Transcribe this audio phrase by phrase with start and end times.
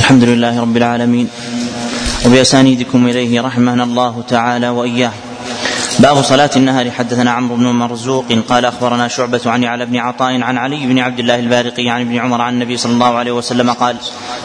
[0.00, 1.28] الحمد لله رب العالمين.
[2.26, 5.12] وبأسانيدكم إليه رحمنا الله تعالى وإياه.
[6.00, 6.90] باب صلاة النهار.
[6.90, 11.18] حدثنا عمرو بن مرزوق قال أخبرنا شعبة عن على بن عطاء عن علي بن عبد
[11.18, 13.96] الله البارقي عن ابن عمر عن النبي صلى الله عليه وسلم قال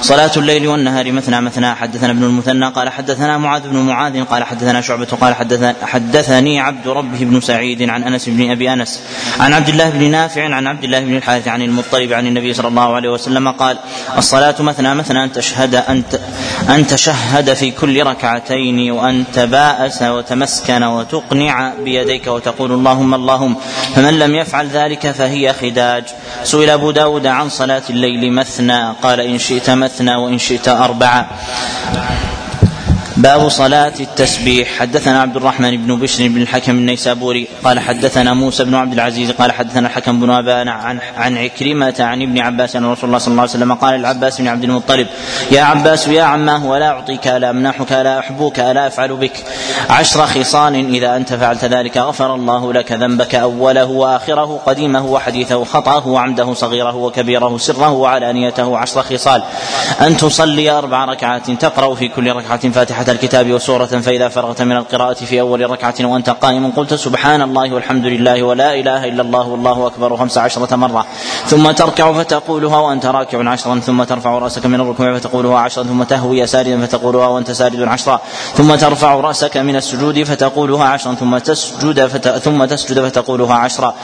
[0.01, 1.75] صلاة الليل والنهار مثنى مثنى.
[1.75, 5.35] حدثنا ابن المثنى قال حدثنا معاذ بن معاذ قال حدثنا شعبة قال
[5.83, 9.01] حدثني عبد ربه بن سعيد عن أنس بن أبي أنس
[9.39, 12.67] عن عبد الله بن نافع عن عبد الله بن الحارث عن المطلب عن النبي صلى
[12.67, 13.77] الله عليه وسلم قال
[14.17, 15.23] الصلاة مثنى مثنى.
[15.23, 16.03] أن تشهد أن
[16.69, 23.55] أن تشهد في كل ركعتين وأن تباءس وتمسكن وتقنع تقنع بيديك وتقول اللهم اللهم
[23.95, 26.03] فمن لم يفعل ذلك فهي خداج.
[26.43, 31.27] سئل أبو داود عن صلاة الليل مثنى قال إن شئت مثنى وإن شئت أربعة.
[33.17, 34.79] باب صلاة التسبيح.
[34.79, 39.51] حدثنا عبد الرحمن بن بشر بن الحكم النيسابوري قال حدثنا موسى بن عبد العزيز قال
[39.51, 43.41] حدثنا الحكم بن أبان عن عن عكرمة عن ابن عباس أن رسول الله صلى الله
[43.41, 45.07] عليه وسلم قال للعباس بن عبد المطلب
[45.51, 49.43] يا عباس يا عماه ولا أعطيك ألا أمنحك ألا أحبوك ألا أفعل بك.
[49.89, 56.07] عشر خصال إذا أنت فعلت ذلك غفر الله لك ذنبك أوله وآخره قديمه وحديثه خطأه
[56.07, 59.43] وعمده صغيره وكبيره سره وعلانيته عشر خصال.
[60.01, 65.13] أن تصلي أربع ركعات تقرأ في كل ركعة فاتحة الكتاب وسورة فإذا فرغت من القراءة
[65.13, 69.87] في أول ركعة وأنت قائم قلت سبحان الله والحمد لله ولا إله إلا الله والله
[69.87, 71.05] أكبر خمس عشرة مرة.
[71.45, 76.47] ثم تركع فتقولها وأنت راكع عشرا ثم ترفع رأسك من الركوع فتقولها عشرا ثم تهوي
[76.47, 78.21] ساردا فتقولها وأنت سارد عشرا
[78.53, 82.27] ثم ترفع رأسك من السجود فتقولها عشرا ثم تسجد فت...
[82.27, 83.95] ثم تسجد فتقولها عشرا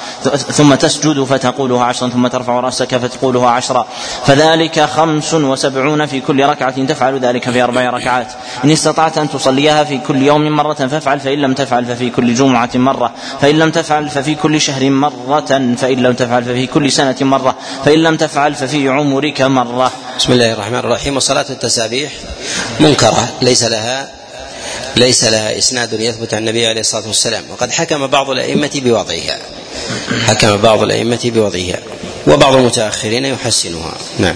[0.52, 3.88] ثم تسجد فتقولها عشرا ثم ترفع رأسك فتقولها عشرا
[4.26, 8.28] فذلك خمس وسبعون في كل ركعة تفعل ذلك في أربع ركعات.
[8.64, 12.70] إن استطعت أن تصليها في كل يوم مرة فافعل فإن لم تفعل ففي كل جمعة
[12.76, 13.14] مرة.
[13.42, 17.56] فإن لم تفعل ففي كل شهر مرة فإن لم تفعل ففي كل سنة مرة.
[17.86, 19.92] فإن لم تفعل ففي عمرك مرة.
[20.18, 21.18] بسم الله الرحمن الرحيم.
[21.18, 22.12] وصلاة التسابيح
[22.80, 24.12] منكرة ليس لها
[24.96, 27.44] ليس لها إسناد يثبت عن النبي عليه الصلاة والسلام.
[27.52, 29.38] وقد حكم بعض الأئمة بوضعها.
[30.28, 31.80] حكم بعض الأئمة بوضعها.
[32.28, 33.94] وبعض المتأخرين يحسنها.
[34.20, 34.36] نعم.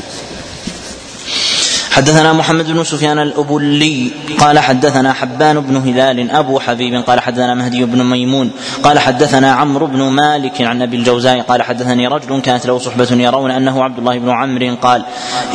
[1.95, 7.85] حدثنا محمد بن سفيان الأبلي قال حدثنا حبان بن هلال أبو حبيب قال حدثنا مهدي
[7.85, 8.51] بن ميمون
[8.83, 13.51] قال حدثنا عمرو بن مالك عن أبي الجوزاء قال حدثني رجل كانت له صحبة يرون
[13.51, 15.05] أنه عبد الله بن عمرو قال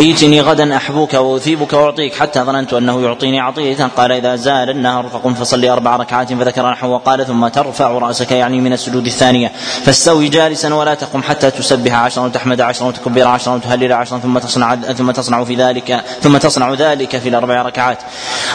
[0.01, 5.35] ائتني غدا أحبوك وأثيبك وأعطيك حتى ظننت أنه يعطيني عطية قال إذا زال النهر فقم
[5.35, 9.53] فصلي أربع ركعات فذكر نحو وقال ثم ترفع رأسك يعني من السجود الثانية
[9.85, 14.77] فاستوي جالسا ولا تقم حتى تسبح عشرا وتحمد عشرا وتكبر عشرا وتهلل عشرا ثم تصنع
[14.77, 17.99] ثم تصنع في ذلك ثم تصنع ذلك في الأربع ركعات.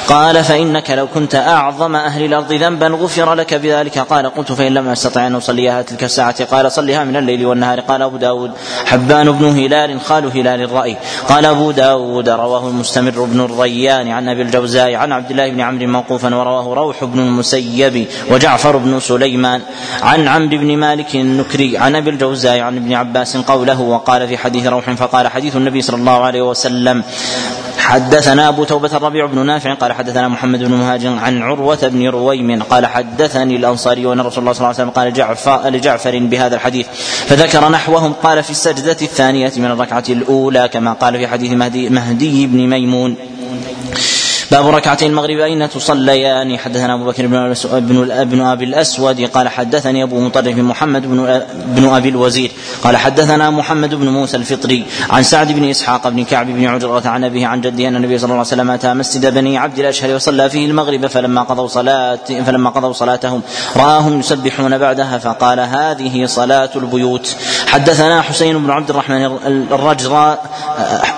[0.07, 3.99] قال فإنك لو كنت أعظم أهل الأرض ذنبا غفر لك بذلك.
[3.99, 6.43] قال قلت فإن لم أستطع أن أصليها تلك الساعة.
[6.43, 7.79] قال صلها من الليل والنهار.
[7.79, 8.51] قال أبو داود
[8.85, 10.97] حبان بن هلال خال هلال الرأي.
[11.29, 15.87] قال أبو داود رواه المستمر بن الريان عن أبي الجوزاء عن عبد الله بن عمرو
[15.87, 19.61] موقوفا ورواه روح بن المسيب وجعفر بن سليمان
[20.01, 24.67] عن عمرو بن مالك النكري عن أبي الجوزاء عن ابن عباس قوله وقال في حديث
[24.67, 27.03] روح فقال حديث النبي صلى الله عليه وسلم
[27.85, 32.63] حدثنا أبو توبة الربيع بن نافع قال حدثنا محمد بن مهاجر عن عروة بن رويم
[32.63, 36.87] قال حدثني الأنصاري وأن رسول الله صلى الله عليه وسلم قال جعفر لجعفر بهذا الحديث
[37.27, 42.47] فذكر نحوهم قال في السجدة الثانية من الركعة الأولى كما قال في حديث مهدي, مهدي
[42.47, 43.15] بن ميمون.
[44.51, 50.03] باب ركعتي المغرب أين تصليان؟ حدثنا أبو بكر بن ابن ابن أبي الأسود قال حدثني
[50.03, 52.51] أبو مطرف محمد بن بن أبي الوزير
[52.83, 57.23] قال حدثنا محمد بن موسى الفطري عن سعد بن إسحاق بن كعب بن عجرة عن
[57.23, 60.49] أبيه عن جده أن النبي صلى الله عليه وسلم أتى مسجد بني عبد الأشهر وصلى
[60.49, 63.41] فيه المغرب فلما قضوا صلاة فلما قضوا صلاتهم
[63.77, 67.35] رآهم يسبحون بعدها فقال هذه صلاة البيوت.
[67.67, 69.25] حدثنا حسين بن عبد الرحمن
[69.71, 70.45] الرجراء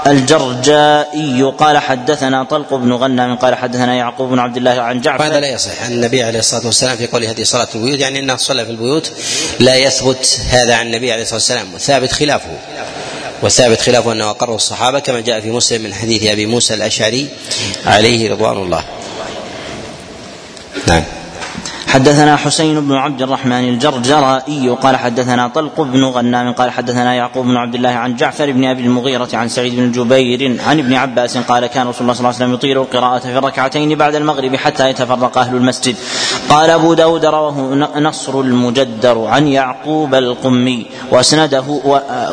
[0.07, 5.39] الجرجائي قال حدثنا طلق بن غنم قال حدثنا يعقوب بن عبد الله عن جعفر هذا
[5.39, 8.65] لا يصح عن النبي عليه الصلاة والسلام في قوله هذه صلاة البيوت يعني إنه صلى
[8.65, 9.11] في البيوت
[9.59, 12.57] لا يثبت هذا عن النبي عليه الصلاة والسلام وثابت خلافه
[13.43, 17.27] وثابت خلافه أنه أقره الصحابة كما جاء في مسلم من حديث أبي موسى الأشعري
[17.85, 18.83] عليه رضوان الله.
[20.87, 21.03] نعم.
[21.87, 27.57] حدثنا حسين بن عبد الرحمن الجرجرائي قال حدثنا طلق بن غنام قال حدثنا يعقوب بن
[27.57, 31.67] عبد الله عن جعفر بن أبي المغيرة عن سعيد بن جبير عن ابن عباس قال
[31.67, 35.37] كان رسول الله صلى الله عليه وسلم يطيل القراءة في الركعتين بعد المغرب حتى يتفرق
[35.37, 35.95] أهل المسجد.
[36.49, 41.63] قال أبو داود رواه نصر المجدر عن يعقوب القمي وأسنده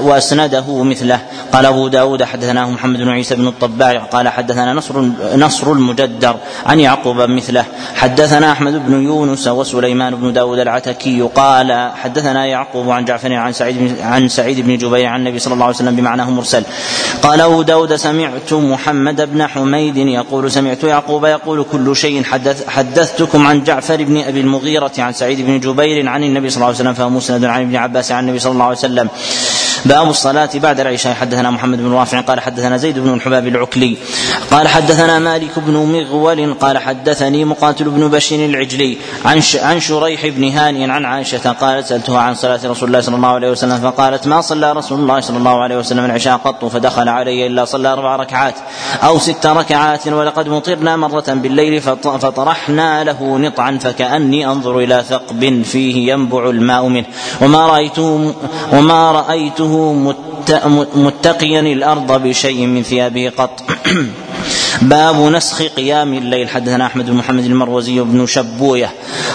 [0.02, 1.20] وأسنده مثله.
[1.52, 5.00] قال أبو داود حدثنا محمد بن عيسى بن الطباع قال حدثنا نصر
[5.36, 7.64] نصر المجدر عن يعقوب مثله.
[7.94, 13.96] حدثنا أحمد بن يونس وسليمان بن داود العتكي قال حدثنا يعقوب عن جعفر عن سعيد
[14.00, 16.62] عن سعيد بن جبير عن النبي صلى الله عليه وسلم بمعناه مرسل.
[17.22, 23.46] قال أبو داود سمعت محمد بن حميد يقول سمعت يعقوب يقول كل شيء حدث حدثتكم
[23.46, 26.94] عن جعفر بن أبي المغيرة عن سعيد بن جبير عن النبي صلى الله عليه وسلم
[26.94, 29.08] فهو مسند عن ابن عباس عن النبي صلى الله عليه وسلم.
[29.84, 31.14] باب الصلاة بعد العشاء.
[31.14, 33.96] حدثنا محمد بن رافع قال حدثنا زيد بن الحباب العكلي
[34.50, 40.48] قال حدثنا مالك بن مغول قال حدثني مقاتل بن بشير العجلي عن عن شريح بن
[40.48, 44.40] هاني عن عائشة قالت سألتها عن صلاة رسول الله صلى الله عليه وسلم فقالت ما
[44.40, 48.54] صلى رسول الله صلى الله عليه وسلم العشاء قط فدخل علي إلا صلى أربع ركعات
[49.02, 56.12] أو ست ركعات ولقد مطرنا مرة بالليل فطرحنا له نطعا فكأني أنظر إلى ثقب فيه
[56.12, 57.06] ينبع الماء منه.
[57.40, 58.34] وما رأيته
[58.72, 59.12] وما
[59.64, 63.62] رأيته متقيا الأرض بشيء من ثيابه قط.
[64.82, 66.48] باب نسخ قيام الليل.
[66.48, 68.90] حدثنا أحمد بن محمد المروزي بن شبوية.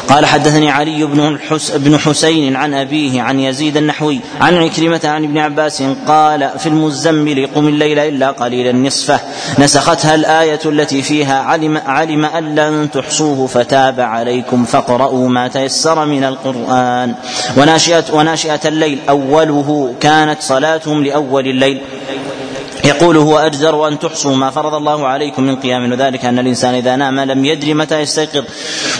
[0.09, 1.39] قال حدثني علي بن
[1.75, 7.47] بن حسين عن أبيه عن يزيد النحوي عن عكرمة عن ابن عباس قال في المزمل
[7.55, 9.19] قم الليل إلا قليلا نصفه.
[9.59, 16.23] نسختها الآية التي فيها علم علم أن لن تحصوه فتاب عليكم فاقرؤوا ما تيسر من
[16.23, 17.13] القرآن.
[17.57, 21.81] وناشئه وناشئة الليل أوله كانت صلاتهم لأول الليل.
[22.85, 26.95] يقول هو أجدر أن تحصوا ما فرض الله عليكم من قيام وذلك أن الإنسان إذا
[26.95, 28.43] نام لم يدري متى يستيقظ.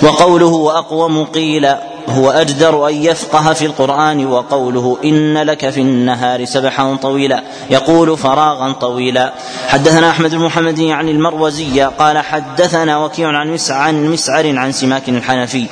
[0.01, 1.67] وقوله وأقوم قيل
[2.09, 7.43] هو أجدر أن يفقه في القرآن وقوله إن لك في النهار سبحا طويلا.
[7.69, 9.33] يقول فراغا طويلا.
[9.67, 15.67] حدثنا أحمد بن محمد عن المروزي قال حدثنا وكيع عن عن مسعر عن سماك الحنفي.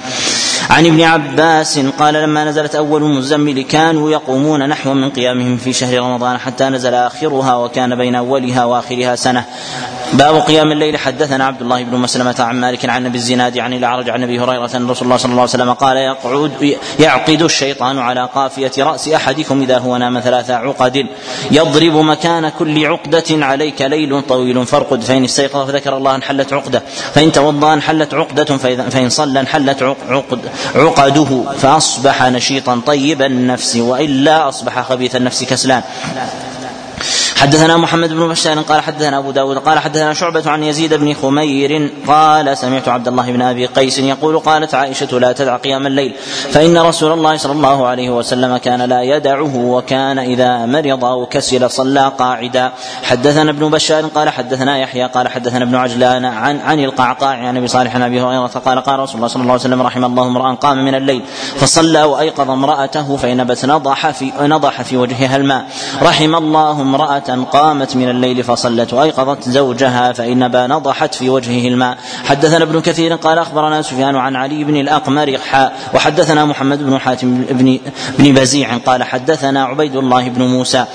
[0.70, 6.00] عن ابن عباس قال لما نزلت أول المزمل كانوا يقومون نحو من قيامهم في شهر
[6.00, 9.46] رمضان حتى نزل آخرها وكان بين أولها وآخرها سنة.
[10.14, 10.98] باب قيام الليل.
[10.98, 14.70] حدثنا عبد الله بن مسلمة عن مالك عن أبي الزناد عن الأعرج عن أبي هريرة
[14.76, 19.62] أن رسول الله صلى الله عليه وسلم قال يقعد يعقد الشيطان على قافية رأس أحدكم
[19.62, 21.06] إذا هو نام ثلاث عقد.
[21.52, 26.84] يضرب مكان كل عقدة عليك ليل طويل فارقد فإن استيقظ فذكر الله انحلت عقدة.
[27.14, 28.58] فإن توضأ انحلت عقدة.
[28.90, 30.40] فإن صلى انحلت عقد
[30.76, 31.44] عقده.
[31.58, 35.84] فأصبح نشيطا طيب النفس وإلا أصبح خبيث النفس كسلان.
[37.38, 41.92] حدثنا محمد بن بشار قال حدثنا أبو داود قال حدثنا شعبة عن يزيد بن خمير
[42.08, 46.14] قال سمعت عبد الله بن أبي قيس يقول قالت عائشة لا تدع قيام الليل
[46.52, 51.70] فإن رسول الله صلى الله عليه وسلم كان لا يدعه وكان إذا مرض أو كسل
[51.70, 52.72] صلى قاعدا.
[53.04, 57.68] حدثنا ابن بشار قال حدثنا يحيى قال حدثنا ابن عجلان عن عن القعقاع عن أبي
[57.68, 60.54] صالح عن أبي هريرة قال قال رسول الله صلى الله عليه وسلم رحم الله امرأ
[60.54, 61.24] قام من الليل
[61.56, 65.66] فصلى وأيقظ امرأته فانبت نضح في نضح في وجهها الماء.
[66.02, 66.82] رحم الله
[67.32, 71.98] قامت من الليل فصلت وأيقظت زوجها فانما نضحت في وجهه الماء.
[72.26, 75.38] حدثنا ابن كثير قال أخبرنا سفيان عن علي بن الأقمر
[75.94, 77.80] وحدثنا محمد بن حاتم بن
[78.20, 80.86] بن بزيع قال حدثنا عبيد الله بن موسى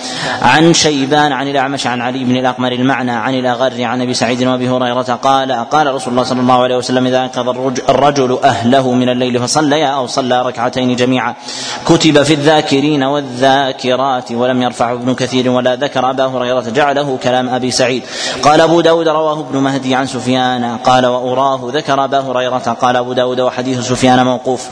[0.42, 4.68] عن شيبان عن الأعمش عن علي بن الأقمر المعنى عن الأغر عن أبي سعيد وابي
[4.68, 7.48] هريرة قال قال رسول الله صلى الله عليه وسلم إذا أنقذ
[7.88, 11.34] الرجل أهله من الليل فصليا أو صلى ركعتين جميعا.
[11.86, 17.70] كتب في الذاكرين والذاكرات ولم يرفعه ابن كثير ولا ذكر أبا هريرة جعله كلام أبي
[17.70, 18.02] سعيد.
[18.42, 20.76] قال أبو داود رواه ابن مهدي عن سفيان.
[20.76, 22.76] قال وأراه ذكر أبا هريرة.
[22.80, 24.68] قال أبو داود وحديث سفيان موقوف.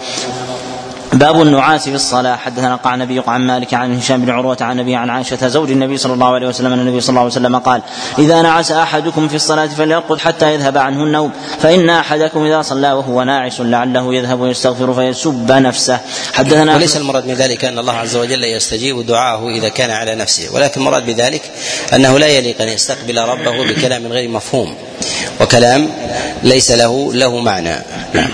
[1.12, 2.37] باب النعاس في الصلاة.
[2.37, 6.14] حدثنا قعنبي عن مالك عن هشام بن عروة عن أبي عن عائشة زوج النبي صلى
[6.14, 6.73] الله عليه وسلم.
[6.73, 7.83] أن النبي صلى الله عليه وسلم قال
[8.19, 11.33] إذا نعس أحدكم في الصلاة فليرقد حتى يذهب عنه النوم.
[11.61, 16.00] فإن أحدكم إذا صلى وهو ناعس لعله يذهب ويستغفر فيسب نفسه.
[16.35, 20.55] حدثنا وليس المراد من ذلك أن الله عز وجل يستجيب دعاءه إذا كان على نفسه.
[20.55, 21.43] ولكن المراد بذلك
[21.95, 24.75] أنه لا يليق أن يستقبل ربه بكلام غير مفهوم.
[25.40, 25.90] وكلام
[26.43, 27.76] ليس له له معنى.
[28.14, 28.31] نعم.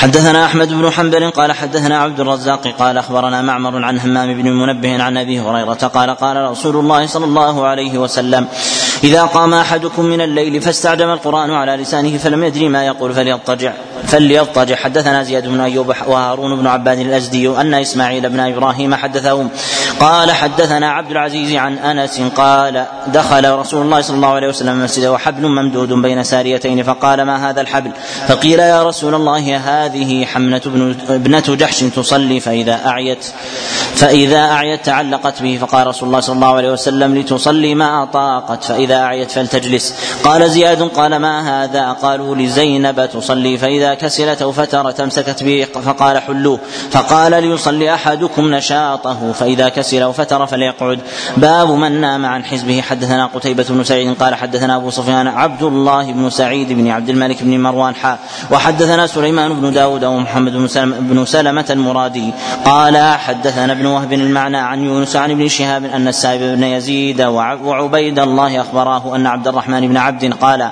[0.00, 5.02] حدثنا أحمد بن حنبل قال حدثنا عبد الرزاق قال أخبرنا معمر عن همام بن منبه
[5.02, 8.48] عن أبي هريرة قال قال رسول الله صلى الله عليه وسلم
[9.04, 13.72] إذا قام أحدكم من الليل فاستعجم القرآن على لسانه فلم يدري ما يقول فليضطجع
[14.06, 14.76] فليضطجع.
[14.76, 19.50] حدثنا زياد بن أيوب وهارون بن عباد الأزدي أن إسماعيل بن إبراهيم حدثهم
[20.00, 25.06] قال حدثنا عبد العزيز عن أنس قال دخل رسول الله صلى الله عليه وسلم المسجد
[25.06, 27.90] وحبل ممدود بين ساريتين فقال ما هذا الحبل؟
[28.28, 33.26] فقيل يا رسول الله هذه حمنة ابنة جحش تصلي فإذا أعيت
[33.94, 35.58] فإذا أعيت تعلقت به.
[35.60, 39.94] فقال رسول الله صلى الله عليه وسلم لتصلي ما أطاقت فإذا أعيت فلتجلس.
[40.24, 43.58] قال زياد قال ما هذا؟ قالوا لزينب تصلي.
[43.58, 46.60] فإذا فإذا كسلت أو فترت أمسكت به فقال حلوة.
[46.90, 49.32] فقال ليصلي أحدكم نشاطه.
[49.32, 50.98] فإذا كسل أو فتر فليقعد.
[51.36, 52.80] باب من نام عن حزبه.
[52.80, 57.42] حدثنا قتيبة بن سعيد قال حدثنا أبو سفيان عبد الله بن سعيد بن عبد الملك
[57.42, 58.18] بن مروان حا.
[58.50, 62.32] وحدثنا سليمان بن داود ومحمد بن سلمة, بن سلمة المرادي.
[62.64, 68.18] قال حدثنا ابن وهب المعنى عن يونس عن ابن شهاب أن السائب بن يزيد وعبيد
[68.18, 70.62] الله أخبراه أن عبد الرحمن بن عبد قال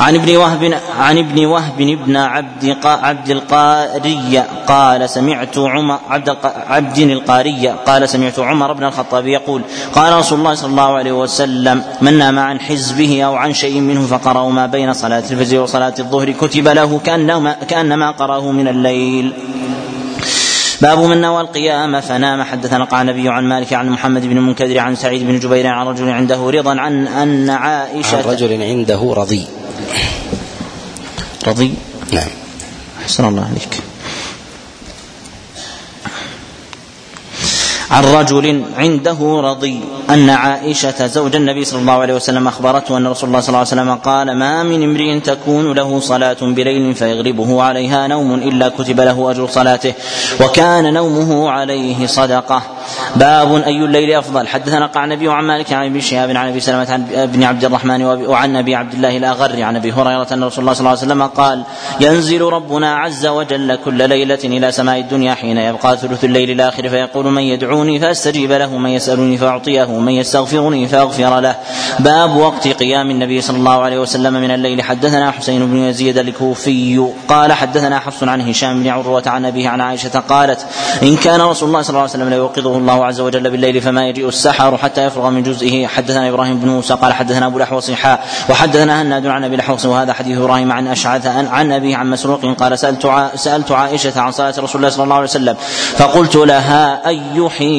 [0.00, 6.98] عن ابن وهب عن ابن وهب بن عبد عبد القاري قال سمعت عمر عبد عبد
[6.98, 9.62] القاري قال سمعت عمر بن الخطاب يقول
[9.94, 14.06] قال رسول الله صلى الله عليه وسلم من نام عن حزبه أو عن شيء منه
[14.06, 19.32] فقرأه ما بين صلاة الفجر وصلاة الظهر كتب له كأنما كأنما قرأه من الليل.
[20.82, 22.00] باب من نوى القيام.
[22.00, 25.86] فنام حدثنا قال النبي عن مالك عن محمد بن المنكدر عن سعيد بن جبير عن
[25.86, 29.46] رجل عنده رضا عن أن عائشة عن رجل عنده رضي.
[31.46, 31.74] رضي؟
[32.12, 32.28] نعم.
[33.02, 33.91] أحسن الله عليك.
[37.92, 39.80] عن رجل عنده رضي
[40.10, 43.68] أن عائشة زوج النبي صلى الله عليه وسلم أخبرته أن رسول الله صلى الله عليه
[43.68, 49.30] وسلم قال ما من امرئ تكون له صلاة بليل فيغلبه عليها نوم إلا كتب له
[49.30, 49.94] أجر صلاته
[50.40, 52.62] وكان نومه عليه صدقة.
[53.16, 54.48] باب أي الليل أفضل.
[54.48, 58.02] حدثنا قال النبي عن مالك عن ابن شهاب عن أبي سلمة عن ابن عبد الرحمن
[58.04, 61.22] وعن أبي عبد الله الأغر عن أبي هريرة أن رسول الله صلى الله عليه وسلم
[61.22, 61.62] قال
[62.00, 67.24] ينزل ربنا عز وجل كل ليلة إلى سماء الدنيا حين يبقى ثلث الليل الآخر فيقول
[67.24, 67.42] من
[67.82, 71.56] يدعوني فأستجيب له من يسألني فأعطيه من يستغفرني فأغفر له.
[71.98, 74.82] باب وقت قيام النبي صلى الله عليه وسلم من الليل.
[74.82, 79.80] حدثنا حسين بن يزيد الكوفي قال حدثنا حفص عن هشام بن عروة عن أبيه عن
[79.80, 80.66] عائشة قالت
[81.02, 84.28] إن كان رسول الله صلى الله عليه وسلم ليوقظه الله عز وجل بالليل فما يجيء
[84.28, 85.86] السحر حتى يفرغ من جزئه.
[85.86, 90.12] حدثنا إبراهيم بن موسى قال حدثنا أبو الاحوص حاء وحدثنا هناد عن أبي الاحوص وهذا
[90.12, 94.76] حديث إبراهيم عن أشعث عن أبيه عن مسروق قال سألت سألت عائشة عن صلاة رسول
[94.76, 95.56] الله صلى الله عليه وسلم
[95.96, 97.71] فقلت لها اي حين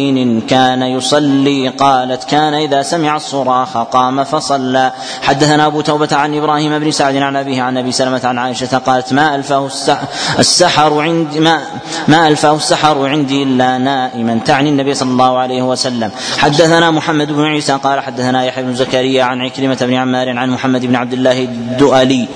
[0.49, 4.91] كان يصلي قالت كان إذا سمع الصراخ قام فصلى.
[5.21, 9.13] حدثنا أبو توبة عن إبراهيم بن سعد عن أبيه عن أبي سلمة عن عائشة قالت
[9.13, 9.69] ما الفاه
[10.39, 11.61] السحر عندي ما
[12.07, 14.39] ما الفاه السحر عندي إلا نائما.
[14.45, 16.11] تعني النبي صلى الله عليه وسلم.
[16.37, 20.85] حدثنا محمد بن عيسى قال حدثنا يحيى بن زكريا عن عكرمة بن عمار عن محمد
[20.85, 22.27] بن عبد الله الدؤلي.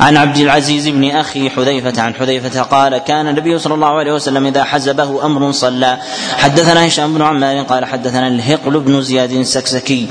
[0.00, 4.46] عن عبد العزيز بن أخي حذيفة عن حذيفة قال كان النبي صلى الله عليه وسلم
[4.46, 5.98] إذا حزبه أمر صلى.
[6.36, 10.08] حدثنا هشام بن عمار قال حدثنا الهقل بن زياد السكسكي.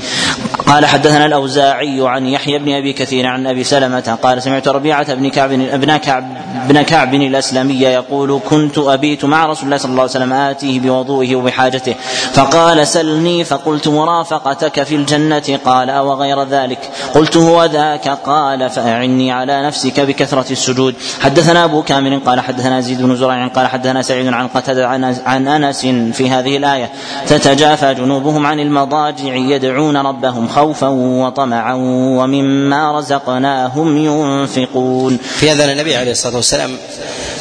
[0.66, 5.30] قال حدثنا الأوزاعي عن يحيى بن أبي كثير عن أبي سلمة قال سمعت ربيعة بن
[5.30, 6.24] كعب ابن كعب
[6.68, 11.36] بن كعب الأسلمي يقول كنت أبيت مع رسول الله صلى الله عليه وسلم آتيه بوضوئه
[11.36, 11.94] وبحاجته
[12.32, 19.32] فقال سلني فقلت مرافقتك في الجنة قال أو غير ذلك قلت هو ذاك قال فأعني
[19.32, 24.26] على نفسك بكثرة السجود حدثنا أبو كامل قال حدثنا زيد بن زرع قال حدثنا سعيد
[24.26, 24.88] عن قتادة
[25.26, 26.90] عن أنس في هذه الآية
[27.26, 31.74] تتجافى جنوبهم عن المضاجع يدعون ربهم خوفا وطمعا
[32.18, 35.18] ومما رزقناهم ينفقون.
[35.38, 36.76] في هذا النبي عليه الصلاة والسلام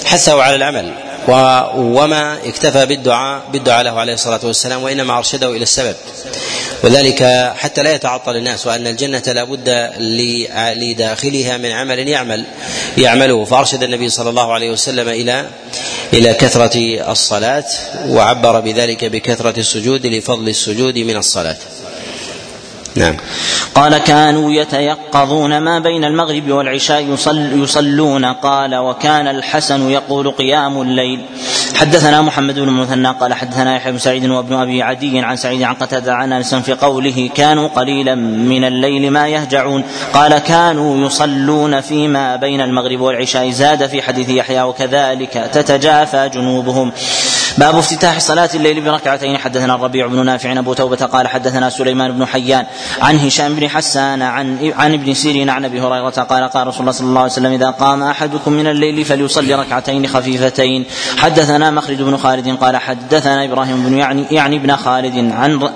[0.05, 0.93] حثه على العمل
[1.77, 5.95] وما اكتفى بالدعاء بالدعاء له عليه الصلاة والسلام وإنما أرشده إلى السبب.
[6.83, 7.23] وذلك
[7.55, 9.69] حتى لا يتعطل الناس وأن الجنة لا بد
[10.75, 12.45] لداخلها من عمل يعمل
[12.97, 13.45] يعمله.
[13.45, 15.45] فأرشد النبي صلى الله عليه وسلم إلى
[16.13, 16.77] إلى كثرة
[17.11, 17.65] الصلاة
[18.07, 21.57] وعبر بذلك بكثرة السجود لفضل السجود من الصلاة.
[22.95, 23.15] نعم.
[23.75, 28.25] قال كانوا يتيقظون ما بين المغرب والعشاء يصل يصلون.
[28.25, 31.25] قال وكان الحسن يقول قيام الليل.
[31.75, 35.73] حدثنا محمد بن المثنى قال حدثنا يحيى بن سعيد وابن أبي عدي عن سعيد عن
[35.73, 39.83] قتادة عن أنس في قوله كانوا قليلا من الليل ما يهجعون.
[40.13, 43.49] قال كانوا يصلون فيما بين المغرب والعشاء.
[43.49, 46.91] زاد في حديث يحيى وكذلك تتجافى جنوبهم.
[47.57, 49.37] باب افتتاح صلاة الليل بركعتين.
[49.37, 52.65] حدثنا الربيع بن نافع أبو توبة قال حدثنا سليمان بن حيان
[53.01, 56.91] عن هشام بن حسان عن عن ابن سيرين عن أبي هريرة قال قال رسول الله
[56.91, 60.85] صلى الله عليه وسلم إذا قام أحدكم من الليل فليصلي ركعتين خفيفتين.
[61.17, 65.69] حدثنا مخرج بن خالد قال حدثنا إبراهيم بن يعني يعني ابن خالد عن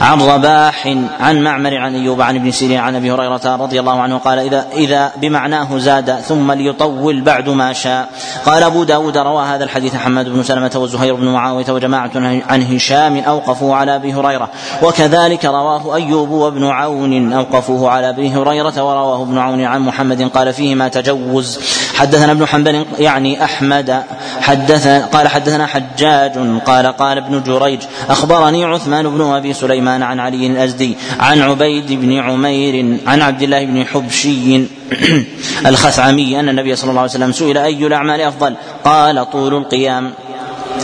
[0.00, 0.86] عن رباح
[1.20, 4.66] عن معمر عن أيوب عن ابن سيرين عن أبي هريرة رضي الله عنه قال إذا
[4.72, 8.08] إذا بمعناه زاد ثم ليطول بعد ما شاء.
[8.46, 12.10] قال أبو داود روى هذا الحديث حماد بن سلمة وزهير بن معاوية وجماعة
[12.48, 14.48] عن هشام أوقفوا على أبي هريرة.
[14.82, 20.52] وكذلك رواه أيوب وابن عون أوقفوه على أبي هريرة ورواه ابن عون عن محمد قال
[20.52, 21.60] فيهما تجوز.
[21.94, 24.02] حدثنا ابن حنبل يعني أحمد
[24.40, 30.46] حدث قال حدثنا حجاج قال قال ابن جريج أخبرني عثمان بن أبي سليمان عن علي
[30.46, 34.66] الأزدي عن عبيد بن عمير عن عبد الله بن حبشي
[35.66, 38.54] الخثعمي أن النبي صلى الله عليه وسلم سئل أي الأعمال أفضل؟
[38.84, 40.12] قال طول القيام.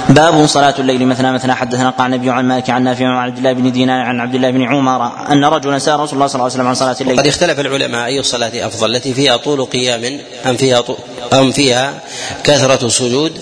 [0.08, 1.54] باب صلاة الليل مثنى مثنى.
[1.54, 4.50] حدثنا قال النبي عن مالك عن نافع عن عبد الله بن دينار عن عبد الله
[4.50, 7.18] بن عمر أن رجلا سأل رسول الله صلى الله عليه وسلم عن صلاة الليل.
[7.18, 10.96] قد اختلف العلماء أي الصلاة أفضل التي فيها طول قيام أم فيها طول
[11.32, 12.02] أم فيها
[12.44, 13.32] كثرة السجود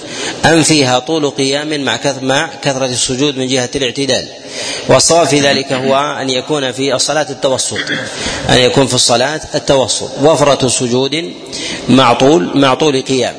[0.44, 4.28] أم فيها طول قيام مع مع كثرة السجود من جهة الاعتدال.
[4.88, 7.78] والصواب في ذلك هو أن يكون في الصلاة التوسط
[8.48, 10.10] أن يكون في الصلاة التوسط.
[10.22, 11.32] وفرة سجود
[11.88, 13.34] مع طول مع طول قيام.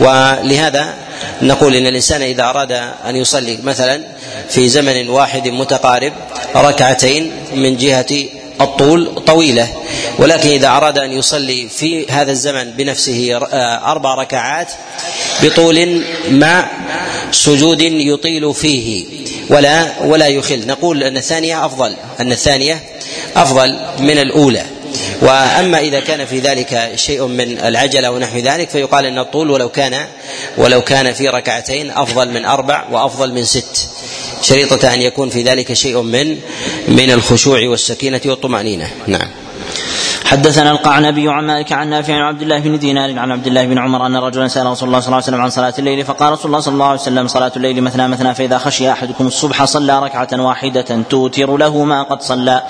[0.00, 0.94] ولهذا
[1.42, 2.72] نقول إن الإنسان إذا أراد
[3.08, 4.04] أن يصلي مثلا
[4.48, 6.12] في زمن واحد متقارب
[6.56, 8.24] ركعتين من جهة
[8.60, 9.68] الطول طويلة
[10.18, 13.38] ولكن إذا أراد أن يصلي في هذا الزمن بنفسه
[13.84, 14.68] أربع ركعات
[15.42, 16.70] بطول مع
[17.32, 19.04] سجود يطيل فيه
[19.50, 20.66] ولا ولا يخل.
[20.66, 22.80] نقول أن الثانية أفضل أن الثانية
[23.36, 24.62] أفضل من الأولى.
[25.20, 30.06] وأما إذا كان في ذلك شيء من العجلة ونحو ذلك فيقال إن الطول ولو كان
[30.56, 33.88] ولو كان في ركعتين أفضل من أربع وأفضل من ست.
[34.42, 36.38] شريطة أن يكون في ذلك شيء من
[36.88, 38.90] من الخشوع والسكينة والطمأنينة.
[39.06, 39.30] نعم.
[40.30, 43.78] حدثنا القعنبي عن مالك عن نافع عن عبد الله بن دينار عن عبد الله بن
[43.78, 46.46] عمر أن رجلا سأل رسول الله صلى الله عليه وسلم عن صلاة الليل فقال رسول
[46.46, 50.28] الله صلى الله عليه وسلم صلاة الليل مثنى مثنى فإذا خشي أحدكم الصبح صلى ركعة
[50.32, 52.62] واحدة توتر له ما قد صلى.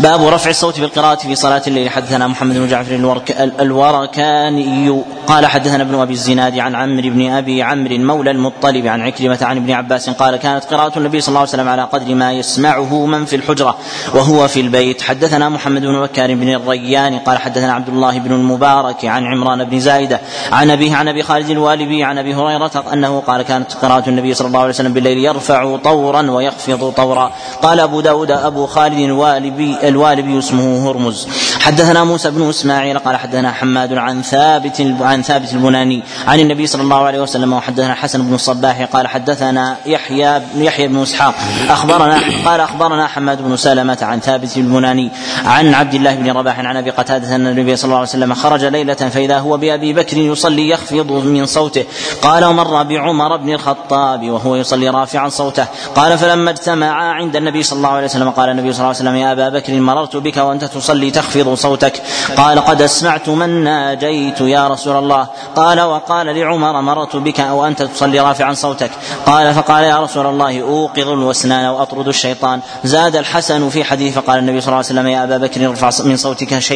[0.00, 1.90] باب رفع الصوت بالقراءة في صلاة الليل.
[1.90, 3.30] حدثنا محمد بن جعفر الورك
[3.60, 5.02] الوركاني.
[5.26, 9.56] قال حدثنا ابن أبي الزناد عن عمرو بن أبي عمرو مولى المطلب عن عكرمة عن
[9.56, 13.24] ابن عباس قال كانت قراءة النبي صلى الله عليه وسلم على قدر ما يسمعه من
[13.24, 13.78] في الحجرة
[14.14, 16.48] وهو في البيت حدثنا محمد بن بكار بن
[16.92, 20.20] الريان قال حدثنا عبد الله بن المبارك عن عمران بن زائدة
[20.52, 24.48] عن أبيه عن أبي خالد الوالبي عن أبي هريرة أنه قال كانت قراءة النبي صلى
[24.48, 27.32] الله عليه وسلم بالليل يرفع طورا ويخفض طورا.
[27.62, 31.28] قال أبو داود أبو خالد الوالبي الوالبي اسمه هرمز.
[31.60, 36.82] حدثنا موسى بن إسماعيل قال حدثنا حماد عن ثابت عن ثابت البناني عن النبي صلى
[36.82, 41.34] الله عليه وسلم وحدثنا حسن بن الصباح قال حدثنا يحيى يحيى بن إسحاق.
[41.68, 45.10] أخبرنا قال أخبرنا حماد بن سلمة عن ثابت البناني
[45.44, 48.64] عن عبد الله بن رباح عن ابي قتاده أن النبي صلى الله عليه وسلم خرج
[48.64, 51.84] ليلة فإذا هو بأبي بكر يصلي يخفض من صوته.
[52.22, 55.66] قال ومر بعمر بن الخطاب وهو يصلي رافعا صوته.
[55.94, 59.14] قال فلما اجتمعا عند النبي صلى الله عليه وسلم قال النبي صلى الله عليه وسلم
[59.14, 62.02] يا أبا بكر مررت بك وأنت تصلي تخفض صوتك.
[62.36, 65.26] قال قد أسمعت من ناجيت يا رسول الله.
[65.56, 68.90] قال وقال لعمر مررت بك وانت تصلي رافعا صوتك.
[69.26, 72.60] قال فقال يا رسول الله أوقظ الوسنان واطرد الشيطان.
[72.84, 76.16] زاد الحسن في حديث فقال النبي صلى الله عليه وسلم يا أبا بكر ارفع من
[76.16, 76.71] صوتك شيئا.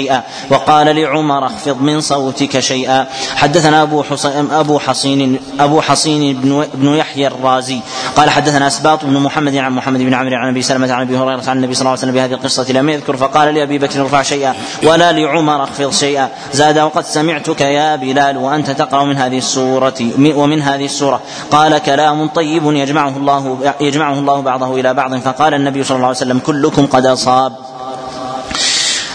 [0.50, 3.06] وقال لعمر اخفض من صوتك شيئا.
[3.36, 7.80] حدثنا أبو حصين أبو حصين أبو حصين بن, بن يحيى الرازي.
[8.16, 11.42] قال حدثنا أسباط بن محمد عن محمد بن عمرو عن أبي سلمة عن أبي هريرة
[11.46, 14.54] عن النبي صلى الله عليه وسلم بهذه القصة لم يذكر فقال لابي بكر ارفع شيئا.
[14.82, 16.28] ولا لعمر اخفض شيئا.
[16.52, 21.20] زاد وقد سمعتك يا بلال وأنت تقرأ من هذه السوره ومن هذه السورة.
[21.50, 25.14] قال كلام طيب يجمعه الله يجمعه الله بعضه إلى بعض.
[25.14, 27.52] فقال النبي صلى الله عليه وسلم كلكم قد أصاب.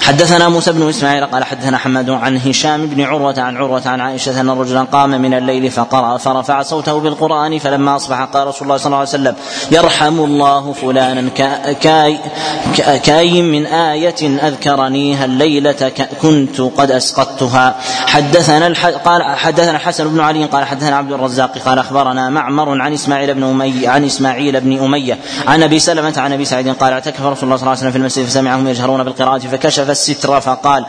[0.01, 4.41] حدثنا موسى بن إسماعيل قال حدثنا حماد عن هشام بن عروة عن عروة عن عائشة
[4.41, 8.85] أن رجلا قام من الليل فقرأ فرفع صوته بالقرآن فلما أصبح قال رسول الله صلى
[8.85, 9.35] الله عليه وسلم
[9.71, 11.29] يرحم الله فلانا
[11.81, 12.19] كاي
[13.03, 17.75] كاي من آية أذكرنيها الليلة كنت قد أسقطتها.
[18.07, 18.73] حدثنا
[19.05, 23.43] قال حدثنا الحسن بن علي قال حدثنا عبد الرزاق قال أخبرنا معمر عن إسماعيل بن
[23.43, 27.55] أمية عن إسماعيل بن أمية عن أبي سلمة عن أبي سعيد قال اعتكف رسول الله
[27.55, 30.85] صلى الله عليه وسلم في المسجد فسمعهم يجهرون بالقراءة فكشف الستر فقال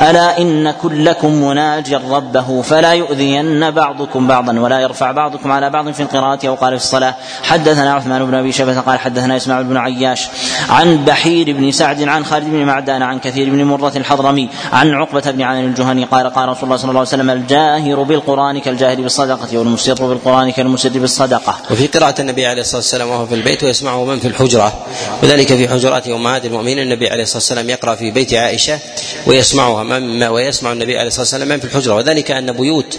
[0.00, 6.02] ألا إن كلكم مناج ربه فلا يؤذين بعضكم بعضا ولا يرفع بعضكم على بعض في
[6.02, 7.14] القراءة أو قال في الصلاة.
[7.42, 10.28] حدثنا عثمان بن أبي شيبة قال حدثنا إسماعيل بن عياش
[10.68, 15.30] عن بحير بن سعد عن خالد بن معدان عن كثير بن مرة الحضرمي عن عقبة
[15.30, 19.58] بن عامر الجهني قال قال رسول الله صلى الله عليه وسلم الجاهر بالقرآن كالجاهر بالصدقة
[19.58, 21.54] والمسر بالقرآن كالمسر بالصدقة.
[21.70, 24.72] وفي قراءة النبي عليه الصلاة والسلام وهو في البيت ويسمعه من في الحجرة.
[25.22, 26.78] وذلك في حجرات أمهات المؤمنين.
[26.78, 28.78] النبي عليه الصلاة والسلام يقرأ في بيت عائشة
[29.26, 31.94] ويسمعها ويسمع النبي عليه الصلاة والسلام من في الحجرة.
[31.94, 32.98] وذلك أن بيوت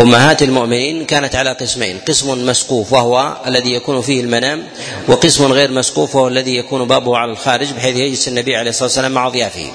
[0.00, 4.62] أمهات المؤمنين كانت على قسمين قسم مسقوف وهو الذي يكون فيه المنام
[5.08, 9.12] وقسم غير مسقوف وهو الذي يكون بابه على الخارج بحيث يجلس النبي عليه الصلاة والسلام
[9.12, 9.70] مع ضيافه.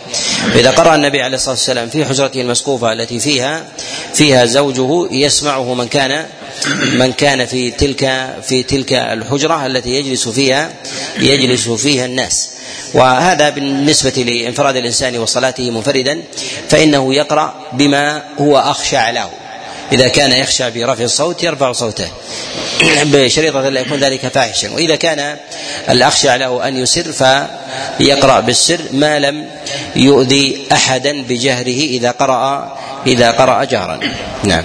[0.54, 3.66] فإذا قرأ النبي عليه الصلاة والسلام في حجرته المسقوفة التي فيها
[4.14, 6.26] فيها زوجه يسمعه من كان
[6.94, 10.74] من كان في تلك في تلك الحجرة التي يجلس فيها
[11.20, 12.50] يجلس فيها الناس.
[12.94, 16.22] وهذا بالنسبة لانفراد الإنسان وصلاته منفردا
[16.70, 19.30] فإنه يقرأ بما هو أخشع له.
[19.92, 22.08] إذا كان يخشى برفع الصوت يرفع صوته.
[23.04, 24.72] بشريطة لا يكون ذلك فاحشا.
[24.72, 25.38] وإذا كان
[25.90, 29.50] الأخشى له أن يسر فيقرأ بالسر ما لم
[29.96, 34.00] يؤذي أحدا بجهره إذا قرأ إذا قرأ جهرا.
[34.44, 34.64] نعم.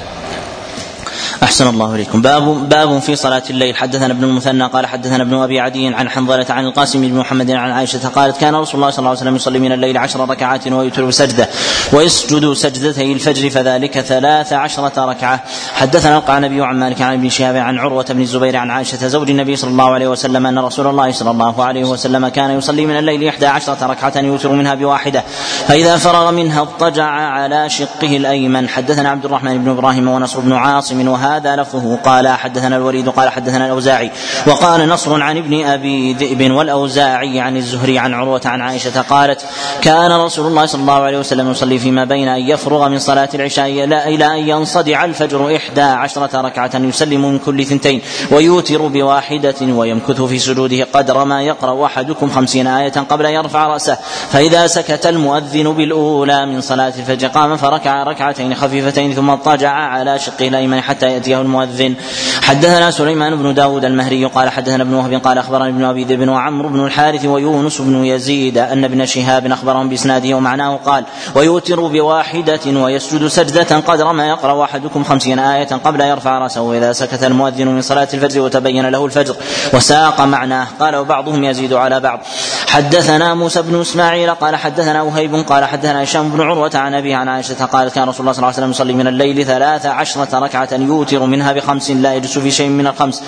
[1.42, 2.22] أحسن الله إليكم.
[2.22, 3.76] باب باب في صلاة الليل.
[3.76, 7.70] حدثنا ابن المثنى قال حدثنا ابن أبي عدي عن حنظلة عن القاسم بن محمد عن
[7.70, 11.04] عائشة قالت كان رسول الله صلى الله عليه وسلم يصلي من الليل عشر ركعات ويوتر
[11.04, 11.48] بسجدة
[11.92, 15.40] ويسجد سجدتي الفجر فذلك ثلاث عشرة ركعة.
[15.74, 19.56] حدثنا القعنبي عن مالك عن ابن شهاب عن عروة بن الزبير عن عائشة زوج النبي
[19.56, 23.28] صلى الله عليه وسلم أن رسول الله صلى الله عليه وسلم كان يصلي من الليل
[23.28, 25.24] إحدى عشرة ركعة يوتر منها بواحدة.
[25.66, 28.68] فإذا فرغ منها اضطجع على شقه الأيمن.
[28.68, 31.96] حدثنا عبد الرحمن بن إبراهيم ونصر بن عاصم وهذا لفظه.
[31.96, 34.10] قال حدثنا الوليد قال حدثنا الأوزاعي.
[34.46, 39.44] وقال نصر عن ابن أبي ذئب والأوزاعي عن الزهري عن عروة عن عائشة قالت
[39.82, 43.66] كان رسول الله صلى الله عليه وسلم يصلي فيما بين أن يفرغ من صلاة العشاء
[43.84, 50.38] إلى أن ينصدع الفجر إحدى عشرة ركعة يسلم من كل ثنتين ويوتر بواحدة ويمكث في
[50.38, 53.98] سجوده قدر ما يقرأ أحدكم خمسين آية قبل أن يرفع رأسه.
[54.30, 60.48] فإذا سكت المؤذن بالأولى من صلاة الفجر قام فركع ركعتين خفيفتين ثم اضطجع على شقه
[60.48, 61.94] الأيمن حتى يأتيه المؤذن.
[62.42, 66.68] حدثنا سليمان بن داود المهري قال حدثنا ابن وهب قال أخبرني ابن أبي ذئب وعمرو
[66.68, 71.04] بن الحارث ويونس بن يزيد أن ابن شهاب أخبرهم بإسناده ومعناه قال
[71.34, 76.60] ويوتر بواحدة ويسجد سجدة قدر ما يقرأ أحدكم خمسين آية قبل يرفع رأسه.
[76.60, 79.34] وإذا سكت المؤذن من صلاة الفجر وتبين له الفجر
[79.74, 80.66] وساق معناه.
[80.80, 82.20] قال وبعضهم يزيد على بعض.
[82.66, 87.28] حدثنا موسى بن إسماعيل قال حدثنا وهيب قال حدثنا هشام بن عروة عن أبي عن
[87.28, 90.68] عائشة قالت كان رسول الله صلى الله عليه وسلم يصلي من الليل ثلاث عشرة ركعة
[90.72, 93.22] يوتر منها بخمس لا يجلس في شيء من الخمس.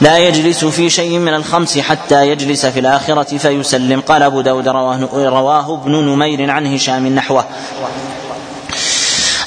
[0.00, 4.00] لا يجلس في شيء من الخمس حتى يجلس في الآخرة فيسلم.
[4.00, 7.44] قال أبو داود رواه, رواه ابن نمير عن هشام نحوه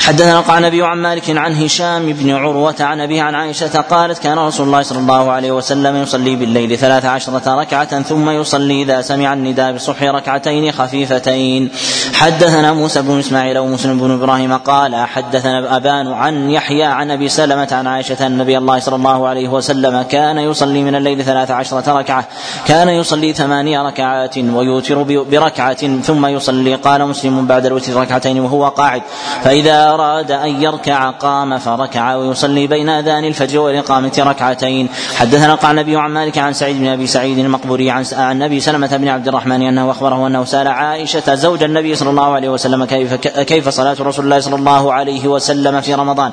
[0.08, 4.68] حدثنا القعنبي عن مالك عن هشام بن عروة عن أبيه عن عائشة قالت كان رسول
[4.68, 9.72] الله صلى الله عليه وسلم يصلي بالليل ثلاث عشرة ركعة ثم يصلي إذا سمع النداء
[9.72, 11.70] بالصبح ركعتين خفيفتين.
[12.14, 17.68] حدثنا موسى بن إسماعيل ومسلم بن إبراهيم قال حدثنا أبان عن يحيى عن أبي سلمة
[17.72, 22.00] عن عائشة أن النبي الله صلى الله عليه وسلم كان يصلي من الليل ثلاث عشرة
[22.00, 22.28] ركعة.
[22.68, 26.76] كان يصلي ثمانية ركعات ويوتر بركعة ثم يصلي.
[26.76, 29.02] قال مسلم بعد الوتر ركعتين وهو قاعد.
[29.44, 34.90] فإذا أراد أن يركع قام فركع ويصلي بين أذان الفجر والإقامة ركعتين.
[35.16, 39.08] حدثنا القعنبي عن مالك عن سعيد بن أبي سعيد المقبوري عن عن أبي سلمة بن
[39.08, 43.70] عبد الرحمن أنه أخبره أنه سأل عائشة زوج النبي صلى الله عليه وسلم كيف كيف
[43.70, 46.32] صلاة رسول الله صلى الله عليه وسلم في رمضان.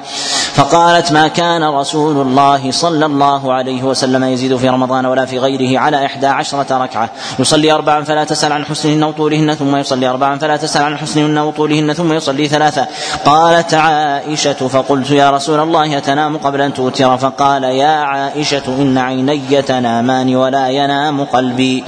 [0.55, 5.81] فقالت ما كان رسول الله صلى الله عليه وسلم يزيد في رمضان ولا في غيره
[5.81, 7.11] على إحدى عشرة ركعة.
[7.39, 11.93] يصلي أربعا فلا تسأل عن حسنهن وطولهن ثم يصلي أربعا فلا تسأل عن حسنهن وطولهن
[11.93, 12.87] ثم يصلي ثلاثا
[13.25, 18.99] قال قالت عائشة فقلت يا رسول الله أتنام قبل أن توتر؟ فقال يا عائشة إن
[18.99, 21.85] عيني تنامان ولا ينام قلبي.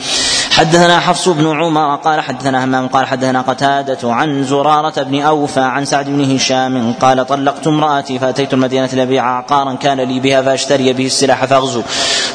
[0.57, 5.85] حدثنا حفص بن عمر قال حدثنا همام قال حدثنا قتادة عن زرارة بن أوفى عن
[5.85, 11.07] سعد بن هشام قال طلقت امرأتي فأتيت المدينة لأبيع عقارا كان لي بها فأشتري به
[11.07, 11.83] السلاح فأغزو.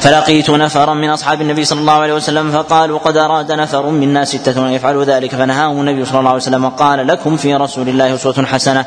[0.00, 4.66] فلقيت نفرا من أصحاب النبي صلى الله عليه وسلم فقالوا قد أراد نفر منا ستة
[4.66, 5.30] أن يفعلوا ذلك.
[5.30, 8.82] فنهاهم النبي صلى الله عليه وسلم وقال لكم في رسول الله أسوة حسنة.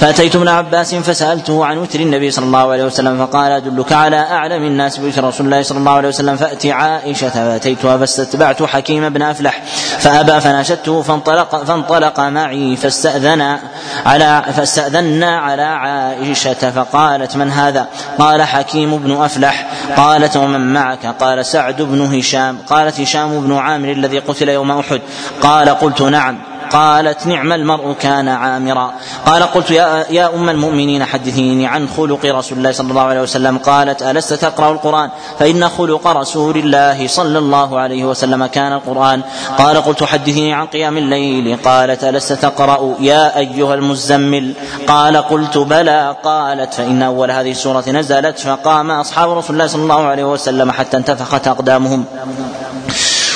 [0.00, 4.62] فأتيت ابن عباس فسألته عن وتر النبي صلى الله عليه وسلم فقال أدلك على أعلم
[4.62, 9.62] الناس بوتر رسول الله صلى الله عليه وسلم فأتي عائشة فأتيتها فاستتبعت حكيم بن أفلح
[9.98, 13.58] فأبى فناشدته فانطلق فانطلق معي فاستأذن
[14.06, 17.86] على فاستأذنا على عائشة فقالت من هذا؟
[18.18, 23.92] قال حكيم بن أفلح قالت ومن معك؟ قال سعد بن هشام قالت هشام بن عامر
[23.92, 25.00] الذي قتل يوم أحد
[25.42, 26.38] قال قلت نعم
[26.72, 28.92] قالت نعم المرء كان عامرا.
[29.26, 33.58] قال قلت يا, يا أم المؤمنين حدثيني عن خلق رسول الله صلى الله عليه وسلم.
[33.58, 39.22] قالت ألست تقرأ القرآن؟ فإن خلق رسول الله صلى الله عليه وسلم كان القرآن.
[39.58, 41.58] قال قلت حدثيني عن قيام الليل.
[41.64, 44.52] قالت ألست تقرأ؟ يا أيها المزمل.
[44.86, 46.16] قال قلت بلى.
[46.24, 50.96] قالت فإن أول هذه السورة نزلت فقام أصحاب رسول الله صلى الله عليه وسلم حتى
[50.96, 52.04] انتفخت أقدامهم.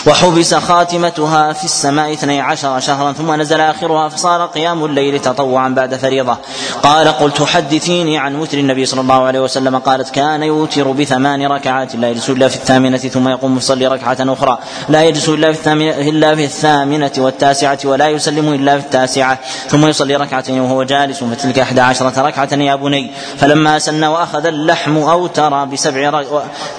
[0.07, 5.97] وحبس خاتمتها في السماء اثني عشر شهرا ثم نزل آخرها فصار قيام الليل تطوعا بعد
[5.97, 6.37] فريضة.
[6.83, 11.97] قال قلت حدثيني عن وتر النبي صلى الله عليه وسلم قالت كان يوتر بثمان ركعات
[11.97, 14.59] لا يجلس إلا في الثامنة ثم يقوم يصلي ركعة أخرى.
[14.88, 19.38] لا يجلس إلا في الثامنة إلا في الثامنة والتاسعة ولا يسلم إلا في التاسعة
[19.69, 23.11] ثم يصلي ركعتين وهو جالس فتلك إحدى عشرة ركعة يا بني.
[23.37, 26.23] فلما أسن وأخذ اللحم أوتر بسبع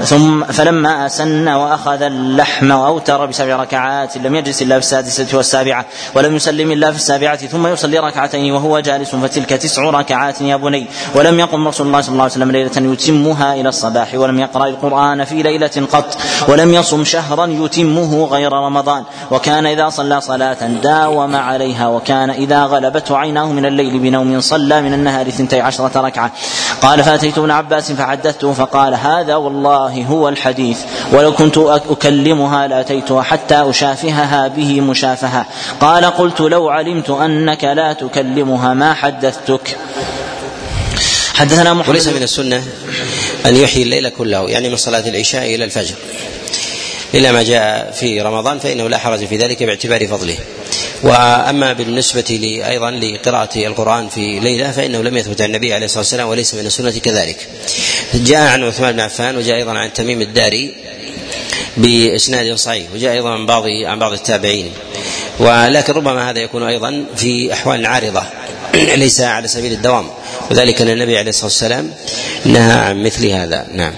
[0.04, 5.86] ثم فلما أسن وأخذ اللحم أوتر أوتر بسبع ركعات لم يجلس إلا في السادسة والسابعة
[6.16, 10.88] ولم يسلم إلا في السابعة ثم يصلي ركعتين وهو جالس فتلك تسع ركعات يا بني.
[11.16, 15.24] ولم يقم رسول الله صلى الله عليه وسلم ليلة يتمها إلى الصباح ولم يقرأ القرآن
[15.24, 19.04] في ليلة قط ولم يصم شهرا يتمه غير رمضان.
[19.32, 24.94] وكان إذا صلى صلاة داوم عليها وكان إذا غلبته عيناه من الليل بنوم صلى من
[24.94, 26.32] النهار ثنتي عشرة ركعة.
[26.82, 30.80] قال فأتيت ابن عباس فحدثته فقال هذا والله هو الحديث
[31.12, 32.68] ولو كنت أكلمها
[33.04, 35.46] لأتيتها حتى أشافهها به مشافهة.
[35.80, 39.78] قال قلت لو علمت أنك لا تكلمها ما حدثتك؟
[41.34, 42.64] حدثنا محمد وليس من السنة
[43.46, 45.96] أن يحيي الليل كله يعني من صلاة العشاء إلى الفجر.
[47.14, 50.38] إلا ما جاء في رمضان فإنه لا حرج في ذلك باعتبار فضله.
[51.04, 56.28] وأما بالنسبة أيضا لقراءة القرآن في ليلة فإنه لم يثبت عن النبي عليه الصلاة والسلام
[56.28, 57.50] وليس من السنة كذلك.
[58.14, 60.74] جاء عن عثمان بن عفان وجاء أيضا عن تميم الداري
[61.78, 64.72] بإسناد صحيح وجاء أيضا عن بعض عن بعض التابعين.
[65.40, 68.24] ولكن ربما هذا يكون أيضا في أحوال عارضة
[68.96, 70.08] ليس على سبيل الدوام.
[70.52, 71.94] وذلك أن النبي عليه الصلاة والسلام
[72.46, 73.68] نهى عن مثل هذا.
[73.74, 73.94] نعم.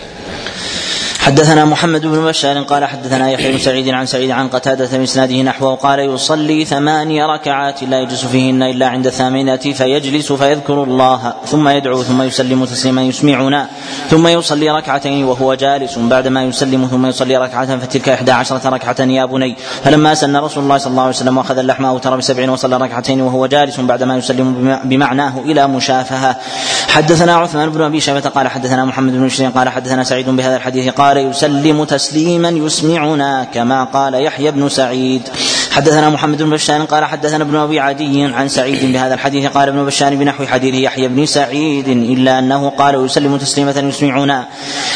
[1.26, 5.76] حدثنا محمد بن بشار قال حدثنا يحيى بن سعيد عن سعيد عن قتادة بإسناده نحوه
[5.76, 12.04] قال يصلي ثماني ركعات لا يجلس فيهن إلا عند الثامنة فيجلس فيذكر الله ثم يدعو
[12.04, 13.68] ثم يسلم تسليما يسمعنا
[14.10, 19.26] ثم يصلي ركعتين وهو جالس بعدما يسلم ثم يصلي ركعة فتلك إحدى عشرة ركعة يا
[19.26, 23.22] بني فلما سن رسول الله صلى الله عليه وسلم وأخذ اللحم أوتر بسبع وصلى ركعتين
[23.22, 26.36] وهو جالس بعدما يسلم بمعناه إلى مشافهة.
[26.90, 30.90] حدثنا عثمان بن أبي شيبة قال حدثنا محمد بن بشير قال حدثنا سعيد بهذا الحديث
[30.90, 35.22] قال قال يسلم تسليما يسمعنا كما قال يحيى بن سعيد.
[35.76, 39.46] حدثنا محمد بن بشار قال حدثنا ابن أبي عدي عن سعيد بهذا الحديث.
[39.48, 44.46] قال ابن بشار بنحو حديث يحيى بن سعيد إلا أنه قال يسلم تسليمة يسمعنا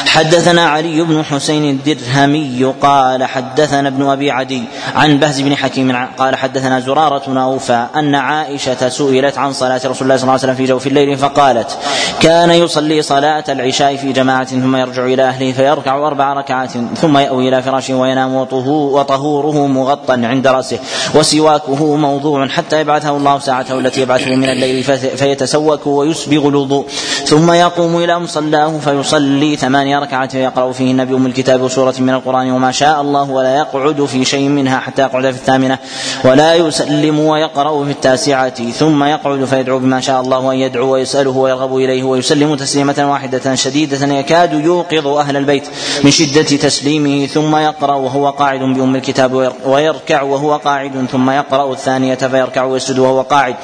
[0.07, 4.63] حدثنا علي بن حسين الدرهمي قال حدثنا ابن أبي عدي
[4.95, 10.17] عن بهز بن حكيم قال حدثنا زرارة نوفى أن عائشة سئلت عن صلاة رسول الله
[10.17, 11.77] صلى الله عليه وسلم في جوف الليل فقالت
[12.21, 17.49] كان يصلي صلاة العشاء في جماعة ثم يرجع إلى أهله فيركع أربع ركعات ثم يأوي
[17.49, 20.68] إلى فراشه وينام وطهوره مغطى عند رأسه.
[20.73, 20.79] رأسه
[21.19, 24.83] وسواكه موضوع حتى يبعثه الله ساعته التي يبعثه من الليل
[25.17, 26.85] فيتسوك ويسبغ الوضوء.
[27.25, 32.71] ثم يقوم إلى مصلاه فيصلي ثمانية ركعات يقرأ فيهن بأم الكتاب وسورة من القرآن وما
[32.71, 35.77] شاء الله ولا يقعد في شيء منها حتى يقعد في الثامنة
[36.25, 41.77] ولا يسلم ويقرأ في التاسعة ثم يقعد فيدعو بما شاء الله أن يدعو ويسأله ويرغب
[41.77, 45.67] إليه ويسلم تسليمة واحدة شديدة يكاد يوقظ أهل البيت
[46.03, 52.15] من شدة تسليمه ثم يقرأ وهو قاعد بأم الكتاب ويركع وهو قاعد ثم يقرأ الثانية
[52.15, 53.55] فيركع ويسجد وهو قاعد.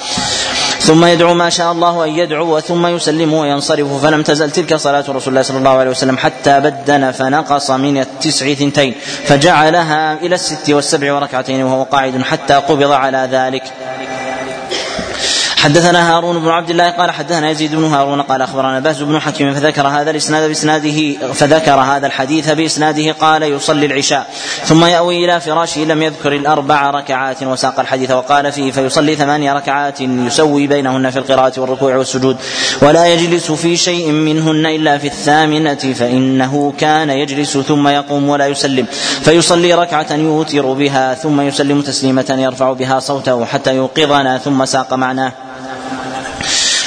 [0.79, 3.87] ثم يدعو ما شاء الله أن يدعو ثم يسلم وينصرف.
[4.03, 8.53] فلم تزل تلك صلاة رسول الله صلى الله عليه وسلم حتى بدن فنقص من التسع
[8.53, 8.93] ثنتين.
[9.25, 13.63] فجعلها إلى الست والسبع وركعتين وهو قاعد حتى قبض على ذلك.
[15.65, 19.53] حدثنا هارون بن عبد الله قال حدثنا يزيد بن هارون قال أخبرنا باز بن حكيم
[19.53, 24.27] فذكر هذا الإسناد باسناده فذكر هذا الحديث بإسناده قال يصلي العشاء
[24.65, 30.01] ثم يأوي إلى فراشه لم يذكر الأربع ركعات وساق الحديث وقال فيه فيصلي ثمانية ركعات
[30.01, 32.37] يسوي بينهن في القراءة والركوع والسجود
[32.81, 38.85] ولا يجلس في شيء منهن إلا في الثامنة فإنه كان يجلس ثم يقوم ولا يسلم
[39.21, 45.31] فيصلي ركعة يوتر بها ثم يسلم تسليمة يرفع بها صوته حتى يوقظنا ثم ساق معناه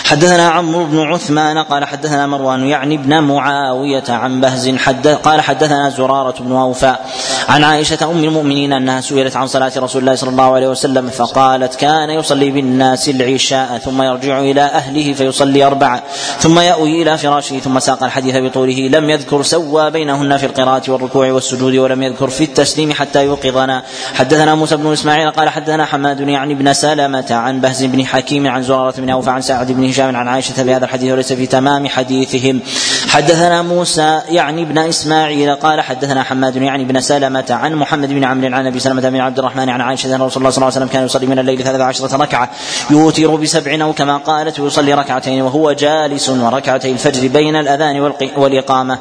[0.09, 5.91] حدثنا عمرو بن عثمان قال حدثنا مروان يعني ابن معاوية عن بهز حد قال حدثنا
[5.91, 7.07] زرارة بن أوفاء
[7.49, 11.75] عن عائشة أم المؤمنين أنها سئلت عن صلاة رسول الله صلى الله عليه وسلم فقالت
[11.75, 16.03] كان يصلي بالناس العشاء ثم يرجع إلى أهله فيصلي أربعة
[16.39, 18.89] ثم يأوي إلى فراشه ثم ساق الحديث بطوله.
[18.93, 23.83] لم يذكر سوى بينهن في القراءة والركوع والسجود ولم يذكر في التسليم حتى يوقظنا.
[24.15, 28.63] حدثنا موسى بن إسماعيل قال حدثنا حماد يعني ابن سلمة عن بهز بن حكيم عن
[28.63, 32.61] زرارة بن أوفاء عن سعد بن هشام عن عائشة بهذا الحديث وليس في تمام حديثهم.
[33.09, 38.55] حدثنا موسى يعني ابن إسماعيل قال حدثنا حماد يعني ابن سلمة عن محمد بن عمرو
[38.55, 40.89] عن أبي سلمة بن عبد الرحمن عن عائشة أن رسول الله صلى الله عليه وسلم
[40.89, 42.51] كان يصلي من الليل ثلاث عشرة ركعة.
[42.91, 48.99] يوتر بسبع أو كما قالت ويصلي ركعتين وهو جالس وركعتي الفجر بين الأذان والإقامة.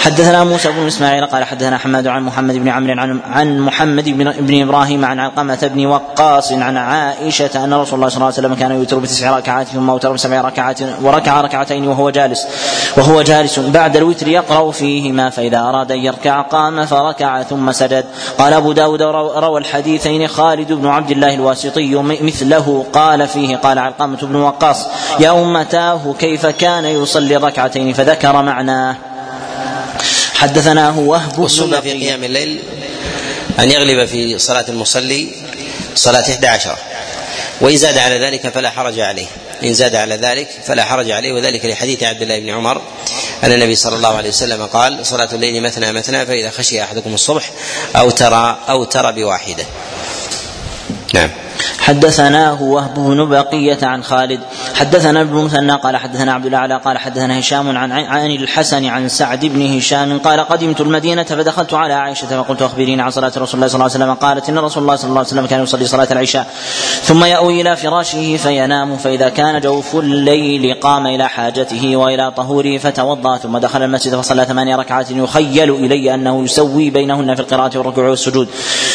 [0.00, 4.32] حدثنا موسى بن إسماعيل قال حدثنا حماد عن محمد بن عمرو عن, عن محمد بن,
[4.32, 8.54] بن إبراهيم عن علقمة بن وقاص عن عائشة أن رسول الله صلى الله عليه وسلم
[8.54, 12.46] كان يوتر بتسع ركعات ثم أوتر بسبع ركعات وركع ركعتين وهو جالس
[12.96, 18.04] وهو جالس بعد الوتر يقرأ فيهما فإذا أراد أن يركع قام فركع ثم سجد.
[18.38, 24.18] قال أبو داود روى الحديثين خالد بن عبد الله الواسطي مثله قال فيه قال علقمة
[24.22, 24.86] بن وقاص
[25.20, 28.96] يا أمتاه كيف كان يصلي ركعتين فذكر معناه.
[30.38, 32.62] حدثنا وهب والسنة في قيام الليل
[33.58, 35.28] أن يغلب في صلاة المصلي
[35.94, 36.76] صلاة إحدى عشرة
[37.60, 39.26] وإن زاد على ذلك فلا حرج عليه.
[39.64, 42.82] إن زاد على ذلك فلا حرج عليه وذلك لحديث عبد الله بن عمر
[43.44, 47.50] أن النبي صلى الله عليه وسلم قال صلاة الليل مثنى مثنى فإذا خشي أحدكم الصبح
[47.96, 49.64] أو ترى أو ترى بواحدة.
[51.14, 51.30] نعم.
[51.78, 54.40] حدثناه وهب بن بقية عن خالد
[54.78, 59.44] حدثنا ابن مثنى قال حدثنا عبد الأعلى قال حدثنا هشام عن عن الحسن عن سعد
[59.44, 63.74] بن هشام قال قدمت المدينة فدخلت على عائشة فقلت أخبريني عن صلاة رسول الله صلى
[63.74, 66.46] الله عليه وسلم قالت إن رسول الله صلى الله عليه وسلم كان يصلي صلاة العشاء
[67.02, 73.36] ثم يأوي إلى فراشه فينام فإذا كان جوف الليل قام إلى حاجته وإلى طهوره فتوضأ
[73.36, 78.48] ثم دخل المسجد فصلى ثمانية ركعات يخيل إلي أنه يسوي بينهن في القراءة والركوع والسجود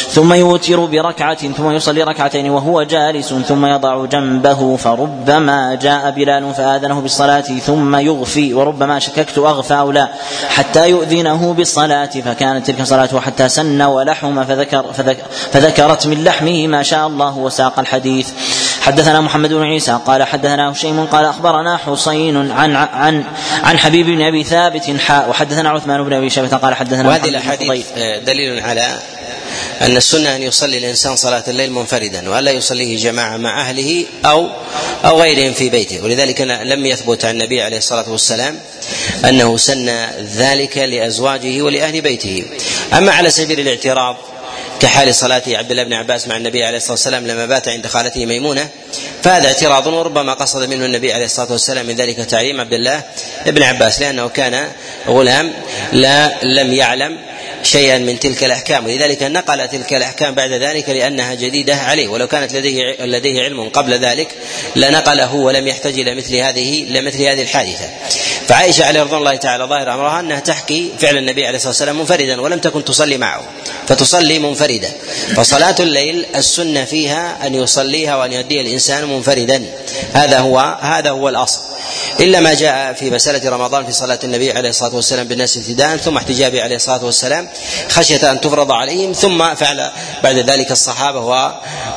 [0.08, 7.00] ثم يوتر بركعة ثم يصلي ركعتين وهو جالس ثم يضع جنبه فربما جاء بلال فآذنه
[7.00, 10.08] بالصلاة ثم يغفي وربما شككت أغفى أو لا.
[10.48, 14.84] حتى يؤذنه بالصلاة فكانت تلك صلاته حتى سن ولحم فذكر
[15.52, 18.28] فذكرت من لحمه ما شاء الله وساق الحديث.
[18.80, 23.24] حدثنا محمد بن عيسى قال حدثنا هشيم قال أخبرنا حسين عن عن
[23.62, 27.86] عن حبيب بن أبي ثابت حاء وحدثنا عثمان بن أبي شيبة قال حدثنا وهذه الأحاديث
[28.26, 28.98] دليل على
[29.84, 34.48] أن السنة أن يصلي الإنسان صلاة الليل منفردا وألا يصليه جماعة مع أهله أو
[35.04, 36.00] أو غيرهم في بيته.
[36.02, 38.58] ولذلك لم يثبت عن النبي عليه الصلاة والسلام
[39.24, 42.44] أنه سن ذلك لأزواجه ولأهل بيته.
[42.92, 44.16] أما على سبيل الاعتراض
[44.80, 48.26] كحال صلاة عبد الله بن عباس مع النبي عليه الصلاة والسلام لما بات عند خالته
[48.26, 48.68] ميمونة
[49.22, 53.02] فهذا اعتراض وربما قصد منه النبي عليه الصلاة والسلام من ذلك تعليم عبد الله
[53.46, 54.68] بن عباس لأنه كان
[55.08, 55.52] غلام
[55.92, 57.18] لا لم يعلم
[57.64, 58.84] شيئا من تلك الأحكام.
[58.84, 62.08] ولذلك نقل تلك الأحكام بعد ذلك لأنها جديدة عليه.
[62.08, 64.28] ولو كانت لديه لديه علم قبل ذلك
[64.76, 67.88] لنقله ولم يحتج إلى مثل هذه لمثل هذه الحادثة.
[68.46, 72.40] فعائشة عليه رضوان الله تعالى ظاهر أمرها أنها تحكي فعل النبي عليه الصلاة والسلام منفردا
[72.40, 73.42] ولم تكن تصلي معه.
[73.88, 74.88] فتصلي منفردة.
[75.36, 79.64] فصلاة الليل السنة فيها أن يصليها وأن يؤديها الإنسان منفردا.
[80.12, 81.73] هذا هو هذا هو الأصل.
[82.20, 86.16] إلا ما جاء في مسألة رمضان في صلاة النبي عليه الصلاة والسلام بالناس ابتداء ثم
[86.16, 87.48] احتجابه عليه الصلاة والسلام
[87.88, 89.90] خشية أن تفرض عليهم ثم فعل
[90.22, 91.50] بعد ذلك الصحابة و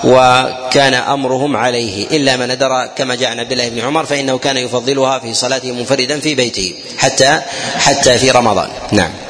[0.03, 4.57] وكان أمرهم عليه إلا من ندر كما جاء عن عبد الله بن عمر فإنه كان
[4.57, 7.41] يفضلها في صلاته منفردا في بيته حتى
[7.79, 8.69] حتى في رمضان.
[8.91, 9.26] نعم.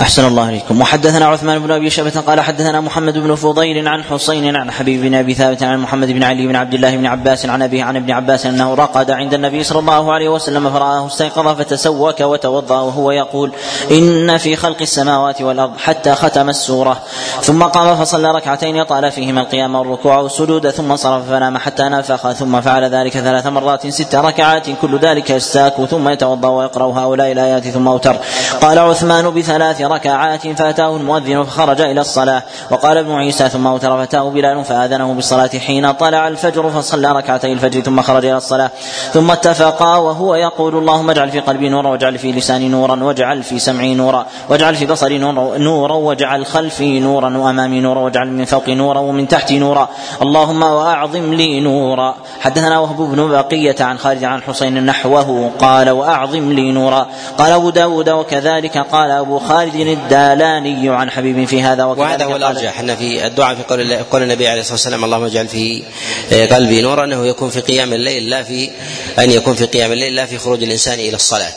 [0.00, 0.80] أحسن الله إليكم.
[0.80, 5.14] وحدثنا عثمان بن أبي شبة قال حدثنا محمد بن فضيل عن حسين عن حبيب بن
[5.14, 8.10] أبي ثابت عن محمد بن علي بن عبد الله بن عباس عن أبيه عن ابن
[8.10, 13.52] عباس أنه رقد عند النبي صلى الله عليه وسلم فرآه استيقظ فتسوك وتوضأ وهو يقول
[13.90, 17.00] إن في خلق السماوات والأرض حتى ختم السورة.
[17.42, 22.60] ثم قام فصلى ركعتين يطال فيهما القيام والركوع والسجود ثم صرف فنام حتى نفخ ثم
[22.60, 27.88] فعل ذلك ثلاث مرات ست ركعات كل ذلك يستاك ثم يتوضأ ويقرأ هؤلاء الآيات ثم
[27.88, 28.16] أوتر.
[28.60, 32.42] قال عثمان بثلاث ركعات فأتاه المؤذن فخرج إلى الصلاة.
[32.70, 37.80] وقال ابن عيسى ثم أوتر فأتاه بلال فآذنه بالصلاة حين طلع الفجر فصلى ركعتي الفجر
[37.80, 38.70] ثم خرج إلى الصلاة.
[39.12, 43.58] ثم اتفقا وهو يقول اللهم اجعل في قلبي نورا واجعل في لساني نورا واجعل في
[43.58, 48.98] سمعي نورا واجعل في بصري نورا, واجعل خلفي نورا وأمامي نورا واجعل من فوقي نورا
[49.00, 49.88] ومن تحتي نورا.
[50.22, 52.14] اللهم وأعظم لي نورا.
[52.40, 57.06] حدثنا وهب بن بقية عن خالد عن حسين نحوه قال وأعظم لي نورا.
[57.38, 62.80] قال أبو داود وكذلك قال أبو خالد الدالاني عن حبيب في هذا وهذا هو الأرجح
[62.80, 65.82] أن في الدعاء في قول قول النبي عليه الصلاة والسلام اللهم اجعل في
[66.50, 68.70] قلبي نورا أنه يكون في قيام الليل لا في
[69.18, 71.54] أن يكون في قيام الليل لا في خروج الإنسان إلى الصلاة.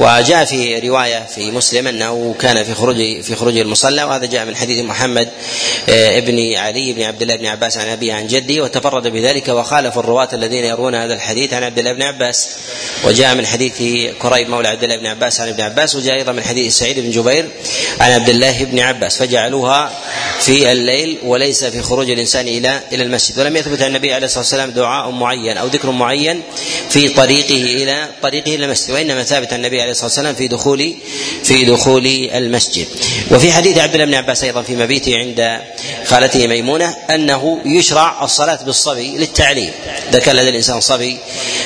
[0.00, 4.56] وجاء في رواية في مسلم أنه كان في خروج في خروج المصلى وهذا جاء من
[4.56, 5.28] حديث محمد
[5.88, 9.98] آه، ابن علي بن عبد الله بن عباس عن أبيه عن جدي وتفرد بذلك وخالف
[9.98, 12.48] الرواة الذين يروون هذا الحديث عن عبد الله بن عباس.
[13.04, 13.72] وجاء من حديث
[14.18, 17.10] كريب مولى عبد الله بن عباس عن ابن عباس وجاء أيضا من حديث سعيد بن
[17.10, 17.48] جبير
[18.00, 19.92] عن عبد الله بن عباس فجعلوها
[20.40, 23.38] في الليل وليس في خروج الإنسان إلى إلى المسجد.
[23.38, 26.42] ولم يثبت عن النبي عليه الصلاة والسلام دعاء معين أو ذكر معين
[26.90, 30.94] في طريقه إلى طريقه إلى المسجد وإنما ثابت النبي عليه الصلاة والسلام في دخول
[31.44, 32.86] في دخول المسجد.
[33.30, 35.60] وفي حديث عبد الله بن عباس أيضا في مبيته عند
[36.06, 39.70] خالته ميمونة أنه يشرع الصلاة بالصبي للتعليم.
[40.10, 41.18] اذا كان لدى الإنسان صبي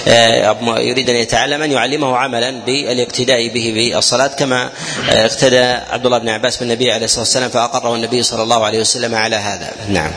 [0.09, 4.70] آه، يريد أن يتعلم أن يعلمه عملا بالاقتداء به بالصلاة كما
[5.11, 5.61] آه، اقتدى
[5.91, 9.37] عبد الله بن عباس بالنبي عليه الصلاة والسلام فأقره النبي صلى الله عليه وسلم على
[9.37, 9.72] هذا.
[9.89, 10.12] نعم.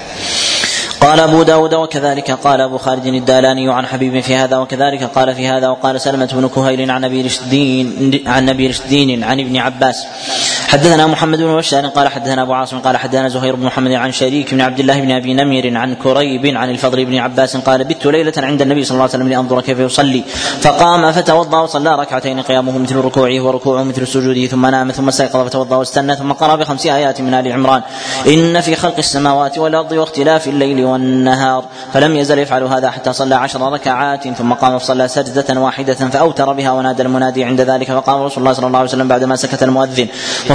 [1.01, 5.47] قال أبو داود وكذلك قال أبو خالد الدالاني عن حبيب في هذا وكذلك قال في
[5.47, 10.05] هذا وقال سلمة بن كهيل عن أبي رشدين عن أبي رشدين عن ابن عباس
[10.67, 14.53] حدثنا محمد بن بشار قال حدثنا أبو عاصم قال حدثنا زهير بن محمد عن شريك
[14.53, 18.33] بن عبد الله بن أبي نمير عن كريب عن الفضل بن عباس قال بت ليلة
[18.37, 20.23] عند النبي صلى الله عليه وسلم لأنظر كيف يصلي.
[20.61, 25.75] فقام فتوضأ وصلى ركعتين قيامه مثل ركوعه وركوعه مثل سجوده ثم نام ثم استيقظ فتوضأ
[25.75, 27.81] واستنى ثم قرأ بخمس آيات من آل عمران.
[28.27, 31.65] إن في خلق السماوات والأرض واختلاف الليل والنهار.
[31.93, 36.71] فلم يزل يفعل هذا حتى صلى عشر ركعات ثم قام فصلى سجدة واحدة فأوتر بها
[36.71, 40.07] ونادى المنادي عند ذلك فقام رسول الله صلى الله عليه وسلم بعدما سكت المؤذن.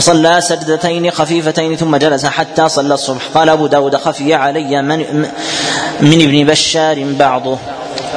[0.02, 3.22] وصلى سجدة ركعتين خفيفتين ثم جلس حتى صلى الصبح.
[3.34, 4.98] قال أبو داود خفي علي من,
[6.00, 7.58] من ابن بشار بعضه.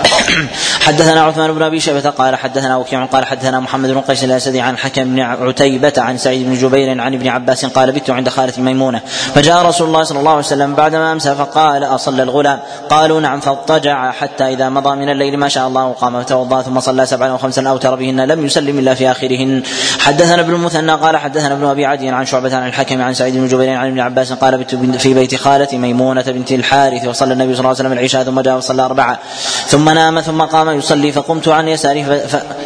[0.85, 4.77] حدثنا عثمان بن أبي شيبة قال حدثنا وكيع قال حدثنا محمد بن قيس الأسدي عن
[4.77, 9.01] حكم بن عتيبة عن سعيد بن جبير عن ابن عباس قال بت عند خالتي ميمونة.
[9.35, 12.59] فجاء رسول الله صلى الله عليه وسلم بعدما أمسى فقال أصلى الغلام.
[12.89, 17.05] قالوا نعم فاضطجع حتى إذا مضى من الليل ما شاء الله قام فتوضا ثم صلى
[17.05, 19.63] سبعا وخمسا اوتر بهن لم يسلم إلا في آخرهن.
[19.99, 23.47] حدثنا ابن المثنى قال حدثنا ابن أبي عدي عن شعبة عن الحكم عن سعيد بن
[23.47, 27.59] جبير عن ابن عباس قال بت في بيت خالتي ميمونة بنت الحارث وصلى النبي صلى
[27.59, 29.19] الله عليه وسلم العشاء ثم جاء وصلى أربعة.
[29.67, 32.03] ثم نام ثم قام يصلي فقمت عن يساره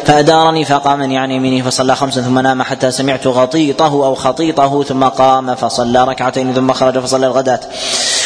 [0.04, 5.54] فأدارني فقامني عن يمينه فصلى خمسا ثم نام حتى سمعت غطيطه أو خطيطه ثم قام
[5.54, 7.60] فصلى ركعتين ثم خرج فصلى الغداة.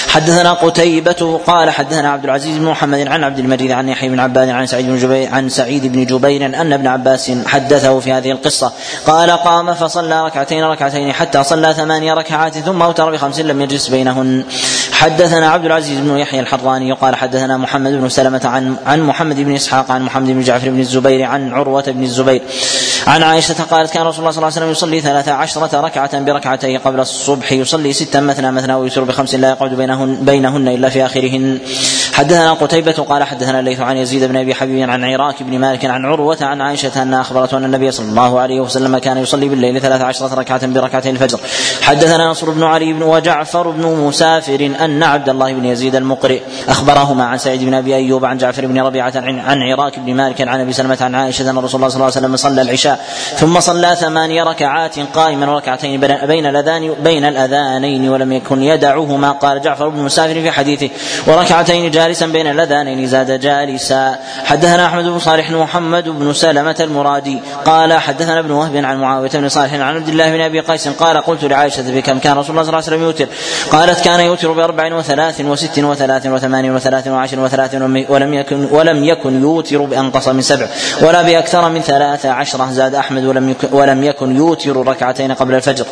[0.09, 4.49] حدثنا قتيبة قال حدثنا عبد العزيز بن محمد عن عبد المجيد عن يحيى بن عباد
[4.49, 8.73] عن سعيد بن جبير عن سعيد بن جبير أن ابن عباس حدثه في هذه القصة.
[9.07, 14.45] قال قام فصلى ركعتين ركعتين حتى صلى ثمانية ركعات ثم أوتر بخمس لم يجلس بينهن.
[14.93, 19.55] حدثنا عبد العزيز بن يحيى الحراني قال حدثنا محمد بن سلمة عن عن محمد بن
[19.55, 22.43] إسحاق عن محمد بن جعفر بن الزبير عن عروة بن الزبير.
[23.07, 26.79] عن عائشة قالت كان رسول الله صلى الله عليه وسلم يصلي ثلاث عشرة ركعة بركعتين
[26.79, 31.59] قبل الصبح يصلي ستا مثنى مثنى ويسر بخمس لا يقعد بينهن بينهن إلا في آخرهن.
[32.13, 36.05] حدثنا قتيبة قال حدثنا الليث عن يزيد بن أبي حبيب عن عراك بن مالك عن
[36.05, 40.01] عروة عن عائشة أنها أخبرته أن النبي صلى الله عليه وسلم كان يصلي بالليل ثلاث
[40.01, 41.41] عشرة ركعة بركعتين الفجر.
[41.83, 47.25] حدثنا نصر بن علي بن وجعفر بن مسافر أن عبد الله بن يزيد المقرئ أخبرهما
[47.25, 50.73] عن سعيد بن أبي أيوب عن جعفر بن ربيعة عن, عراك بن مالك عن أبي
[50.73, 53.05] سلمة عن عائشة أن رسول الله صلى الله عليه وسلم صلى العشاء
[53.37, 59.31] ثم صلى ثماني ركعات قائما وركعتين بين الأذان بين الأذانين ولم يكن يدعهما.
[59.31, 60.91] قال جعفر بن مسافر في حديثه.
[61.27, 64.19] وركعتين جالسا بين الأذانين زاد جالسا.
[64.45, 67.41] حدثنا أحمد بن صالح محمد بن سلمة المرادي.
[67.65, 71.17] قال حدثنا ابن وهب عن معاوية بن صالح عن عبد الله بن أبي قيس قال
[71.17, 73.27] قلت لعائشة بكم كان رسول الله صلى الله عليه وسلم يوتر.
[73.71, 77.75] قالت كان يوتر بأربع وثلاث وست وثلاث وثمان وثلاث وعشر وثلاث
[78.09, 80.67] ولم يكن ولم يكن يوتر بأنقص من سبع.
[81.03, 85.87] ولا بأكثر من ثلاث عشرة زاد أحمد ولم يكن ولم يكن يوتر ركعتين قبل الفجر.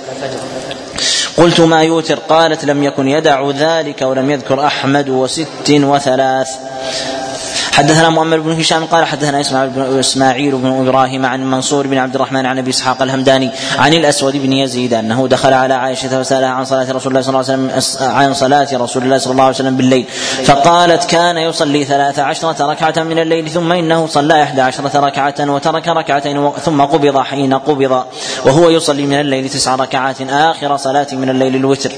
[1.37, 2.15] قلت ما يوتر.
[2.15, 6.49] قالت لم يكن يدع ذلك ولم يذكر أحمد وست وثلاث.
[7.73, 12.15] حدثنا مؤمل بن هشام قال حدثنا إسماعيل بن إسماعيل بن إبراهيم عن منصور بن عبد
[12.15, 16.65] الرحمن عن أبي إسحاق الهمداني عن الأسود بن يزيد أنه دخل على عائشة فسالها عن
[16.65, 19.77] صلاة رسول الله صلى الله عليه وسلم عن صلاة رسول الله صلى الله عليه وسلم
[19.77, 20.07] بالليل.
[20.45, 25.89] فقالت كان يصلي ثلاث عشرة ركعة من الليل ثم إنه صلى إحدى عشرة ركعة وترك
[25.89, 28.05] ركعتين ثم قبض حين قبض.
[28.45, 31.93] وهو يصلي من الليل تسع ركعات آخر صلاة من الليل الوتر.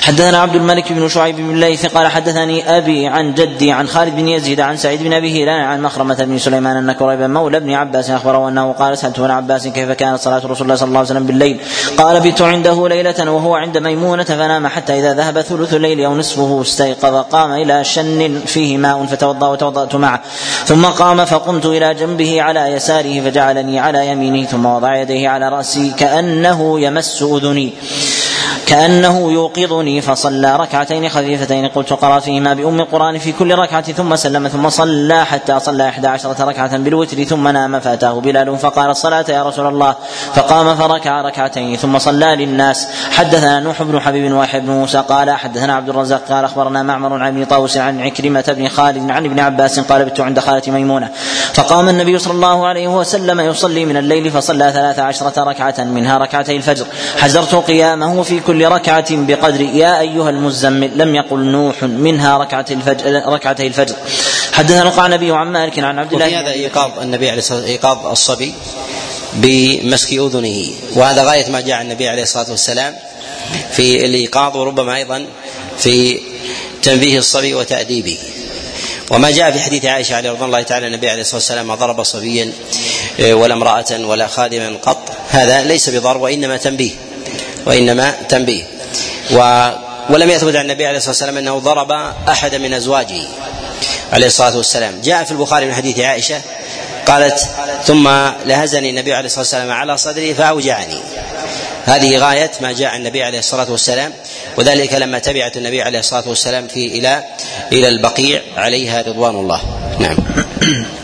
[0.00, 4.28] حدثنا عبد الملك بن شعيب بن الليث قال حدثني أبي عن جدي عن خالد بن
[4.28, 8.10] يزيد عن سعيد بن أبي هلال عن مخرمة بن سليمان أن كريبا مولى بن عباس
[8.10, 11.26] أخبره أنه قال سألت ابن عباس كيف كانت صلاة رسول الله صلى الله عليه وسلم
[11.26, 11.60] بالليل؟
[11.96, 16.62] قال بت عنده ليلة وهو عند ميمونة فنام حتى إذا ذهب ثلث الليل أو نصفه
[16.62, 17.14] استيقظ.
[17.14, 20.20] قام إلى شن فيه ماء فتوضأ وتوضأت معه.
[20.64, 25.90] ثم قام فقمت إلى جنبه على يساره فجعلني على يمينه ثم وضع يديه على رأسي
[25.90, 27.72] كأنه يمس أذني.
[28.70, 31.68] كأنه يوقظني فصلى ركعتين خفيفتين.
[31.68, 36.06] قلت قرأ فيهما بأم القرآن في كل ركعة ثم سلم ثم صلى حتى صلى إحدى
[36.06, 39.94] عشرة ركعة بالوتر ثم نام فأتاه بلال فقال الصلاة يا رسول الله.
[40.34, 42.88] فقام فركع ركعتين ثم صلى للناس.
[43.10, 47.28] حدثنا نوح بن حبيب واحد بن موسى قال حدثنا عبد الرزاق قال أخبرنا معمر عن
[47.28, 51.08] ابن طاووس عن عكرمة بن خالد عن ابن عباس قال بت عند خالتي ميمونة.
[51.52, 56.56] فقام النبي صلى الله عليه وسلم يصلي من الليل فصلى ثلاث عشرة ركعة منها ركعتي
[56.56, 56.86] الفجر.
[57.18, 63.22] حزرت قيامه في كل ركعة بقدر يا أيها المزمل لم يقل نوح منها ركعة الفجر
[63.26, 63.94] ركعتي الفجر.
[64.52, 68.54] حدثنا القعنبي عن مالك عن عبد الله وفي هذا إيقاظ النبي عليه الصلاة إيقاظ الصبي
[69.34, 70.66] بمسك أذنه.
[70.96, 72.94] وهذا غاية ما جاء النبي عليه الصلاة والسلام
[73.72, 75.26] في الإيقاظ وربما أيضا
[75.78, 76.20] في
[76.82, 78.18] تنبيه الصبي وتأديبه.
[79.10, 82.02] وما جاء في حديث عائشة عليه رضي الله تعالى النبي عليه الصلاة والسلام ما ضرب
[82.02, 82.52] صبيا
[83.20, 85.12] ولا امرأة ولا خادما قط.
[85.28, 86.90] هذا ليس بضرب وإنما تنبيه.
[87.66, 88.64] وإنما تنبيه.
[89.32, 89.70] و
[90.10, 91.92] ولم يثبت عن النبي عليه الصلاة والسلام أنه ضرب
[92.28, 93.22] أحد من أزواجه
[94.12, 95.00] عليه الصلاة والسلام.
[95.04, 96.40] جاء في البخاري من حديث عائشة
[97.06, 97.48] قالت
[97.84, 98.08] ثم
[98.44, 101.00] لهزني النبي عليه الصلاة والسلام على صدري فأوجعني.
[101.84, 104.12] هذه غاية ما جاء النبي عليه الصلاة والسلام
[104.56, 107.24] وذلك لما تبعت النبي عليه الصلاة والسلام في إلى
[107.72, 109.60] إلى البقيع عليها رضوان الله.
[109.98, 110.16] نعم.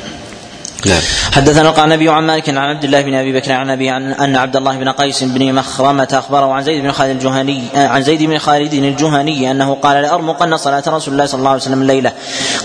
[0.87, 1.01] نعم.
[1.33, 4.77] حدثنا النبي عن مالك عن عبد الله بن أبي بكر عن أبي أن عبد الله
[4.77, 9.51] بن قيس بن مخرمة أخبره عن زيد بن خالد الجهني عن زيد بن خالد الجهني
[9.51, 12.13] أنه قال لارمقن صلاة رسول الله صلى الله عليه وسلم الليلة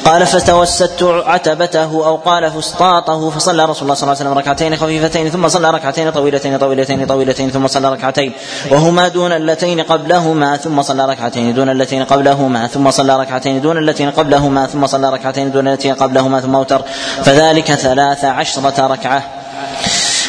[0.05, 5.29] قال فتوسدت عتبته أو قال فسطاطه فصلى رسول الله صلى الله عليه وسلم ركعتين خفيفتين
[5.29, 8.31] ثم صلى ركعتين طويلتين طويلتين طويلتين ثم صلى ركعتين.
[8.71, 14.11] وهما دون اللتين قبلهما ثم صلى ركعتين دون اللتين قبلهما ثم صلى ركعتين دون اللتين
[14.11, 16.81] قبلهما ثم صلى ركعتين دون اللتين قبلهما ثم أوتر.
[17.23, 19.23] فذلك ثلاث عشرة ركعة.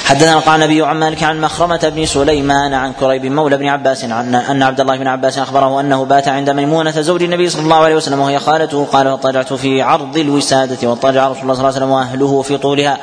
[0.05, 4.35] حدثنا قال النبي عن مالك عن مخرمة بن سليمان عن كريب مولى بن عباس عن
[4.35, 7.95] أن عبد الله بن عباس أخبره أنه بات عند ميمونة زوج النبي صلى الله عليه
[7.97, 11.91] وسلم وهي خالته قال واضطجعت في عرض الوسادة واضطجع رسول الله صلى الله عليه وسلم
[11.91, 12.99] وأهله في طولها.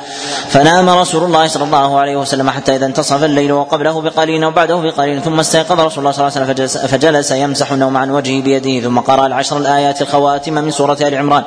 [0.48, 5.22] فنام رسول الله صلى الله عليه وسلم حتى إذا انتصف الليل وقبله بقليل وبعده بقليل
[5.22, 8.98] ثم استيقظ رسول الله صلى الله عليه وسلم فجلس, يمسح النوم عن وجهه بيده ثم
[8.98, 11.42] قرأ العشر الآيات الخواتم من سورة آل عمران.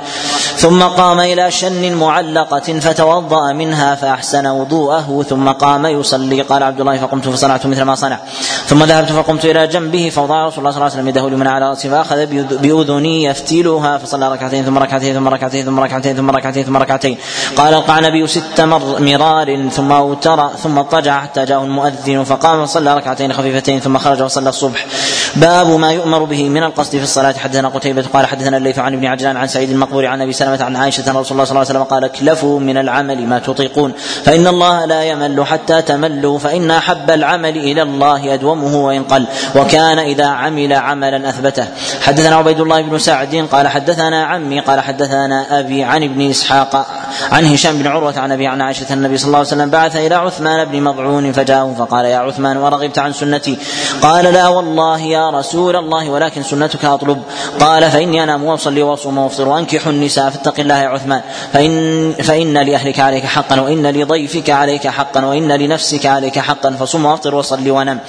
[0.56, 6.24] ثم قام إلى شن معلقة فتوضأ منها فأحسن وضوءه ثم قام يصلي.
[6.24, 8.20] لي قال عبد الله فقمت فصنعت مثل ما صنع.
[8.66, 11.70] ثم ذهبت فقمت إلى جنبه فوضع رسول الله صلى الله عليه وسلم يده اليمنى على
[11.70, 12.26] راسي فأخذ
[12.62, 17.18] بأذني يفتلها فصلى ركعتين ثم ركعتين ثم ركعتين ثم ركعتين ثم ركعتين ثم ركعتين.
[17.58, 18.62] قال القعنبي ست
[19.00, 24.50] مرار ثم اوتر ثم اضطجع حتى جاءه المؤذن فقام وصلى ركعتين خفيفتين ثم خرج وصلى
[24.50, 24.86] الصبح.
[25.36, 27.34] باب ما يؤمر به من القصد في الصلاة.
[27.34, 30.76] حدثنا قتيبة قال حدثنا الليث عن ابن عجلان عن سعيد المقبور عن أبي سلمة عن
[30.76, 33.94] عائشة رسول الله صلى الله عليه وسلم قال اكلفوا من العمل ما تطيقون
[34.26, 39.26] فإن الله لا يمل حتى تملوا فإن أحب العمل إلى الله أدومه وإن قل.
[39.56, 41.66] وكان إذا عمل عملا أثبته.
[42.02, 46.88] حدثنا عبيد الله بن سعد قال حدثنا عمي قال حدثنا أبي عن ابن إسحاق
[47.32, 50.16] عن هشام بن عروة عن أبي عن عائشة النبي صلى الله عليه وسلم بعث إلى
[50.16, 53.58] عثمان بن مضعون فجاءه فقال يا عثمان ورغبت عن سنتي.
[54.02, 57.24] قال لا والله يا رسول الله ولكن سنتك أطلب.
[57.60, 61.22] قال فإني انام واصلي واصوم وأفطر وأنكح النساء فاتق الله يا عثمان.
[61.54, 67.36] فان فإن لأهلك عليك حقا وإن لضيفك عليك حقا وإن لنفسك عليك حقا فصم وافطر
[67.36, 68.00] وصل ونم.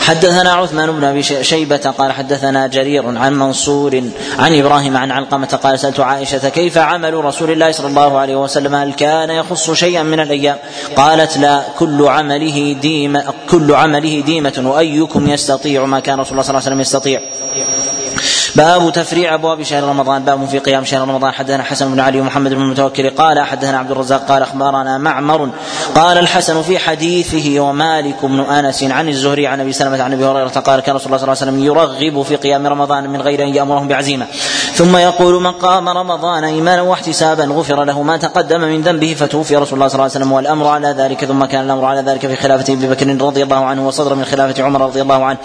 [0.00, 4.02] حدثنا عثمان بن أبي شيبة قال حدثنا جرير عن منصور
[4.38, 8.74] عن إبراهيم عن علقمة قال سألت عائشة كيف عمل رسول الله صلى الله عليه وسلم؟
[8.74, 10.56] هل كان يخص شيئا من الأيام؟
[10.96, 16.50] قالت لا كل عمله ديمه كل عمله ديمة وأيكم يستطيع ما كان رسول الله صلى
[16.50, 17.20] الله عليه وسلم يستطيع.
[18.56, 20.24] باب تفريع أبواب شهر رمضان.
[20.24, 21.32] باب في قيام شهر رمضان.
[21.32, 23.10] حدثنا حسن بن علي ومحمد بن المتوكل.
[23.10, 25.50] قال حدثنا عبد الرزاق قال أخبرنا معمر
[25.94, 30.48] قال الحسن في حديثه ومالك بن أنس عن الزهري عن أبي سلمة عن أبي هريرة
[30.48, 33.48] قال كان رسول الله صلى الله عليه وسلم يرغب في قيام رمضان من غير أن
[33.48, 34.26] يأمرهم بعزيمة.
[34.80, 39.74] ثم يقول من قام رمضان إيمانا واحتسابا غفر له ما تقدم من ذنبه فتوفي رسول
[39.74, 42.72] الله صلى الله عليه وسلم والأمر على ذلك ثم كان الأمر على ذلك في خلافة
[42.72, 45.38] أبي بكر رضي الله عنه وصدر من خلافة عمر رضي الله عنه.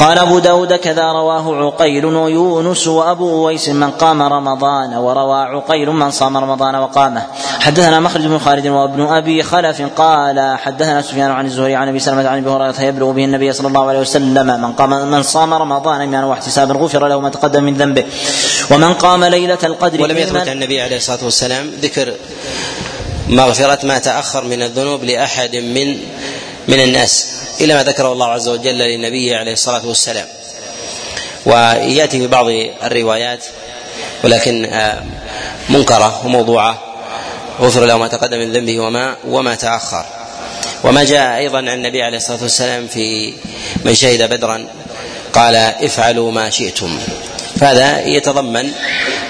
[0.00, 6.10] قال أبو داود كذا رواه عقيل ويونس وأبو اويس من قام رمضان وروى عقيل من
[6.10, 7.22] صام رمضان وقامه.
[7.60, 12.28] حدثنا مخرج بن خالد وابن أبي خلف قال حدثنا سفيان عن الزهري عن أبي سلمة
[12.28, 16.00] عن أبي هريرة يبلغ به النبي صلى الله عليه وسلم من قام من صام رمضان
[16.00, 18.04] إيمانا واحتسابا غفر له ما تقدم من ذنبه.
[18.70, 22.14] ومن قام ليلة القدر ولم يثبت عن النبي عليه الصلاة والسلام ذكر
[23.28, 25.98] مغفرة ما تأخر من الذنوب لأحد من
[26.68, 27.26] من الناس
[27.60, 30.26] إلى ما ذكره الله عز وجل لنبيه عليه الصلاة والسلام.
[31.46, 32.46] ويأتي في بعض
[32.82, 33.44] الروايات
[34.24, 35.02] ولكن آه،
[35.68, 36.78] منكرة وموضوعة.
[37.60, 40.04] غفر له ما تقدم من ذنبه وما وما تأخر.
[40.84, 43.32] وما جاء أيضا عن النبي عليه الصلاة والسلام في
[43.84, 44.66] من شهد بدرا
[45.32, 46.98] قال افعلوا ما شئتم.
[47.60, 48.72] فهذا يتضمن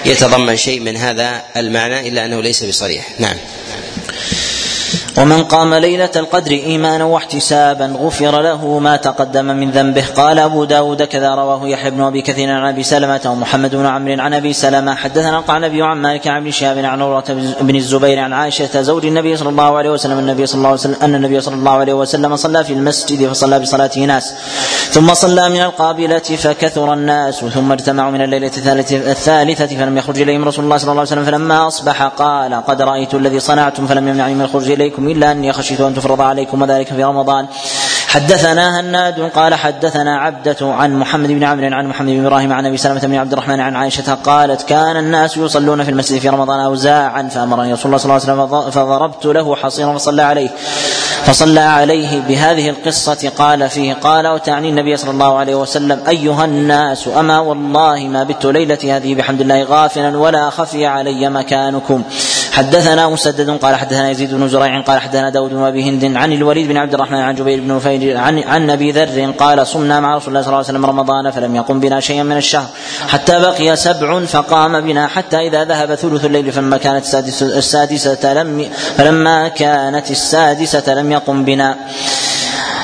[0.05, 3.07] يتضمن شيء من هذا المعنى إلا أنه ليس بصريح.
[3.19, 3.37] نعم.
[5.17, 10.05] ومن قام ليلة القدر إيمانا واحتسابا غفر له ما تقدم من ذنبه.
[10.15, 14.21] قال أبو داود كذا رواه يحيى بن أبي كثير عن أبي سلمة ومحمد بن عمرو
[14.21, 14.95] عن أبي سلمة.
[14.95, 17.23] حدثنا قال النبي عن مالك عن ابن شهاب عن عروة
[17.61, 20.95] بن الزبير عن عائشة زوج النبي صلى الله عليه وسلم النبي صلى الله عليه وسلم
[21.01, 24.33] أن النبي صلى الله عليه وسلم صلى في المسجد فصلى بصلاته ناس.
[24.91, 28.51] ثم صلى من القابلة فكثر الناس ثم اجتمعوا من الليلة
[28.91, 31.25] الثالثة فلم يخرج إليهم رسول الله صلى الله عليه وسلم.
[31.25, 35.00] فلما أصبح قال قد رأيت الذي صنعتم فلم يمنعني من الخروج إليكم.
[35.07, 37.45] إلا أني خشيت أن تفرض عليكم وذلك في رمضان.
[38.07, 42.77] حدثنا هناد قال حدثنا عبدة عن محمد بن عمرو عن محمد بن إبراهيم عن أبي
[42.77, 47.29] سلمة بن عبد الرحمن عن عائشة قالت كان الناس يصلون في المسجد في رمضان اوزاعا
[47.31, 50.49] فأمرني رسول الله صلى الله عليه وسلم فضربت له حصيرا فصلى عليه.
[51.25, 57.07] فصلى عليه بهذه القصة قال فيه قال وتعني النبي صلى الله عليه وسلم أيها الناس
[57.07, 62.03] أما والله ما بت ليلتي هذه بحمد الله غافلا ولا خفي علي مكانكم.
[62.51, 66.67] حدثنا مسدد قال حدثنا يزيد بن زريع قال حدثنا داود بن أبي هند عن الوليد
[66.67, 70.27] بن عبد الرحمن عن جبير بن نفيل عن عن أبي ذر قال صمنا مع رسول
[70.27, 72.67] الله صلى الله عليه وسلم رمضان فلم يقم بنا شيئا من الشهر
[73.07, 79.47] حتى بقي سبع فقام بنا حتى إذا ذهب ثلث الليل فلما كانت السادسة لم فلما
[79.47, 81.75] كانت السادسة لم يقم بنا.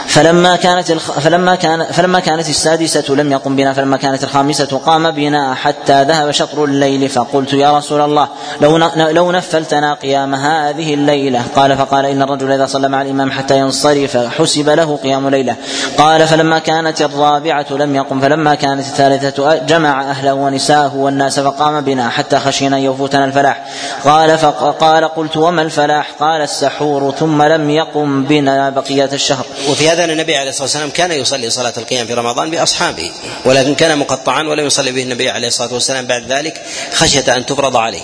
[0.08, 1.12] فلما كانت الخ...
[1.12, 6.32] فلما كان فلما كانت السادسة لم يقم بنا فلما كانت الخامسة قام بنا حتى ذهب
[6.32, 8.28] شطر الليل فقلت يا رسول الله
[8.62, 8.90] لو ن...
[8.98, 11.44] لو نفلتنا قيام هذه الليلة.
[11.56, 15.56] قال فقال إن الرجل إذا صلى مع الإمام حتى ينصرف حسب له قيام ليلة.
[15.98, 22.10] قال فلما كانت الرابعة لم يقم فلما كانت الثالثة جمع أهله ونساءه والناس فقام بنا
[22.10, 23.66] حتى خشينا أن يفوتنا الفلاح.
[24.06, 29.46] قال فقال قلت وما الفلاح؟ قال السحور ثم لم يقم بنا بقية الشهر.
[29.70, 33.12] وفي النبي عليه الصلاة والسلام كان يصلي صلاة القيام في رمضان بأصحابه
[33.46, 36.62] ولكن كان مقطعا ولم يصلي به النبي عليه الصلاة والسلام بعد ذلك
[36.94, 38.02] خشية أن تفرض عليه.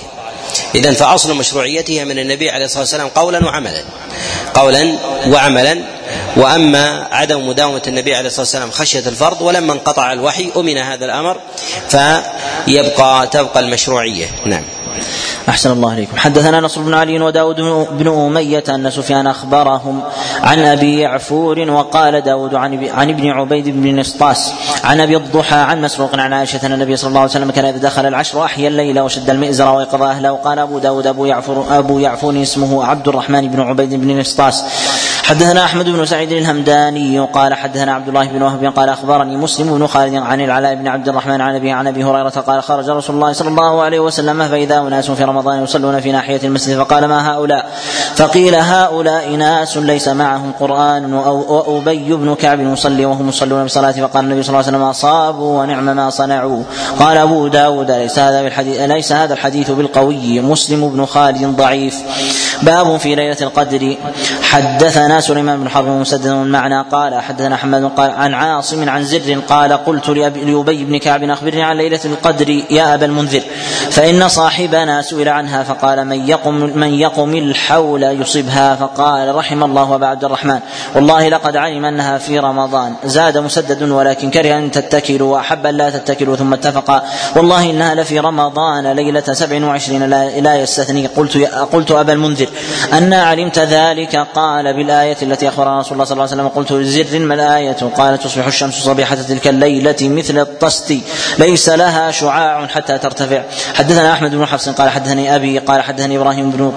[0.75, 3.83] اذا فأصل مشروعيتها من النبي عليه الصلاة والسلام قولا وعملا.
[4.53, 5.83] قولا وعملا
[6.37, 11.37] وأما عدم مداومة النبي عليه الصلاة والسلام خشية الفرض ولما انقطع الوحي أمن هذا الأمر
[11.89, 14.25] فيبقى تبقى المشروعية.
[14.45, 14.63] نعم.
[15.49, 16.17] أحسن الله إليكم.
[16.17, 17.55] حدثنا نصر بن علي وداود
[17.91, 20.01] بن أمية أن سفيان أخبرهم
[20.41, 25.81] عن أبي يعفور وقال داود عن, عن ابن عبيد بن نسطاس عن أبي الضحى عن
[25.81, 28.99] مسروق عن عائشة أن النبي صلى الله عليه وسلم كان إذا دخل العشر أحيا الليل
[28.99, 33.61] وشد المئزر ويقظ أهله وقال أبو داود أبو يعفور أبو يعفور اسمه عبد الرحمن بن
[33.61, 34.63] عبيد بن نسطاس.
[35.23, 39.87] حدثنا أحمد بن سعيد الهمداني قال حدثنا عبد الله بن وهب قال أخبرني مسلم بن
[39.87, 43.33] خالد عن العلاء بن عبد الرحمن عن أبي عن أبي هريرة قال خرج رسول الله
[43.33, 47.69] صلى الله عليه وسلم فإذا أناس في رمضان يصلون في ناحية المسجد فقال ما هؤلاء؟
[48.15, 54.43] فقيل هؤلاء ناس ليس معهم قرآن وابي بن كعب يصلي وهم يصلون بصلاة فقال النبي
[54.43, 56.63] صلى الله عليه وسلم أصابوا ونعم ما صنعوا.
[56.99, 60.41] قال أبو داود ليس هذا بالحديث ليس هذا الحديث بالقوي.
[60.41, 61.97] مسلم بن خالد ضعيف.
[62.61, 63.97] باب في ليلة القدر.
[64.41, 69.73] حدثنا سليمان بن حرب مسدد المعنى قال حدثنا حماد قال عن عاصم عن زر قال
[69.73, 73.41] قلت لأبي بن كعب أخبرني عن ليلة القدر يا أبا المنذر
[73.91, 80.07] فإن صاحبنا سئل عنها فقال من يقم من يقم الحول يصبها فقال رحم الله أبا
[80.07, 80.59] عبد الرحمن
[80.95, 85.89] والله لقد علم أنها في رمضان زاد مسدد ولكن كره أن تتكلوا وأحب أن لا
[85.89, 87.03] تتكلوا ثم اتفقا
[87.35, 91.37] والله إنها لفي رمضان ليلة سبع وعشرين لا, لا يستثني قلت
[91.71, 92.47] قلت أبا المنذر
[92.93, 97.19] أنا علمت ذلك؟ قال بالآية التي أخبرنا رسول الله صلى الله عليه وسلم قلت زر
[97.19, 97.77] ما الآية.
[97.97, 100.93] قال تصبح الشمس صبيحة تلك الليلة مثل الطست.
[101.39, 103.43] ليس لها شعاع حتى ترتفع.
[103.73, 106.71] حدثنا أحمد بن حفص قال حدثني أبي قال حدثني إبراهيم بن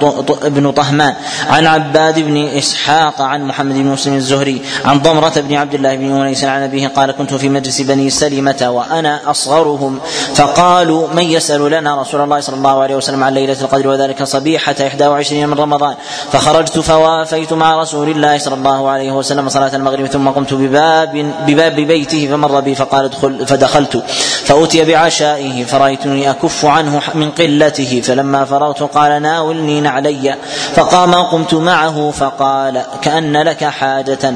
[0.45, 1.15] بن طهمان
[1.51, 6.21] عن عباد بن إسحاق عن محمد بن مسلم الزهري عن ضمرة بن عبد الله بن
[6.21, 9.99] أنيس عن أبيه قال كنت في مجلس بني سلمة وأنا أصغرهم.
[10.35, 14.75] فقالوا من يسأل لنا رسول الله صلى الله عليه وسلم عن ليلة القدر وذلك صبيحة
[14.81, 15.95] 21 من رمضان.
[16.33, 21.75] فخرجت فوافيت مع رسول الله صلى الله عليه وسلم صلاة المغرب ثم قمت بباب بباب
[21.75, 24.05] بيته فمر بي فقال ادخل فدخلت.
[24.45, 30.35] فأتي بعشائه فرأيتني أكف عنه من قلته فلما فرغت قال ناولني نعلي.
[30.75, 34.35] فقام وقمت معه فقال كأن لك حاجة.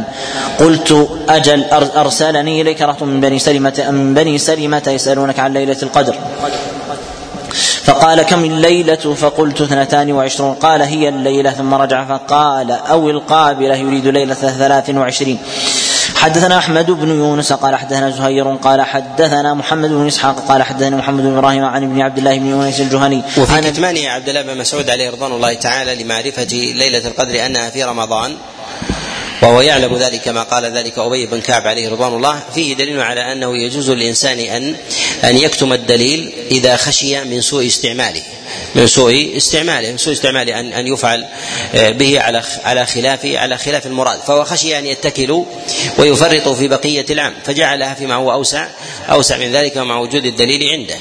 [0.61, 1.65] قلت أجل
[1.97, 6.15] أرسلني إليك رهط من بني سلمة من بني سلمة يسألونك عن ليلة القدر؟
[7.91, 10.55] فقال كم الليلة؟ فقلت اثنتان وعشرون.
[10.55, 11.51] قال هي الليلة.
[11.51, 15.39] ثم رجع فقال أو القابلة يريد ليلة ثلاث وعشرين.
[16.17, 17.53] حدثنا أحمد بن يونس.
[17.53, 18.55] قال حدثنا زهير.
[18.55, 20.37] قال حدثنا محمد بن إسحاق.
[20.49, 23.23] قال حدثنا محمد بن إبراهيم عن ابن عبد الله بن يونس الجهني.
[23.39, 27.85] وفي كتمان عبد الله بن مسعود عليه رضوان الله تعالى لمعرفة ليلة القدر أنها في
[27.85, 28.37] رمضان.
[29.43, 32.43] وهو يعلم ذلك كما قال ذلك أبي بن كعب عليه رضوان الله.
[32.55, 34.77] فيه دليل على أنه يجوز للإنسان ان
[35.25, 38.23] أن يكتم الدليل إذا خشي من سوء استعماله.
[38.75, 41.27] من سوء استعماله من سوء استعماله ان أن يفعل
[41.75, 44.21] آه، به على على خلاف على خلاف المراد.
[44.21, 45.45] فهو خشي أن يتكلوا
[45.99, 48.67] ويفرطوا في بقية العام فجعلها فيما هو اوسع
[49.11, 50.97] أوسع من ذلك ومع وجود الدليل عنده.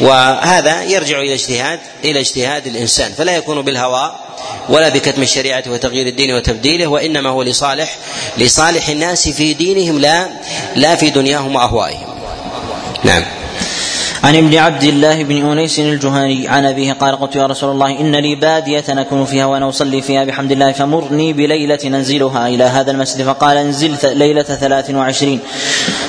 [0.00, 3.12] وهذا يرجع إلى اجتهاد إلى اجتهاد الإنسان.
[3.12, 4.27] فلا يكون بالهوى
[4.68, 7.96] ولا بكتم الشريعة وتغيير الدين وتبديله وإنما هو لصالح
[8.38, 10.28] لصالح الناس في دينهم لا
[10.76, 12.06] لا في دنياهم وأهوائهم.
[13.04, 13.22] نعم.
[14.24, 18.16] عن ابن عبد الله بن أنيس الجهني عن أبيه قال قلت يا رسول الله إن
[18.16, 23.22] لي بادية اكون فيها وأنا أصلي فيها بحمد الله فمرني بليلة ننزلها إلى هذا المسجد
[23.22, 25.40] فقال انزل ليلة ثلاث وعشرين.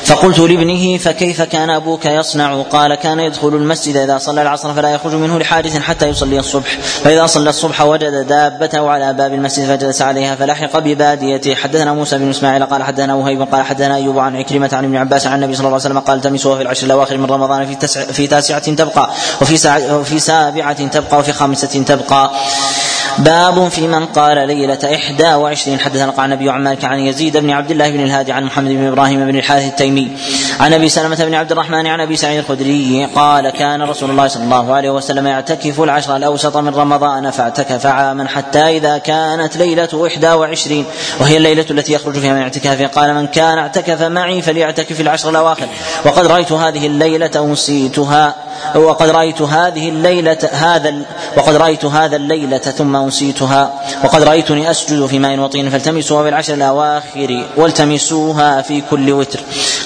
[0.10, 5.14] فقلت لابنه فكيف كان أبوك يصنع؟ قال كان يدخل المسجد إذا صلى العصر فلا يخرج
[5.14, 6.78] منه لحادث حتى يصلي الصبح.
[6.80, 11.55] فإذا صلى الصبح وجد دابته على باب المسجد فجلس عليها فلحق بباديته.
[11.55, 15.28] حدثنا موسى بن إسماعيل قال حدثنا وهيب قال حدثنا أيوب عن عكرمة عن ابن عباس
[15.28, 18.01] عن النبي صلى الله عليه وسلم قال التمسوها في العشر الأواخر من رمضان في تسع
[18.01, 19.10] في تاسعة تبقى
[19.41, 22.32] وفي وفي سابعة تبقى وفي خامسة تبقى.
[23.18, 25.80] باب في من قال ليلة إحدى وعشرين.
[25.80, 28.88] حدثنا قال النبي عن مالك عن يزيد بن عبد الله بن الهادي عن محمد بن
[28.88, 29.99] إبراهيم بن الحارث التيمي
[30.60, 34.43] عن أبي سلمة بن عبد الرحمن عن أبي سعيد الخدري قال كان رسول الله صلى
[34.43, 40.32] الله عليه وسلم يعتكف العشر الأوسط من رمضان فاعتكف عاما حتى إذا كانت ليلة إحدى
[40.32, 40.86] وعشرين
[41.20, 45.68] وهي الليلة التي يخرج فيها من اعتكافه قال من كان اعتكف معي فليعتكف العشر الأواخر.
[46.06, 48.36] وقد رأيت هذه الليلة أنسيتها.
[48.76, 50.93] وقد رأيت هذه الليلة هذا
[51.38, 53.74] وقد رأيت هذا الليلة ثم أنسيتها.
[54.04, 59.39] وقد رأيتني أسجد في ماء وطين فالتمسوها في العشر الأواخر والتمسوها في كل وتر.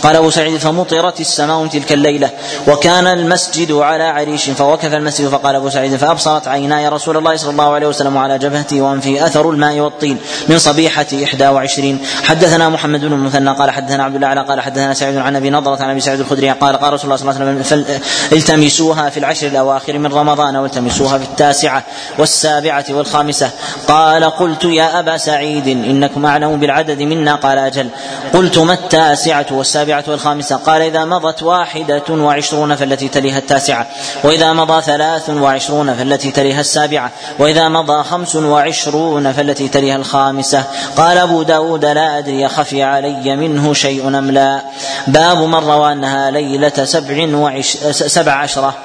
[0.04, 2.30] قال أبو سعيد فمطرت السماء تلك الليلة
[2.68, 7.74] وكان المسجد على عريش فوقف المسجد فقال أبو سعيد فأبصرت عيناي رسول الله صلى الله
[7.74, 12.00] عليه وسلم على جبهتي وأنفي أثر الماء والطين من صبيحة إحدى وعشرين.
[12.24, 15.90] حدثنا محمد بن المثنى قال حدثنا عبد الله قال حدثنا سعيد عن أبي نضرة عن
[15.90, 18.02] أبي سعيد الخدري قال قال رسول الله صلى الله عليه وسلم
[18.32, 21.84] التمسوها في العشر الأواخر من رمضان والتمسوها في التاسعة
[22.18, 23.50] والسابعة والخامسة.
[23.88, 27.88] قال قلت يا أبا سعيد إنكم أعلم بالعدد منا قال أجل.
[28.34, 33.88] قلت ما التاسعة والسابعة؟ والخامسة قال إذا مضت واحدة وعشرون فالتي تليها التاسعة
[34.24, 40.64] وإذا مضى ثلاث وعشرون فالتي تليها السابعة وإذا مضى خمس وعشرون فالتي تليها الخامسة.
[40.98, 44.62] قال أبو داود لا أدري خفي علي منه شيء أم لا.
[45.08, 48.76] باب من روى أنها ليلة سبع وعش سبع عشرة.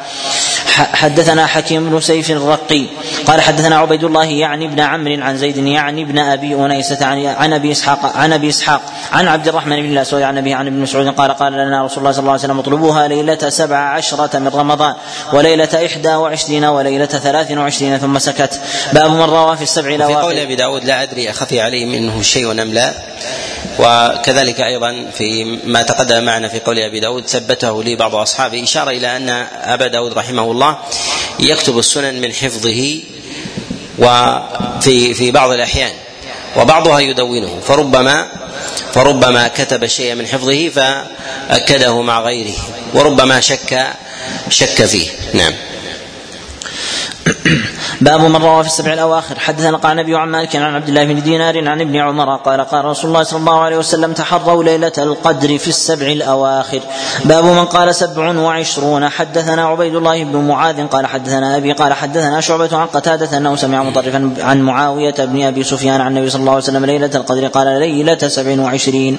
[0.78, 2.86] حدثنا حكيم بن سيف الرقي
[3.26, 7.72] قال حدثنا عبيد الله يعني ابن عمرو عن زيد يعني ابن أبي أنيسة عن أبي
[7.72, 8.80] إسحاق عن أبي إسحاق
[9.12, 12.12] عن عبد الرحمن بن الأسود عن ابي عن ابن مسعود قال قال لنا رسول الله
[12.12, 14.94] صلى الله عليه وسلم اطلبوها ليلة سبع عشرة من رمضان
[15.32, 18.60] وليلة إحدى وعشرين وليلة ثلاث وعشرين ثم سكت.
[18.92, 22.52] باب من روى في السبع في قول أبي داود لا أدري أخفي عليه منه شيء
[22.52, 22.94] أم لا.
[23.78, 28.90] وكذلك أيضا في ما تقدم معنا في قول أبي داود ثبته لي بعض اصحابه إشارة
[28.90, 29.28] إلى أن
[29.62, 30.76] أبا داود رحمه الله
[31.40, 33.00] يكتب السنن من حفظه
[33.98, 35.92] وفي في بعض الأحيان
[36.56, 38.26] وبعضها يدونه فربما
[38.94, 42.54] فربما كتب شيئا من حفظه فأكده مع غيره
[42.94, 43.86] وربما شك
[44.50, 45.08] شك فيه.
[45.34, 45.52] نعم.
[48.00, 49.38] باب من روى في السبع الأواخر.
[49.38, 52.84] حدثنا قال النبي عن مالك عن عبد الله بن دينار عن ابن عمر قال قال
[52.84, 56.80] رسول الله صلى الله عليه وسلم تحروا ليلة القدر في السبع الأواخر.
[57.24, 59.08] باب من قال سبع وعشرون.
[59.08, 63.82] حدثنا عبيد الله بن معاذ قال حدثنا أبي قال حدثنا شعبة عن قتادة أنه سمع
[63.82, 67.66] مطرفا عن معاوية بن أبي سفيان عن النبي صلى الله عليه وسلم ليلة القدر قال
[67.66, 69.18] ليلة سبع وعشرين.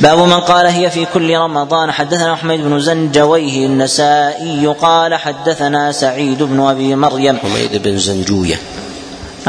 [0.00, 1.90] باب من قال هي في كل رمضان.
[1.90, 8.58] حدثنا حميد بن زنجويه النسائي قال حدثنا سعيد بن أبي مريم حميد بن زنجوية.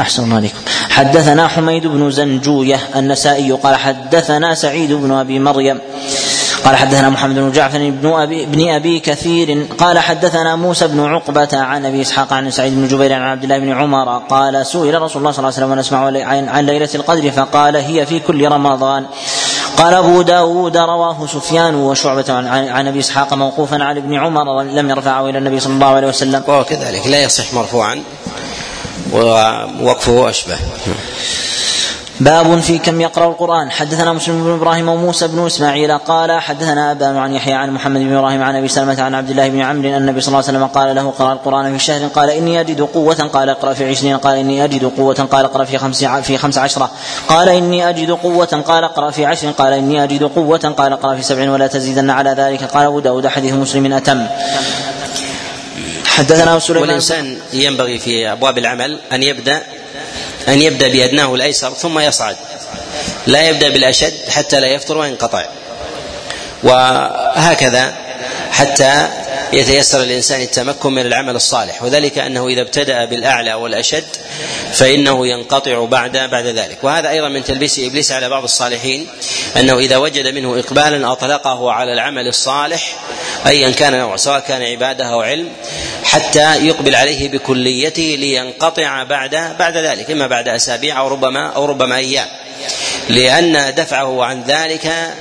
[0.00, 0.58] أحسن الله عليكم.
[0.90, 5.78] حدثنا حميد بن زنجوية النسائي قال حدثنا سعيد بن أبي مريم.
[6.64, 9.66] قال حدثنا محمد بن جعفر بن ابي بن أبي كثير.
[9.78, 13.58] قال حدثنا موسى بن عقبة عن أبي إسحاق عن سعيد بن جبير عن عبد الله
[13.58, 14.18] بن عمر.
[14.18, 15.98] قال سئل رسول الله صلى الله عليه وسلم ونسمع
[16.50, 19.06] عن ليلة القدر فقال هي في كل رمضان.
[19.76, 24.90] قال أبو داود رواه سفيان وشعبة عن, عن أبي إسحاق موقوفا عن ابن عمر لم
[24.90, 26.42] يرفعه إلى النبي صلى الله عليه وسلم.
[26.46, 28.02] وهو كذلك لا يصح مرفوعا
[29.12, 30.58] ووقفه أشبه.
[32.20, 33.70] باب في كم يقرأ القرآن.
[33.70, 38.16] حدثنا مسلم بن إبراهيم وموسى بن إسماعيل قال حدثنا أبان عن يحيى عن محمد بن
[38.16, 40.66] إبراهيم عن أبي سلمة عن عبد الله بن عمرو أن النبي صلى الله عليه وسلم
[40.66, 44.36] قال له قرأ القرآن في شهر قال إني أجد قوة قال اقرأ في عشرين قال
[44.36, 46.90] إني أجد قوة قال اقرأ في خمس في خمس عشرة
[47.28, 51.22] قال إني أجد قوة قال اقرأ في عشر قال إني أجد قوة قال اقرأ في
[51.22, 54.26] سبع ولا تزيدن على ذلك قال أبو داود حديث مسلم أتم.
[56.06, 59.62] حدثنا سليمان والإنسان ينبغي في أبواب العمل أن يبدأ
[60.48, 62.36] أن يبدأ بأدناه الأيسر ثم يصعد.
[63.26, 65.44] لا يبدأ بالأشد حتى لا يفتر وينقطع.
[66.62, 67.94] وهكذا
[68.50, 69.08] حتى
[69.54, 74.04] يتيسر الانسان التمكن من العمل الصالح وذلك أنه إذا ابتدأ بالأعلى والأشد
[74.72, 76.78] فإنه ينقطع بعد بعد ذلك.
[76.82, 79.06] وهذا أيضا من تلبيس إبليس على بعض الصالحين
[79.56, 82.96] أنه إذا وجد منه اقبالا أطلقه على العمل الصالح
[83.46, 85.48] ايا كان نوع سواء كان عبادة أو علم
[86.04, 91.96] حتى يقبل عليه بكليته لينقطع بعد بعد ذلك إما بعد أسابيع أو ربما أو ربما
[91.96, 92.26] أيام.
[93.08, 95.14] لأن دفعه عن ذلك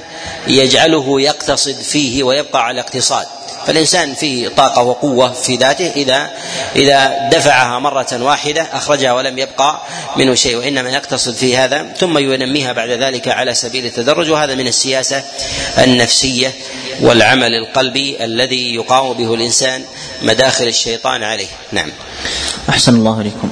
[0.48, 3.26] يجعله يقتصد فيه ويبقى على اقتصاد.
[3.68, 6.32] فالإنسان فيه طاقة وقوة في ذاته إذا
[6.76, 9.82] إذا دفعها مرة واحدة أخرجها ولم يبقى
[10.16, 14.68] منه شيء وإنما يقتصد في هذا ثم ينميها بعد ذلك على سبيل التدرج وهذا من
[14.68, 15.24] السياسة
[15.78, 16.54] النفسية
[17.02, 19.84] والعمل القلبي الذي يقاوم به الإنسان
[20.22, 21.48] مداخل الشيطان عليه.
[21.72, 21.92] نعم.
[22.70, 23.52] أحسن الله إليكم.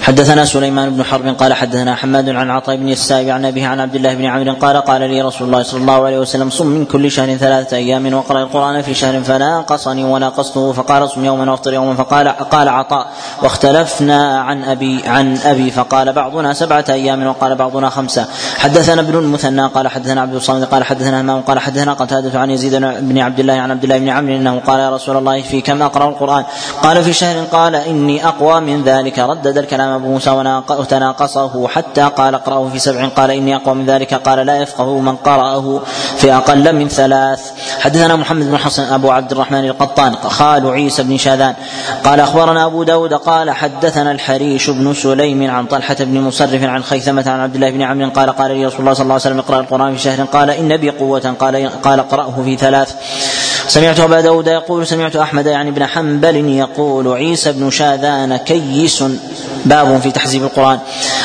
[0.00, 3.94] حدثنا سليمان بن حرب قال حدثنا حماد عن عطاء بن السائب عن أبيه عن عبد
[3.94, 7.10] الله بن عمرو قال قال لي رسول الله صلى الله عليه وسلم صم من كل
[7.10, 12.28] شهر ثلاثة أيام واقرأ القرآن في شهر فناقصني وناقصته فقال صم يوما وافطر يوما فقال
[12.28, 13.06] قال عطاء
[13.42, 18.26] واختلفنا عن أبي عن أبي فقال بعضنا سبعة أيام وقال بعضنا خمسة.
[18.58, 22.76] حدثنا ابن المثنى قال حدثنا عبد الصمد قال حدثنا همام قال حدثنا قتادة عن يزيد
[23.00, 25.82] بن عبد الله عن عبد الله بن عمرو أنه قال يا رسول الله في كم
[25.82, 26.44] أقرأ القرآن؟
[26.82, 29.18] قال في شهر قال إني أقوى من ذلك.
[29.18, 30.30] ردد الكلام أبو موسى
[30.68, 35.16] وتناقصه حتى قال اقرأه في سبع قال إني أقوى من ذلك قال لا يفقه من
[35.16, 35.80] قرأه
[36.16, 37.50] في أقل من ثلاث.
[37.80, 41.54] حدثنا محمد بن حسن أبو عبد الرحمن القطان خال عيسى بن شاذان
[42.04, 47.24] قال أخبرنا أبو داود قال حدثنا الحريش بن سليم عن طلحة بن مصرف عن خيثمة
[47.26, 49.60] عن عبد الله بن عمرو قال قال لي رسول الله صلى الله عليه وسلم اقرأ
[49.60, 52.94] القرآن في شهر قال إن بي قوة قال قال اقرأه في ثلاث.
[53.68, 59.04] سمعت أبا داود يقول سمعت أحمد يعني ابن حنبل يقول عيسى بن شاذان كيس.
[59.64, 60.78] باب في تحزيب القرآن.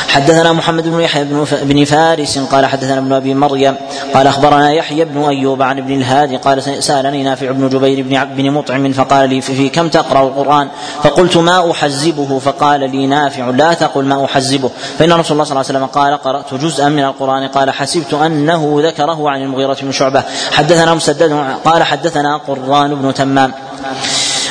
[0.09, 1.23] حدثنا محمد بن يحيى
[1.61, 3.75] بن فارس قال حدثنا ابن أبي مريم
[4.13, 8.51] قال أخبرنا يحيى بن أيوب عن ابن الهادي قال سألني نافع بن جبير بن بن
[8.51, 10.67] مطعم فقال لي في كم تقرأ القرآن؟
[11.03, 14.71] فقلت ما أحزبه؟ فقال لي نافع لا تقل ما أحزبه.
[14.99, 18.75] فإن رسول الله صلى الله عليه وسلم قال قرأت جزءا من القرآن قال حسبت أنه
[18.83, 20.23] ذكره عن المغيرة بن شعبة.
[20.51, 23.53] حدثنا مسدد قال حدثنا قرآن بن تمام.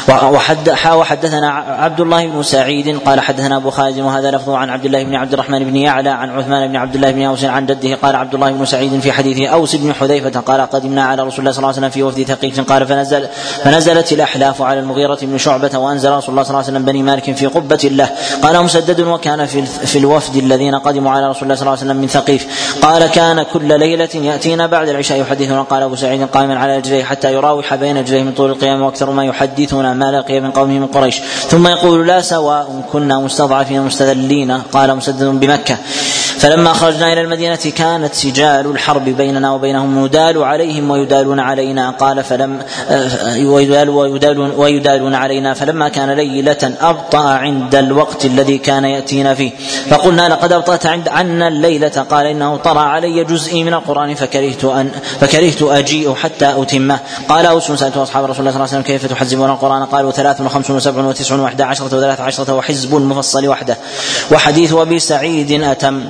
[0.08, 5.04] وحد وحدثنا عبد الله بن سعيد قال حدثنا أبو خالد وهذا لفظه عن عبد الله
[5.04, 8.16] بن عبد الرحمن بن يعلى عن عثمان بن عبد الله بن أوس عن جده قال
[8.16, 11.58] عبد الله بن سعيد في حديثه أوس بن حذيفة قال قدمنا على رسول الله صلى
[11.58, 13.28] الله عليه وسلم في وفد ثقيف قال فنزل
[13.64, 17.36] فنزلت الأحلاف على المغيرة بن شعبة وأنزل رسول الله صلى الله عليه وسلم بني مالك
[17.36, 18.08] في قبة له.
[18.42, 21.96] قال مسدد وكان في في الوفد الذين قدموا على رسول الله صلى الله عليه وسلم
[21.96, 22.46] من ثقيف.
[22.82, 27.32] قال كان كل ليلة ياتينا بعد العشاء يحدثنا قال أبو سعيد قائما على رجليه حتى
[27.32, 31.20] يراوح بين رجليه من طول القيام وأكثر ما يحدثنا ما لقي من قومه من قريش.
[31.48, 35.76] ثم يقول لا سواء كنا مستضعفين مستذلين قال مسدد بمكة.
[36.38, 41.90] فلما خرجنا إلى المدينة كانت سجال الحرب بيننا وبينهم ندال عليهم ويدالون علينا.
[41.90, 42.62] قال فلم
[43.44, 45.54] ويدال ويدالون, ويدالون علينا.
[45.54, 49.50] فلما كان ليلة أبطأ عند الوقت الذي كان يأتينا فيه.
[49.90, 51.88] فقلنا لقد أبطأت عند عنا الليلة.
[51.88, 56.98] قال إنه طرى علي جزئي من القرآن فكرهت أن فكرهت أجيء حتى أتمه.
[57.28, 60.40] قال أوس سألت أصحاب رسول الله صلى الله عليه وسلم كيف تحزبون القرآن؟ قالوا ثلاث
[60.40, 63.76] وخمس وسبع وتسع وإحدى عشرة وثلاث عشرة وحزب المفصل وحده.
[64.32, 66.04] وحديث أبي سعيد أتم.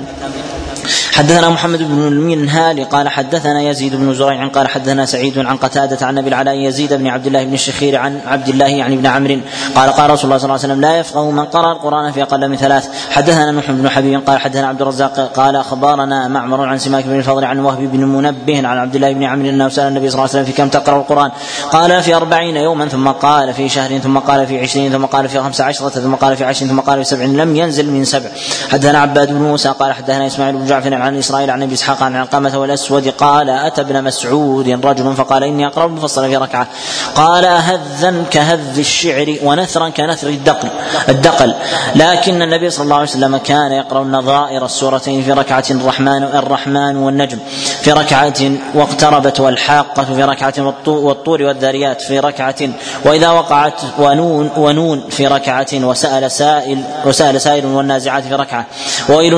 [1.15, 6.17] حدثنا محمد بن المنهال قال حدثنا يزيد بن زريع قال حدثنا سعيد عن قتادة عن
[6.17, 9.37] أبي العلاء يزيد بن عبد الله بن الشخير عن عبد الله يعني بن عمرو
[9.75, 12.49] قال قال رسول الله صلى الله عليه وسلم لا يفقه من قرأ القرآن في أقل
[12.49, 12.89] من ثلاث.
[13.09, 17.45] حدثنا نوح بن حبيب قال حدثنا عبد الرزاق قال أخبرنا معمر عن سماك بن الفضل
[17.45, 20.41] عن وهب بن منبه عن عبد الله بن عمرو أنه سأل النبي صلى الله عليه
[20.41, 21.31] وسلم في كم تقرأ القرآن.
[21.71, 25.39] قال في أربعين يوما ثم قال في شهر ثم قال في عشرين ثم قال في
[25.39, 27.25] خمس عشرة ثم قال في عشر ثم قال في سبع.
[27.25, 28.29] لم ينزل من سبع.
[28.69, 32.15] حدثنا عباد بن موسى قال حدثنا إسماعيل بن جعفر عن إسرائيل عن أبي إسحاق عن
[32.15, 36.67] علقمة والأسود قال أتى ابن مسعود رجل فقال إني أقرأ المفصل في ركعة.
[37.15, 40.69] قال هذا كهذ الشعر ونثرا كنثر الدقل
[41.09, 41.55] الدقل.
[41.95, 47.37] لكن النبي صلى الله عليه وسلم كان يقرأ النظائر السورتين في ركعة الرحمن الرحمن والنجم.
[47.81, 50.53] في ركعة واقتربت والحاقة في ركعة
[50.87, 52.69] والطور والذاريات في ركعة
[53.05, 58.65] وإذا وقعت ونون ونون في ركعة وسأل سائل وسأل سائل والنازعات في ركعة.
[59.09, 59.33] وويل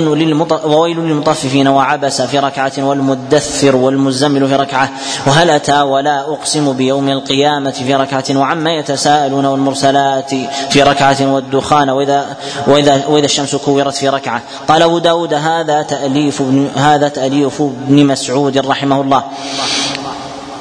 [0.65, 0.99] وويل
[1.57, 4.89] للمطففين وعبس في ركعة والمدثر والمزمل في ركعة
[5.27, 10.31] وهل أتى ولا أقسم بيوم القيامة في ركعة وعما يتساءلون والمرسلات
[10.69, 12.25] في ركعة والدخان وإذا
[12.67, 14.41] وإذا وإذا الشمس كورت في ركعة.
[14.67, 16.41] قال أبو داود هذا تأليف
[16.75, 19.23] هذا تأليف ابن مسعود رحمه الله.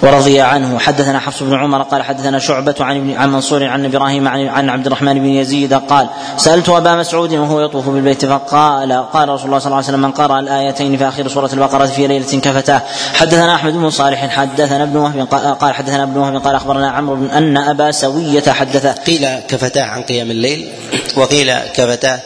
[0.02, 0.78] ورضي عنه.
[0.78, 4.86] حدثنا حفص بن عمر قال حدثنا شعبة عن عن منصور عن إبراهيم عن, عن عبد
[4.86, 9.66] الرحمن بن يزيد قال سألت أبا مسعود وهو يطوف بالبيت فقال قال رسول الله صلى
[9.66, 12.82] الله عليه وسلم من قرأ الآيتين في آخر سورة البقرة في ليلة كفتاه.
[13.14, 15.28] حدثنا أحمد بن صالح حدثنا ابن وهب
[15.60, 20.02] قال حدثنا ابن وهب قال أخبرنا عمرو بن أن أبا سوية حدثه قيل كفتاه عن
[20.02, 20.68] قيام الليل
[21.16, 22.20] وقيل كفتاه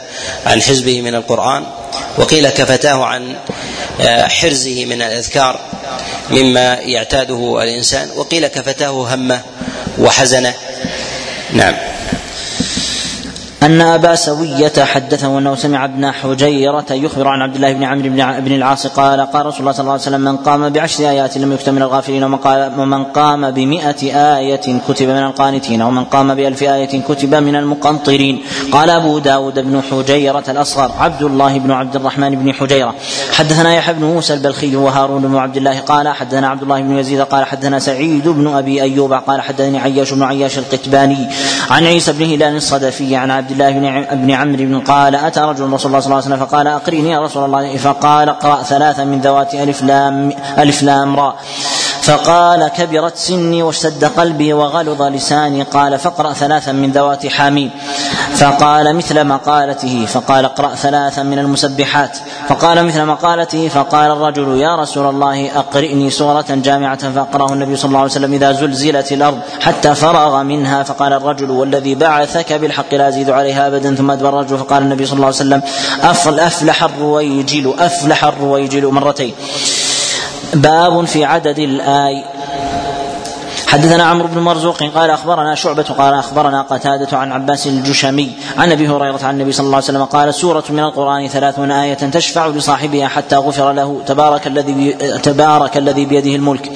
[0.47, 1.65] عن حزبه من القرآن
[2.19, 3.35] وقيل كفتاه عن
[4.29, 5.61] حرزه من الأذكار.
[6.31, 8.09] مما يعتاده الإنسان.
[8.17, 9.41] وقيل كفتاه همه
[9.99, 10.55] وحزنه.
[11.53, 11.75] نعم.
[13.63, 18.09] أن أبا سوية حدثه أنه سمع ابن حجيرة يخبر عن عبد الله بن عمرو
[18.41, 21.53] بن العاص قال قال رسول الله صلى الله عليه وسلم من قام بعشر آيات لم
[21.53, 26.63] يكتب من الغافلين ومن, قال ومن قام بمئة آية كتب من القانتين ومن قام بألف
[26.63, 28.43] آية كتب من المقنطرين.
[28.73, 32.95] قال أبو داود بن حجيرة الأصغر عبد الله بن عبد الرحمن بن حجيرة.
[33.33, 37.21] حدثنا يحيى بن موسى البلخي وهارون بن عبد الله قال حدثنا عبد الله بن يزيد
[37.21, 41.29] قال حدثنا سعيد بن أبي أيوب قال حدثني عياش بن عياش القتباني
[41.71, 43.71] عن عيسى بن هلال الصدفي عن عبد الله
[44.15, 47.21] بن عمرو بن قال أتى رجل رسول الله صلى الله عليه وسلم فقال اقرئني يا
[47.21, 47.77] رسول الله.
[47.77, 51.35] فقال اقرأ ثلاثا من ذوات ألف لام ألف لام را.
[52.11, 57.71] فقال كبرت سني واشتد قلبي وغلظ لساني قال فاقرأ ثلاثا من ذوات حاميم
[58.35, 65.07] فقال مثل مقالته فقال اقرأ ثلاثا من المسبحات فقال مثل مقالته فقال الرجل يا رسول
[65.07, 70.43] الله أقرئني سورة جامعة فأقرأه النبي صلى الله عليه وسلم إذا زلزلت الأرض حتى فرغ
[70.43, 75.07] منها فقال الرجل والذي بعثك بالحق لا أزيد عليها أبدا ثم أدبر الرجل فقال النبي
[75.07, 75.63] صلى الله عليه وسلم
[76.03, 79.35] أفلح الرويجل أفلح الرويجل مرتين
[80.55, 82.25] باب في عدد الآي.
[83.67, 88.89] حدثنا عمرو بن مرزوق قال أخبرنا شعبة قال أخبرنا قتادة عن عباس الجشمي عن أبي
[88.89, 93.09] هريرة عن النبي صلى الله عليه وسلم قال سورة من القرآن ثلاثون آية تشفع لصاحبها
[93.09, 94.93] حتى غفر له تبارك الذي
[95.23, 96.73] تبارك الذي بيده الملك.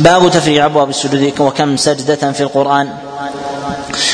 [0.00, 2.88] باب تفريع أبواب السجود وكم سجدة في القرآن.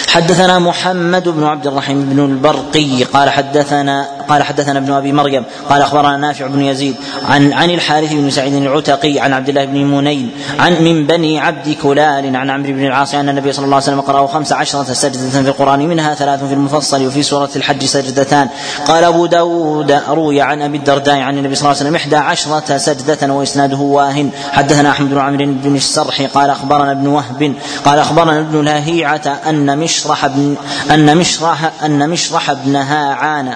[0.08, 5.82] حدثنا محمد بن عبد الرحيم بن البرقي قال حدثنا قال حدثنا ابن أبي مريم قال
[5.82, 6.94] أخبرنا نافع بن يزيد
[7.28, 11.76] عن عن الحارث بن سعيد العتقي عن عبد الله بن منين عن من بني عبد
[11.82, 15.42] كلال عن عمرو بن العاص أن النبي صلى الله عليه وسلم قرأه خمس عشرة سجدة
[15.42, 18.48] في القرآن منها ثلاث في المفصل وفي سورة الحج سجدتان.
[18.86, 22.76] قال أبو داود روي عن أبي الدرداء عن النبي صلى الله عليه وسلم إحدى عشرة
[22.76, 24.30] سجدة وإسناده واهن.
[24.52, 27.54] حدثنا أحمد بن عمرو بن السرح قال أخبرنا ابن وهب
[27.84, 30.56] قال أخبرنا ابن لهيعة أن مشرح بن
[30.90, 33.54] أن مشرح أن مشرح بن هاعان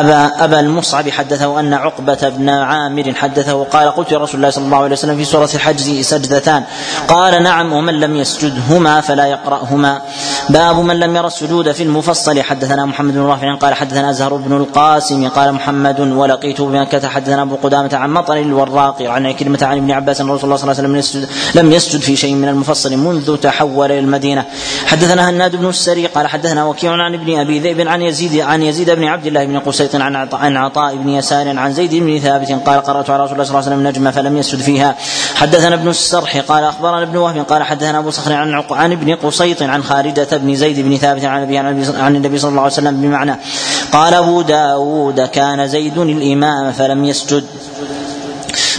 [0.00, 4.64] أبا أبا المصعب حدثه أن عقبة بن عامر حدثه قال قلت يا رسول الله صلى
[4.64, 6.62] الله عليه وسلم في سورة الحج سجدتان.
[7.08, 10.02] قال نعم ومن لم يسجدهما فلا يقرأهما.
[10.48, 12.42] باب من لم يرى السجود في المفصل.
[12.42, 17.56] حدثنا محمد بن رافع قال حدثنا زهر بن القاسم قال محمد ولقيته بمكة حدثنا أبو
[17.62, 20.98] قدامة عن مطر الوراق عن كلمة عن ابن عباس أن رسول الله صلى الله عليه
[20.98, 21.24] وسلم
[21.54, 24.44] لم يسجد في شيء من المفصل منذ تحول إلى المدينة.
[24.86, 28.90] حدثنا هناد بن السري قال حدثنا وكيع عن ابن أبي ذئب عن يزيد عن يزيد
[28.90, 29.58] بن عبد الله بن
[29.94, 33.58] عن عن عطاء بن يسار عن زيد بن ثابت قال قرأت على رسول الله صلى
[33.58, 34.94] الله عليه وسلم نجمة فلم يسجد فيها.
[35.34, 39.62] حدثنا ابن السرح قال أخبرنا ابن وهب قال حدثنا أبو صخر عن عن ابن قسيط
[39.62, 41.58] عن خالدة بن زيد بن ثابت عن النبي
[41.98, 43.36] عن النبي صلى الله عليه وسلم بمعنى.
[43.92, 47.44] قال أبو داود كان زيد الإمام فلم يسجد.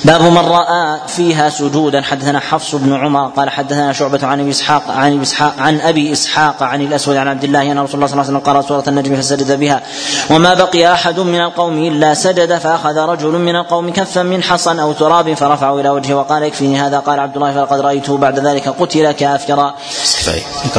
[0.05, 2.01] باب من رأى فيها سجودا.
[2.01, 6.11] حدثنا حفص بن عمر قال حدثنا شعبة عن أبي إسحاق عن أبي إسحاق عن أبي
[6.11, 8.83] إسحاق عن الأسود عن عبد الله أن رسول الله صلى الله عليه وسلم قرأ سورة
[8.87, 9.81] النجم فسجد بها.
[10.29, 14.93] وما بقي أحد من القوم إلا سجد فأخذ رجل من القوم كفا من حصى أو
[14.93, 16.99] تراب فرفعه إلى وجهه وقال يكفيني هذا.
[16.99, 18.17] قال عبد الله فلقد رأيته.
[18.17, 19.73] بعد ذلك قتل كافرا.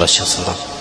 [0.04, 0.71] الشيخ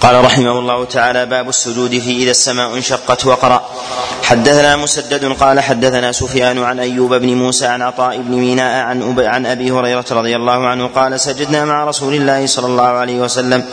[0.00, 3.68] قال رحمه الله تعالى باب السجود في إذا السماء انشقت وقرأ.
[4.22, 9.46] حدثنا مسدد قال حدثنا سفيان عن أيوب بن موسى عن عطاء بن ميناء عن, عن
[9.46, 13.64] أبي هريرة رضي الله عنه قال سجدنا مع رسول الله صلى الله عليه وسلم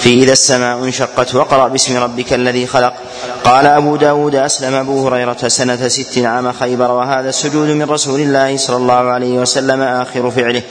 [0.00, 2.92] في إذا السماء انشقت وقرأ باسم ربك الذي خلق.
[3.44, 8.56] قال أبو داود أسلم أبو هريرة سنة ست عام خيبر وهذا السجود من رسول الله
[8.56, 10.62] صلى الله عليه وسلم آخر فعله.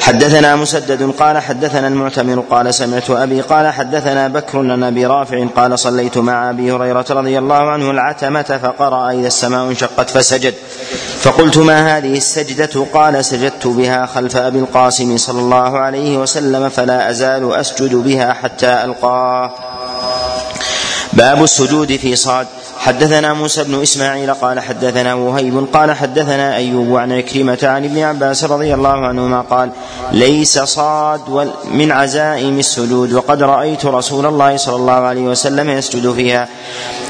[0.00, 5.78] حدثنا مسدد قال حدثنا المعتمر قال سمعت أبي قال حدثنا بكر عن أبي رافع قال
[5.78, 10.54] صليت مع أبي هريرة رضي الله عنه العتمة فقرأ إذا السماء انشقت فسجد.
[11.20, 17.10] فقلت ما هذه السجدة؟ قال سجدت بها خلف أبي القاسم صلى الله عليه وسلم فلا
[17.10, 19.50] أزال أسجد بها حتى ألقاه.
[21.12, 22.46] باب السجود في صاد.
[22.86, 28.44] حدثنا موسى بن إسماعيل قال حدثنا وهيب قال حدثنا أيوب عن عكرمة عن ابن عباس
[28.44, 29.70] رضي الله عنهما قال
[30.12, 31.20] ليس صاد
[31.70, 36.48] من عزائم السجود وقد رأيت رسول الله صلى الله عليه وسلم يسجد فيها.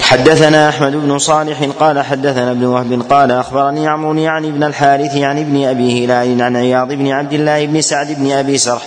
[0.07, 5.39] حدثنا أحمد بن صالح قال حدثنا ابن وهب قال أخبرني عمرو عن ابن الحارث عن
[5.39, 8.83] ابن أبي هلال عن عياض بن عبد الله بن سعد بن أبي سرح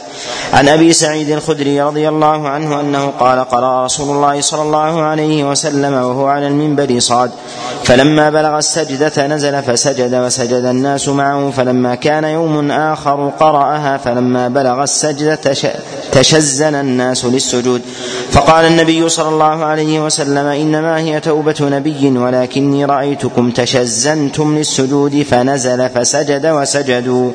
[0.54, 5.44] عن أبي سعيد الخدري رضي الله عنه أنه قال قرأ رسول الله صلى الله عليه
[5.44, 7.32] وسلم وهو على المنبر صاد
[7.84, 14.84] فلما بلغ السجدة نزل فسجد وسجد الناس معه فلما كان يوم آخر قرأها فلما بلغ
[14.84, 15.54] السجدة
[16.12, 17.82] تشزن الناس للسجود.
[18.32, 25.90] فقال النبي صلى الله عليه وسلم إنما هي توبة نبي ولكني رأيتكم تشزنتم للسجود فنزل
[25.90, 27.32] فسجد وسجدوا.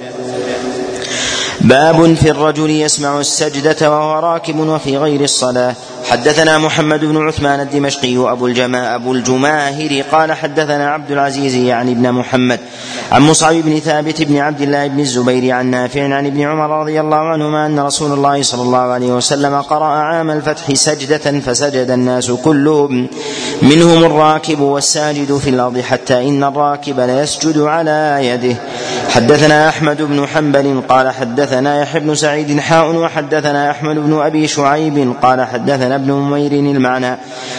[1.65, 5.75] باب في الرجل يسمع السجدة وهو راكب وفي غير الصلاة.
[6.11, 12.12] حدثنا محمد بن عثمان الدمشقي أبو الجما أبو الجماهر قال حدثنا عبد العزيز يعني ابن
[12.12, 12.61] محمد.
[13.12, 17.01] عن مصعب بن ثابت بن عبد الله بن الزبير عن نافع عن ابن عمر رضي
[17.01, 22.31] الله عنهما أن رسول الله صلى الله عليه وسلم قرأ عام الفتح سجدة فسجد الناس
[22.31, 23.09] كلهم
[23.62, 28.57] منهم الراكب والساجد في الأرض حتى إن الراكب ليسجد على يده.
[29.15, 35.15] حدثنا أحمد بن حنبل قال حدثنا يحيى بن سعيد حاء وحدثنا أحمد بن أبي شعيب
[35.23, 37.17] قال حدثنا ابن أمير المعنى.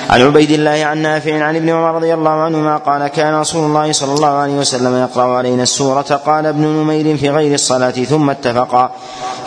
[0.10, 3.92] عن عبيد الله عن نافع عن ابن عمر رضي الله عنهما قال كان رسول الله
[3.92, 8.92] صلى الله عليه وسلم يقرأ علينا السورة قال ابن نمير في غير الصلاة ثم اتفقا.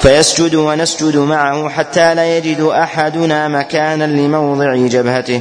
[0.00, 5.40] فيسجد ونسجد معه حتى لا يجد أحدنا مكانا لموضع جبهته.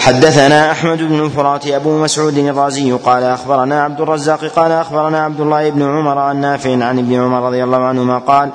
[0.00, 5.70] حدثنا أحمد بن الفرات أبو مسعود الرازي قال أخبرنا عبد الرزاق قال أخبرنا عبد الله
[5.70, 8.50] بن عمر عن نافع عن ابن عمر رضي الله عنهما قال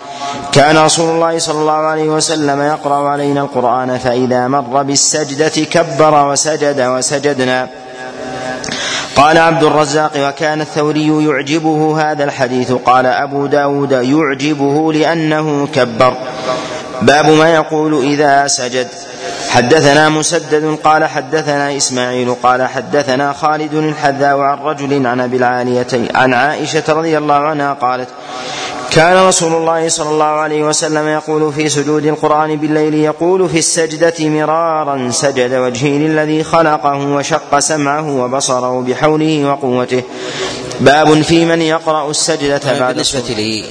[0.52, 6.82] كان رسول الله صلى الله عليه وسلم يقرأ علينا القرآن فإذا مر بالسجدة كبر وسجد
[6.82, 7.68] وسجدنا.
[9.16, 12.72] قال عبد الرزاق وكان الثوري يعجبه هذا الحديث.
[12.72, 16.14] قال أبو داود يعجبه لأنه كبر.
[17.02, 18.88] باب ما يقول إذا سجد.
[19.54, 26.34] حدثنا مسدد قال حدثنا إسماعيل قال حدثنا خالد الحذاء عن رجل عن أبي العالية عن
[26.34, 28.10] عائشة رضي الله عنها قالت
[28.92, 34.30] كان رسول الله صلى الله عليه وسلم يقول في سجود القرآن بالليل يقول في السجدة
[34.30, 40.04] مرارا سجد وجهي للذي خلقه وشق سمعه وبصره بحوله وقوته.
[40.80, 43.66] باب في من يقرأ السجدة بعد بالنسبة لي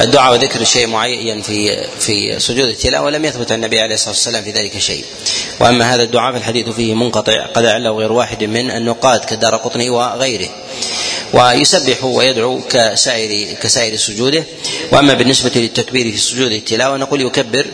[0.00, 4.44] الدعاء وذكر شيء معين في في سجود التلاوة لم يثبت عن النبي عليه الصلاة والسلام
[4.44, 5.04] في ذلك شيء.
[5.60, 10.48] وأما هذا الدعاء فالحديث فيه منقطع قد أعله غير واحد من النقاد كدار قطني وغيره.
[11.32, 14.44] ويسبح ويدعو كسائر كسائر سجوده.
[14.92, 17.66] وأما بالنسبة للتكبير في سجود التلاوة نقول يكبر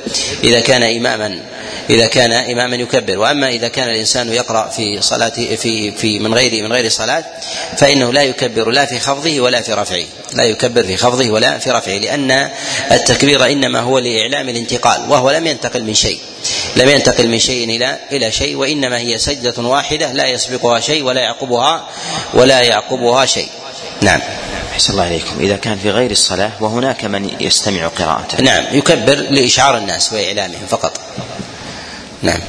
[0.44, 1.42] إذا كان إماما.
[1.91, 3.18] إذا كان إماما يكبر.
[3.18, 7.24] وأما إذا كان الإنسان يقرأ في صلاه في في من غير من غير صلاة
[7.76, 10.05] فإنه لا يكبر لا في خفضه ولا في رفعه.
[10.34, 12.51] لا يكبر في خفضه ولا في رفعه لأن
[12.93, 16.18] التكبير إنما هو لإعلام الانتقال وهو لم ينتقل من شيء.
[16.76, 21.20] لم ينتقل من شيء إلى إلى شيء وإنما هي سجدة واحدة لا يسبقها شيء ولا
[21.20, 21.89] يعقبها
[22.34, 23.49] ولا يعقبها شيء.
[24.01, 24.20] نعم.
[24.72, 25.41] أحسن الله إليكم.
[25.41, 28.43] إذا كان في غير الصلاة وهناك من يستمع قراءته.
[28.43, 28.64] نعم.
[28.72, 31.07] يكبر لإشعار الناس وإعلامهم فقط.
[32.22, 32.40] نعم.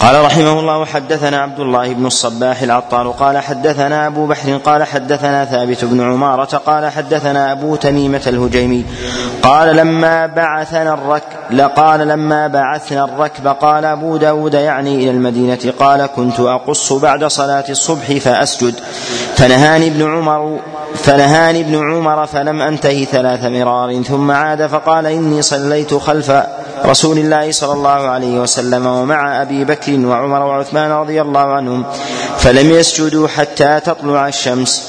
[0.00, 5.44] قال رحمه الله حدثنا عبد الله بن الصباح العطار قال حدثنا أبو بحر قال حدثنا
[5.44, 8.84] ثابت بن عمارة قال حدثنا أبو تميمة الهجيمي
[9.42, 16.06] قال لما بعثنا الركب لقال لما بعثنا الركب قال أبو داود يعني إلى المدينة قال
[16.06, 18.74] كنت أقص بعد صلاة الصبح فأسجد.
[19.36, 20.58] فنهاني ابن عمر
[20.94, 26.32] فنهاني ابن عمر فلم أنتهي ثلاث مرار ثم عاد فقال إني صليت خلف
[26.84, 31.84] رسول الله صلى الله عليه وسلم ومع أبي بكر وعمر وعثمان رضي الله عنهم
[32.38, 34.82] فلم يسجدوا حتى تطلع الشمس.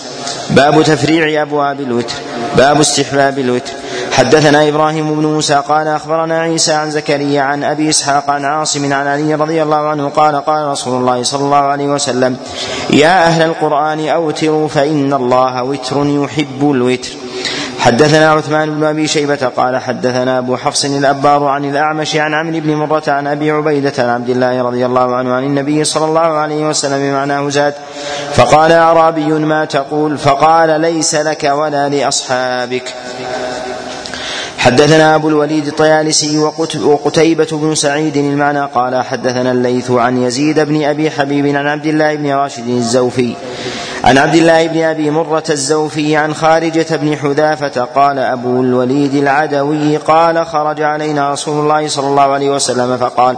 [0.50, 2.14] باب تفريع أبواب الوتر
[2.58, 3.74] باب استحباب الوتر.
[4.12, 9.08] حدثنا إبراهيم بن موسى قال أخبرنا عيسى عن زكريا عن أبي إسحاق عن عاصم عن
[9.08, 12.38] علي رضي الله عنه قال قال رسول الله صلى الله عليه وسلم
[12.90, 17.10] يا أهل القرآن أوتروا فإن الله وتر يحب الوتر.
[17.86, 22.76] حدثنا عثمان بن أبي شيبة قال حدثنا أبو حفص الأبار عن الأعمش عن عمرو بن
[22.76, 26.70] مرة عن أبي عبيدة عن عبد الله رضي الله عنه عن النبي صلى الله عليه
[26.70, 27.74] وسلم بمعناه زاد
[28.34, 32.94] فقال أعرابي ما تقول؟ فقال ليس لك ولا لأصحابك.
[34.58, 36.38] حدثنا أبو الوليد الطيالسي
[36.84, 42.16] وقتيبة بن سعيد المعنى قال حدثنا الليث عن يزيد بن أبي حبيب عن عبد الله
[42.16, 43.36] بن راشد الزوفي.
[44.06, 49.98] عن عبد الله بن أبي مرة الزوفي عن خارجة بن حذافة قال أبو الوليد العدوي
[49.98, 53.38] قال خرج علينا رسول الله صلى الله عليه وسلم فقال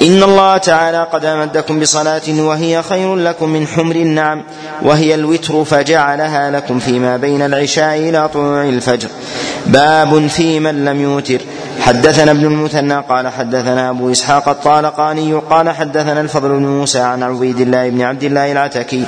[0.00, 4.42] إن الله تعالى قد أمدكم بصلاة وهي خير لكم من حمر النعم
[4.82, 9.08] وهي الوتر فجعلها لكم فيما بين العشاء إلى طلوع الفجر.
[9.66, 11.40] باب في من لم يوتر.
[11.80, 17.60] حدثنا ابن المثنى قال حدثنا أبو إسحاق الطالقاني قال حدثنا الفضل بن موسى عن عبيد
[17.60, 19.04] الله بن عبد الله العتكي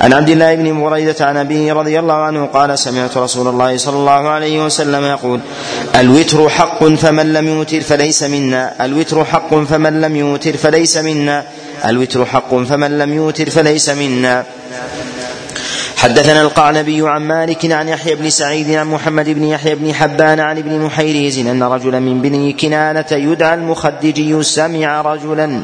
[0.00, 3.96] عن عبد الله بن بريدة عن أبيه رضي الله عنه قال سمعت رسول الله صلى
[3.96, 5.40] الله عليه وسلم يقول
[5.94, 11.44] الوتر حق فمن لم يوتر فليس منا الوتر حق فمن لم يوتر فليس منا
[11.84, 14.44] الوتر حق فمن لم يوتر فليس منا.
[15.96, 20.58] حدثنا القعنبي عن مالك عن يحيى بن سعيد عن محمد بن يحيى بن حبان عن
[20.58, 25.62] ابن محيريز أن رجلا من بني كنانة يدعى المخدجي سمع رجلا.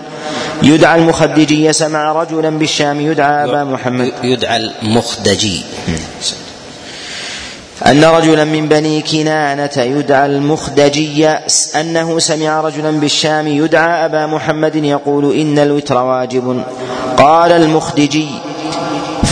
[0.62, 3.01] يدعى المخدجي سمع رجلا بالشام.
[3.01, 4.12] يدعى أبا محمد.
[4.23, 5.62] يدعى المخدجي
[7.86, 11.28] أن رجلا من بني كنانة يدعى المخدجي
[11.81, 13.47] أنه سمع رجلا بالشام.
[13.47, 16.62] يدعى أبا محمد يقول إن الوتر واجب.
[17.16, 18.28] قال المخدجي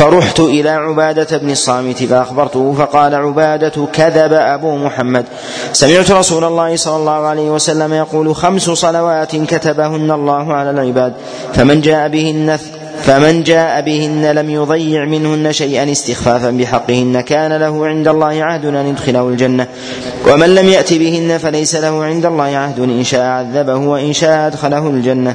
[0.01, 5.25] فرحت إلى عبادة بن الصامت فأخبرته فقال عبادة كذب أبو محمد.
[5.73, 11.13] سمعت رسول الله صلى الله عليه وسلم يقول خمس صلوات كتبهن الله على العباد
[11.55, 12.59] فمن جاء بهن
[13.03, 18.87] فمن جاء بهن لم يضيع منهن شيئا استخفافا بحقهن كان له عند الله عهد أن
[18.87, 19.67] يدخله الجنة.
[20.29, 24.87] ومن لم يأت بهن فليس له عند الله عهد إن شاء عذبه وإن شاء أدخله
[24.89, 25.35] الجنة.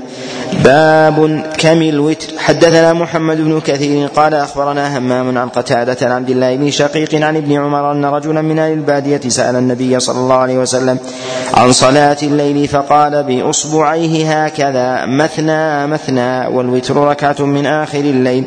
[0.63, 2.27] باب كم الوتر.
[2.37, 7.35] حدثنا محمد بن كثير قال أخبرنا همام عن قتادة عن عبد الله بن شقيق عن
[7.37, 10.99] ابن عمر أن رجلا من أهل البادية سأل النبي صلى الله عليه وسلم
[11.53, 18.43] عن صلاة الليل فقال بأصبعيه هكذا مثنى مثنى والوتر ركعة من آخر الليل.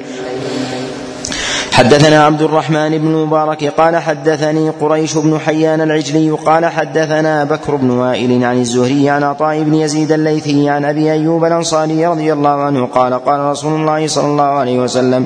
[1.78, 7.90] حدثنا عبد الرحمن بن مبارك قال حدثني قريش بن حيان العجلي قال حدثنا بكر بن
[7.90, 12.86] وائل عن الزهري عن عطاء بن يزيد الليثي عن أبي أيوب الأنصاري رضي الله عنه
[12.86, 15.24] قال قال رسول الله صلى الله عليه وسلم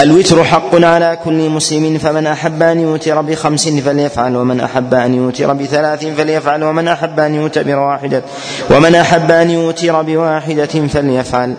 [0.00, 5.52] الوتر حق على كل مسلم فمن أحب أن يوتر بخمس فليفعل ومن أحب أن يوتر
[5.52, 8.22] بثلاث فليفعل ومن أحب أن يوتر بواحدة
[8.70, 11.54] ومن أحب أن يوتر بواحدة فليفعل.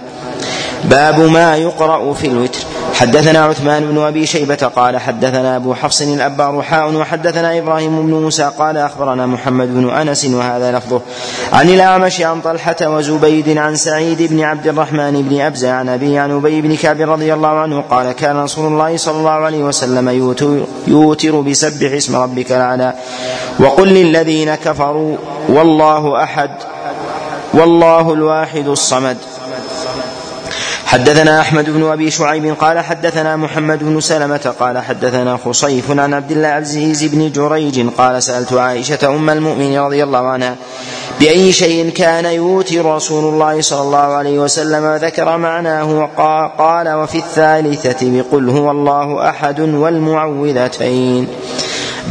[0.84, 2.60] باب ما يقرأ في الوتر.
[2.94, 8.52] حدثنا عثمان بن أبي شيبة قال حدثنا أبو حفص الأبار حاء وحدثنا إبراهيم بن موسى
[8.60, 11.02] قال أخبرنا محمد بن أنس وهذا لفظه.
[11.54, 16.32] عن الأعمش عن طلحة وزبيد عن سعيد بن عبد الرحمن بن أبزة عن أبي عن
[16.32, 20.10] أبي بن كعب رضي الله عنه قال كان رسول الله صلى الله عليه وسلم
[20.88, 22.94] يوتر بسبح اسم ربك الأعلى.
[23.60, 25.18] وقل للذين كفروا
[25.50, 26.52] والله احد
[27.54, 29.18] والله الواحد الصمد.
[30.94, 36.32] حدثنا أحمد بن أبي شعيب قال حدثنا محمد بن سلمة قال حدثنا خصيف عن عبد
[36.32, 40.56] الله العزيز بن جريج قال سألت عائشة أم المؤمنين رضي الله عنها
[41.20, 46.10] بأي شيء كان يوتر رسول الله صلى الله عليه وسلم ذكر معناه
[46.58, 51.28] قال وفي الثالثة بقل هو الله أحد والمعوذتين.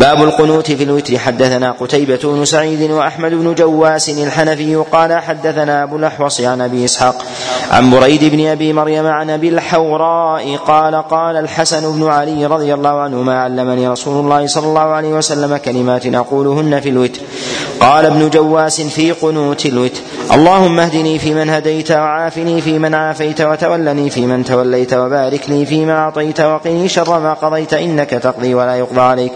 [0.01, 1.19] باب القنوت في الوتر.
[1.19, 7.25] حدثنا قتيبة بن سعيد وأحمد بن جواس الحنفي قال حدثنا أبو الأحوص عن أبي إسحاق
[7.71, 13.01] عن بريد بن أبي مريم عن أبي الحوراء قال قال الحسن بن علي رضي الله
[13.01, 17.21] عنهما علمني رسول الله صلى الله عليه وسلم كلمات أقولهن في الوتر.
[17.81, 20.01] قال ابن جواس في قنوت الوتر.
[20.33, 26.89] اللهم اهدني فيمن هديت وعافني فيمن عافيت وتولني فيمن توليت وبارك لي فيما أعطيت وقني
[26.89, 29.33] شر ما قضيت إنك تقضي ولا يقضى عليك.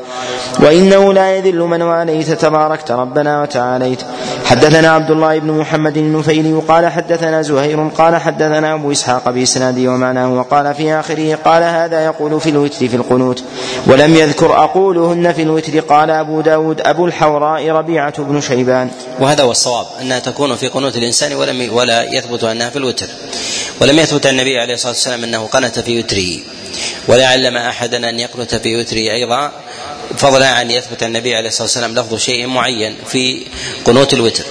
[0.61, 4.03] وإنه لا يذل من واليت تباركت ربنا وتعاليت.
[4.45, 10.35] حدثنا عبد الله بن محمد النفيلي قال حدثنا زهير قال حدثنا أبو إسحاق بإسناده ومعناه
[10.35, 13.43] وقال في آخره قال هذا يقول في الوتر في القنوت.
[13.87, 18.91] ولم يذكر أقولهن في الوتر قال أبو داود أبو الحوراء ربيعة بن شيبان.
[19.21, 23.07] وهذا هو الصواب أنها تكون في قنوت الإنسان ولم ولا يثبت أنها في الوتر.
[23.81, 26.39] ولم يثبت النبي عليه الصلاة والسلام أنه قنت في وتره.
[27.09, 29.51] ولا علم أحدا أن يقنت في وتره أيضا
[30.17, 33.47] فضلا عن يثبت النبي عليه الصلاة والسلام لفظ شيء معين في
[33.85, 34.45] قنوت الوتر.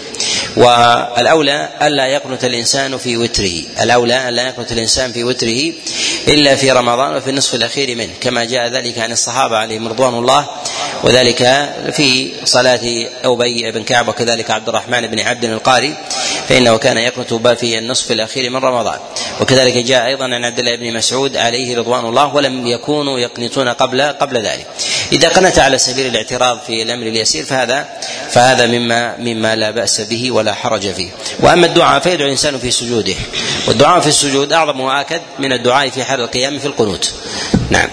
[0.58, 3.62] والأولى الا يقنت الإنسان في وتره.
[3.82, 5.74] الأولى الا يقنت الإنسان في وتره
[6.28, 10.48] إلا في رمضان وفي النصف الأخير منه كما جاء ذلك عن الصحابة عليهم رضوان الله
[11.04, 12.80] وذلك في صلاة
[13.24, 15.94] أبي بن كعب وكذلك عبد الرحمن بن عبد القاري
[16.50, 19.00] فإنه كان يقنت في النصف الأخير من رمضان.
[19.42, 24.02] وكذلك جاء أيضا عن عبد الله بن مسعود عليه رضوان الله ولم يكونوا يقنتون قبل
[24.02, 24.68] قبل ذلك.
[25.12, 27.86] إذا قنت على سبيل الاعتراض في الأمر اليسير فهذا
[28.30, 31.10] فهذا مما مما لا بأس به ولا حرج فيه.
[31.40, 33.16] وأما الدعاء فيدعو الإنسان في سجوده.
[33.68, 37.12] والدعاء في السجود أعظم وآكد من الدعاء في حال القيام في القنوت.
[37.70, 37.90] نعم.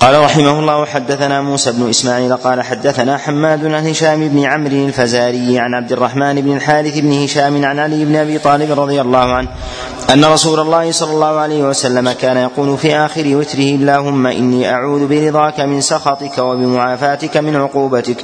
[0.00, 5.58] قال رحمه الله حدثنا موسى بن إسماعيل قال حدثنا حماد عن هشام بن عمرو الفزاري
[5.58, 9.48] عن عبد الرحمن بن الحارث بن هشام عن علي بن أبي طالب رضي الله عنه
[10.12, 15.06] أن رسول الله صلى الله عليه وسلم كان يقول في آخر وتره اللهم إني أعوذ
[15.06, 18.16] برضاك من سخطك وبمعافاتك من عقوبتك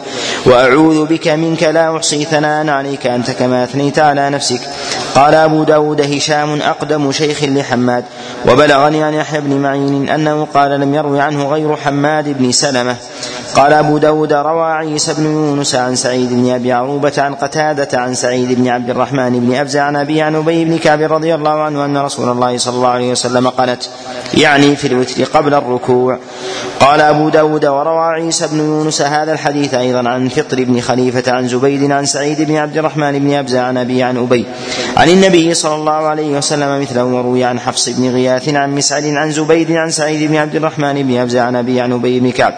[0.47, 4.61] وأعوذ بك منك لا أحصي ثناء عليك أنت كما أثنيت على نفسك.
[5.15, 8.05] قال أبو داود هشام أقدم شيخ لحماد.
[8.49, 12.97] وبلغني عن يحيى بن معين أنه قال لم يروي عنه غير حماد بن سلمة.
[13.57, 18.15] قال أبو داود روى عيسى بن يونس عن سعيد بن أبي عروبة عن قتادة عن
[18.15, 21.85] سعيد بن عبد الرحمن بن أبزة عن أبي عن أبي بن كعب رضي الله عنه
[21.85, 23.91] أن رسول الله صلى الله عليه وسلم قالت
[24.35, 26.19] يعني في الوتر قبل الركوع.
[26.81, 31.49] قال أبو داود وروى عيسى بن يونس هذا الحديث أيضا عن فطر بن خليفة عن
[31.49, 34.47] زبيد عن سعيد بن عبد الرحمن بن أبزة عن أبي عن أبي
[34.97, 39.31] عن النبي صلى الله عليه وسلم مثله وروي عن حفص بن غياث عن مسعد عن
[39.31, 42.55] زبيد عن سعيد بن عبد الرحمن بن أبزة عن أبي عن أبي بن كعب.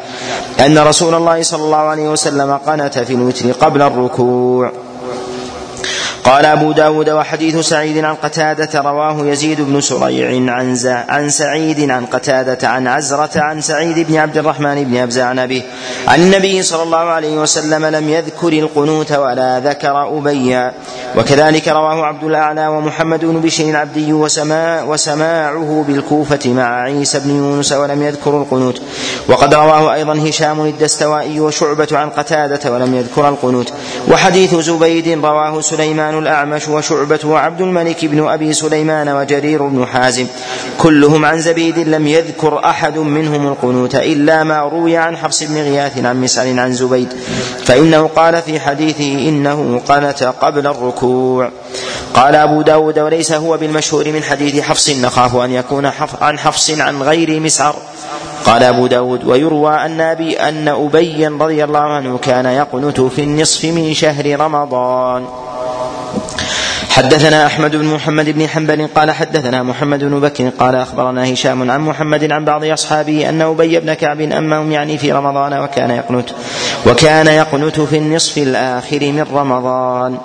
[0.66, 4.72] أن رسول الله صلى الله عليه وسلم قنت في الوتر قبل الركوع.
[6.24, 10.76] قال أبو داود وحديث سعيد عن قتادة رواه يزيد بن سريع عن,
[11.08, 15.62] عن سعيد عن قتادة عن عزرة عن سعيد بن عبد الرحمن بن أبزة عن أبيه.
[16.08, 20.72] عن النبي صلى الله عليه وسلم لم يذكر القنوت ولا ذكر أبيا
[21.16, 27.72] وكذلك رواه عبد الأعلى ومحمد بن بشير العبدي وسماع وسماعه بالكوفة مع عيسى بن يونس
[27.72, 28.82] ولم يذكر القنوت.
[29.28, 33.72] وقد رواه أيضا هشام الدستوائي وشعبة عن قتادة ولم يذكر القنوت.
[34.08, 40.26] وحديث زبيد رواه سليمان الأعمش وشعبة وعبد الملك بن أبي سليمان وجرير بن حازم.
[40.78, 46.04] كلهم عن زبيد لم يذكر أحد منهم القنوت إلا ما روي عن حفص بن غياث
[46.04, 47.08] عن مسعر عن زبيد.
[47.64, 51.50] فإنه قال في حديثه إنه قنت قبل الركوع.
[52.14, 56.70] قال أبو داود وليس هو بالمشهور من حديث حفص نخاف أن يكون حف عن حفص
[56.70, 57.74] عن غير مسعر.
[58.44, 63.64] قال أبو داود ويروى أن أبي أن أبي رضي الله عنه كان يقنت في النصف
[63.64, 65.26] من شهر رمضان.
[66.90, 71.80] حدثنا أحمد بن محمد بن حنبل قال حدثنا محمد بن بكر قال أخبرنا هشام عن
[71.80, 76.28] محمد عن بعض أصحابه أن أبي بن كعب امهم يعني في رمضان وكان يقنت
[76.86, 80.18] وكان يقنت في النصف الآخر من رمضان.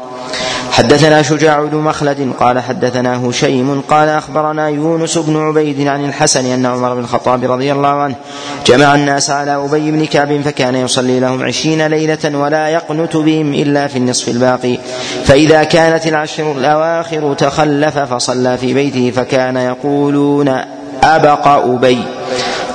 [0.72, 6.66] حدثنا شجاع بن مخلد قال حدثنا هشيم قال أخبرنا يونس بن عبيد عن الحسن أن
[6.66, 8.16] عمر بن الخطاب رضي الله عنه
[8.66, 13.88] جمع الناس على أبي بن كعب فكان يصلي لهم عشرين ليلة ولا يقنت بهم إلا
[13.88, 14.79] في النصف الباقي.
[15.26, 20.62] فإذا كانت العشر الأواخر تخلف فصلى في بيته فكان يقولون
[21.04, 22.04] أبق أبي.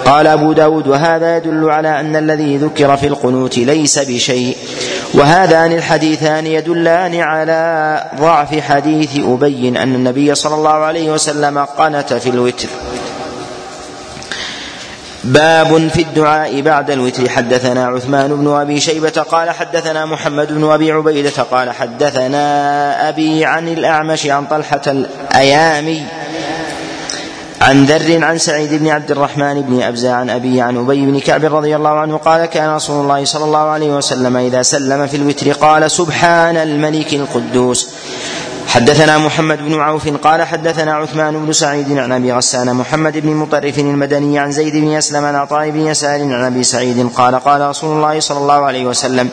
[0.05, 4.57] قال أبو داود وهذا يدل على أن الذي ذكر في القنوت ليس بشيء.
[5.15, 12.31] وهذان الحديثان يدلان على ضعف حديث أبي أن النبي صلى الله عليه وسلم قنت في
[12.31, 12.69] الوتر.
[15.25, 17.29] باب في الدعاء بعد الوتر.
[17.29, 23.69] حدثنا عثمان بن أبي شيبة قال حدثنا محمد بن أبي عبيدة قال حدثنا أبي عن
[23.69, 26.03] الأعمش عن طلحة الأيامي
[27.61, 31.45] عن ذر عن سعيد بن عبد الرحمن بن أبزة عن أبي عن أبي بن كعب
[31.45, 35.53] رضي الله عنه قال كان رسول الله صلى الله عليه وسلم إذا سلم في الوتر
[35.53, 37.95] قال سبحان الملك القدوس.
[38.69, 43.79] حدثنا محمد بن عوف قال حدثنا عثمان بن سعيد عن أبي غسان محمد بن مطرف
[43.79, 47.97] المدني عن زيد بن أسلم عن عطاء بن يسار عن أبي سعيد قال قال رسول
[47.97, 49.29] الله صلى الله عليه وسلم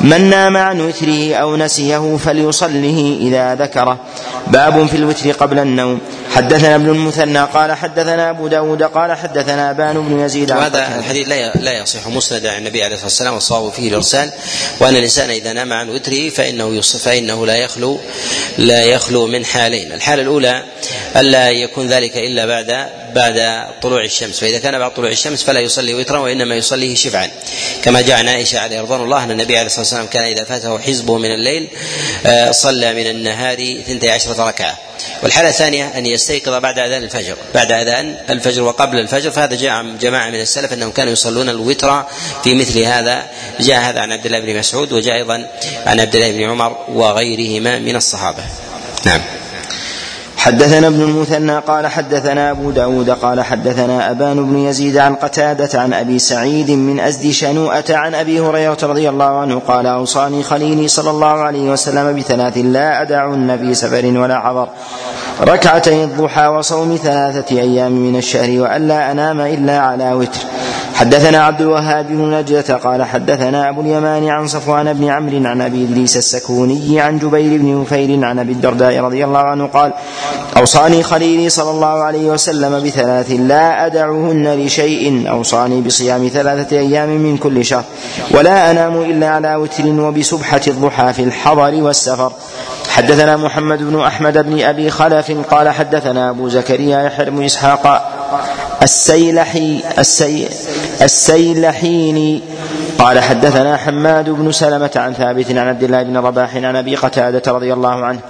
[0.00, 3.98] من نام عن وتره أو نسيه فليصله إذا ذكره.
[4.46, 6.00] باب في الوتر قبل النوم.
[6.34, 11.52] حدثنا ابن المثنى قال حدثنا أبو داود قال حدثنا أبان بن يزيد وهذا الحديث لا
[11.56, 14.30] لا يصح مسندا عن النبي عليه الصلاة والسلام والصواب فيه الإرسال
[14.80, 17.98] وأن الإنسان إذا نام عن وتره فإنه فإنه لا يخلو
[18.62, 19.92] لا يخلو من حالين.
[19.92, 20.62] الحالة الأولى
[21.16, 24.40] ألا يكون ذلك إلا بعد بعد طلوع الشمس.
[24.40, 27.30] فإذا كان بعد طلوع الشمس فلا يصلي وترا وإنما يصليه شفعا.
[27.82, 30.78] كما جاء عن عائشة عليه رضوان الله أن النبي عليه الصلاة والسلام كان إذا فاته
[30.78, 31.68] حزبه من الليل
[32.26, 34.78] آه، صلى من النهار ثنتي عشرة ركعة.
[35.22, 37.36] والحالة الثانية أن يستيقظ بعد أذان الفجر.
[37.54, 39.30] بعد أذان الفجر وقبل الفجر.
[39.30, 42.04] فهذا جاء عن جماعة من السلف أنهم كانوا يصلون الوتر
[42.44, 43.26] في مثل هذا.
[43.60, 45.46] جاء هذا عن عبد الله بن مسعود وجاء أيضا
[45.86, 48.44] عن عبد الله بن عمر وغيرهما من الصحابة.
[49.06, 49.20] نعم.
[50.42, 55.92] حدثنا ابن المثنى قال حدثنا أبو داود قال حدثنا أبان بن يزيد عن قتادة عن
[55.92, 61.10] أبي سعيد من أزد شنوءة عن أبي هريرة رضي الله عنه قال أوصاني خليلي صلى
[61.10, 64.68] الله عليه وسلم بثلاث لا أدعهن في سفر ولا حضر
[65.40, 70.40] ركعتي الضحى وصوم ثلاثة أيام من الشهر وألا أنام إلا على وتر.
[70.94, 75.84] حدثنا عبد الوهاب بن نجدة قال حدثنا أبو اليمان عن صفوان بن عمرو عن أبي
[75.84, 79.92] إدريس السكوني عن جبير بن نفير عن أبي الدرداء رضي الله عنه قال
[80.56, 85.30] أوصاني خليلي صلى الله عليه وسلم بثلاث لا أدعهن لشيء.
[85.30, 87.84] أوصاني بصيام ثلاثة أيام من كل شهر.
[88.30, 92.32] ولا أنام إلا على وتر وبسبحة الضحى في الحضر والسفر.
[92.92, 98.12] حدثنا محمد بن أحمد بن أبي خلف قال حدثنا أبو زكريا يحيى بن إسحاق
[98.82, 100.48] السيلحي السي
[101.02, 102.42] السيلحيني
[102.98, 107.52] قال حدثنا حماد بن سلمة عن ثابت عن عبد الله بن رباح عن أبي قتادة
[107.52, 108.20] رضي الله عنه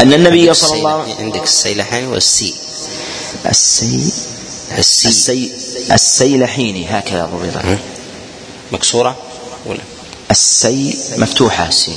[0.00, 2.54] أن النبي صلى الله عليه وسلم عندك السيلحين والسي.
[3.50, 4.12] السي
[4.78, 5.52] السي, السي
[5.92, 7.78] السيلحيني هكذا ضبط.
[8.72, 9.16] مكسورة
[9.66, 9.78] ولا؟
[10.30, 11.68] السي مفتوحة.
[11.68, 11.96] السين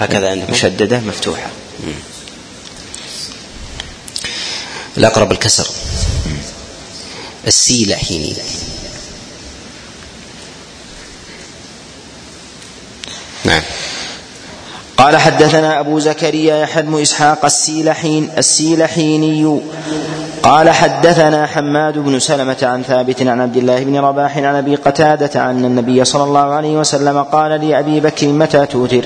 [0.00, 0.50] هكذا عندك.
[0.50, 1.50] مشددة مفتوحة.
[4.96, 5.66] الأقرب الكسر.
[7.46, 8.38] السيلة حينئذ
[13.44, 13.62] نعم.
[14.96, 19.60] قال حدثنا أبو زكريا يحلم إسحاق السيلحين السيلحيني
[20.42, 25.40] قال حدثنا حماد بن سلمة عن ثابت عن عبد الله بن رباح عن أبي قتادة
[25.40, 29.04] عن النبي صلى الله عليه وسلم قال لأبي بكر متى توتر؟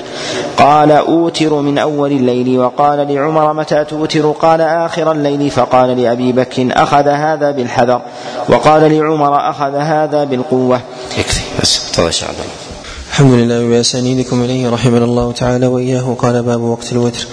[0.57, 6.69] قال أوتر من أول الليل وقال لعمر متى توتر؟ قال آخر الليل فقال لأبي بكر
[6.71, 8.01] أخذ هذا بالحذر
[8.49, 10.81] وقال لعمر أخذ هذا بالقوة.
[11.17, 12.43] يكفي بس تفضل شاء الله.
[13.09, 16.15] الحمد لله بأسانيدكم إليه رحمنا الله تعالى وإياه.
[16.19, 17.27] قال باب وقت الوتر.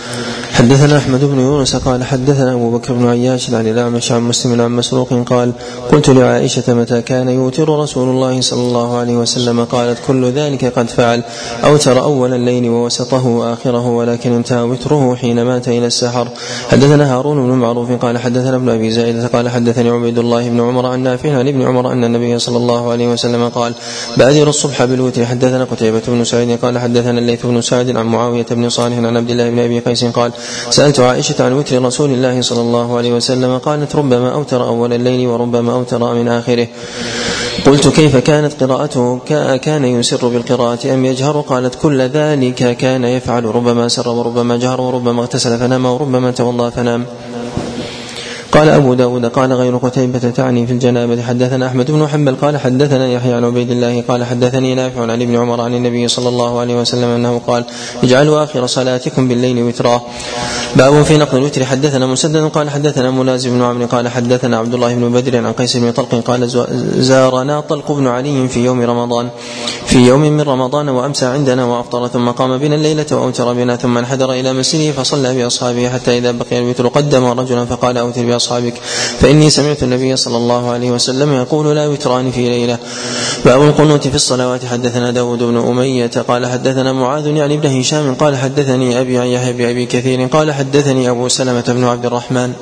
[0.55, 4.71] حدثنا أحمد بن يونس قال حدثنا أبو بكر بن عياش عن الأعمش عن مسلم عن
[4.71, 5.53] مسروق قال
[5.93, 10.89] قلت لعائشة متى كان يوتر رسول الله صلى الله عليه وسلم؟ قالت كل ذلك قد
[10.89, 11.23] فعل.
[11.65, 16.29] أوتر أول الليل ووسطه وآخره ولكن انتهى وتره حين مات إلى السحر.
[16.71, 20.87] حدثنا هارون بن معروف قال حدثنا ابن أبي زائده قال حدثني عبيد الله بن عمر
[20.87, 23.75] عن نافع عن ابن عمر أن النبي صلى الله عليه وسلم قال
[24.17, 25.25] بادر الصبح بالوتر.
[25.25, 29.31] حدثنا قتيبة بن سعيد قال حدثنا الليث بن سعد عن معاوية بن صالح عن عبد
[29.31, 30.33] الله بن أبي قيس قال
[30.71, 35.27] سألت عائشة عن وتر رسول الله صلى الله عليه وسلم قالت ربما أوتر أول الليل
[35.27, 36.67] وربما أوتر من آخره.
[37.67, 39.19] قلت كيف كانت قراءته؟
[39.57, 45.21] كان يسر بالقراءة أم يجهر؟ قالت كل ذلك كان يفعل ربما سر وربما جهر وربما
[45.23, 47.07] اغتسل فنام وربما توضأ فنام.
[48.55, 51.23] قال أبو داود قال غير قتيبة تعني في الجنابة.
[51.23, 55.37] حدثنا أحمد بن حنبل قال حدثنا يحيى عن عبيد الله قال حدثني نافع عن ابن
[55.37, 57.65] عمر عن النبي صلى الله عليه وسلم أنه قال
[58.03, 60.03] اجعلوا آخر صلاتكم بالليل وترا.
[60.77, 61.65] باب في نقل الوتر.
[61.65, 65.77] حدثنا مسدد قال حدثنا منازل بن عمرو قال حدثنا عبد الله بن بدر عن قيس
[65.77, 66.49] بن طلق قال
[66.99, 69.29] زارنا طلق بن علي في يوم رمضان.
[69.87, 74.33] في يوم من رمضان وأمسى عندنا وأفطر ثم قام بنا الليلة وأوتر بنا ثم انحدر
[74.33, 78.44] إلى مسجده فصلى بأصحابه حتى إذا بقي الوتر قدم رجلا فقال أوتر بأصحابه.
[78.45, 78.77] أصحابك.
[79.21, 82.79] فإني سمعت النبي صلى الله عليه وسلم يقول لا وتران في ليلة.
[83.45, 84.65] باب القنوت في الصلوات.
[84.65, 89.53] حدثنا داود بن أمية قال حدثنا معاذ يعني ابن هشام قال حدثني أبي عن يحيى
[89.53, 92.53] بن أبي كثير قال حدثني أبو سلمة بن عبد الرحمن.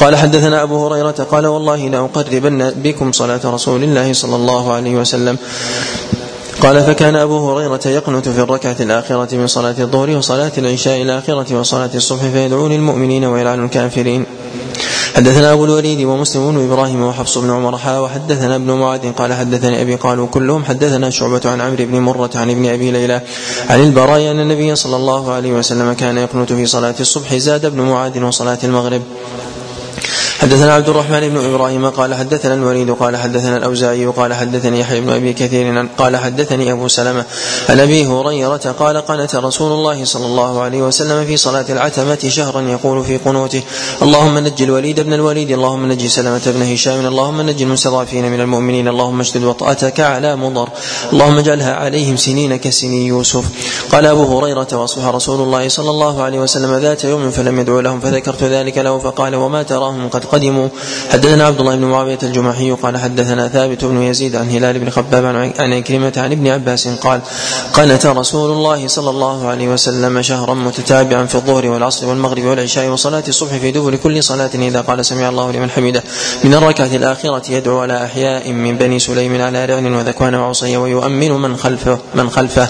[0.00, 5.38] قال حدثنا أبو هريرة قال والله لأقربن بكم صلاة رسول الله صلى الله عليه وسلم.
[6.62, 11.90] قال فكان أبو هريرة يقنت في الركعة الآخرة من صلاة الظهر وصلاة العشاء الآخرة وصلاة
[11.94, 14.26] الصبح فيدعو للمؤمنين ويلعن الكافرين.
[15.16, 19.82] حدثنا أبو الوليد ومسلم بن إبراهيم وحفص بن عمر حا وحدثنا ابن معاذ قال حدثني
[19.82, 23.22] أبي قالوا كلهم حدثنا شعبة عن عمرو بن مرة عن ابن أبي ليلى
[23.70, 27.80] عن البراء أن النبي صلى الله عليه وسلم كان يقنت في صلاة الصبح زاد ابن
[27.80, 29.02] معاذ وصلاة المغرب.
[30.42, 35.10] حدثنا عبد الرحمن بن إبراهيم قال حدثنا الوليد قال حدثنا الأوزاعي قال حدثني يحيى بن
[35.10, 37.24] أبي كثير قال حدثني أبو سلمة
[37.68, 42.60] عن أبي هريرة قال قنت رسول الله صلى الله عليه وسلم في صلاة العتمة شهرا
[42.60, 43.62] يقول في قنوته
[44.02, 48.88] اللهم نج الوليد بن الوليد اللهم نج سلمة بن هشام اللهم نج المستضعفين من المؤمنين
[48.88, 50.68] اللهم اشدد وطأتك على مضر
[51.12, 53.44] اللهم اجعلها عليهم سنين كسني يوسف.
[53.92, 58.00] قال أبو هريرة وأصبح رسول الله صلى الله عليه وسلم ذات يوم فلم يدعو لهم
[58.00, 60.68] فذكرت ذلك له فقال وما تراهم قد قدموا.
[61.12, 65.24] حدثنا عبد الله بن معاوية الجمحي قال حدثنا ثابت بن يزيد عن هلال بن خباب
[65.58, 67.20] عن عكرمة عن ابن عباس قال
[67.72, 73.24] قنت رسول الله صلى الله عليه وسلم شهرا متتابعا في الظهر والعصر والمغرب والعشاء وصلاة
[73.28, 76.02] الصبح في دبر كل صلاة إذا قال سمع الله لمن حمده.
[76.44, 81.56] من الركعة الآخرة يدعو على أحياء من بني سليم على رعن وذكوان وعصي ويؤمن من
[81.56, 82.68] خلفه من خلفه.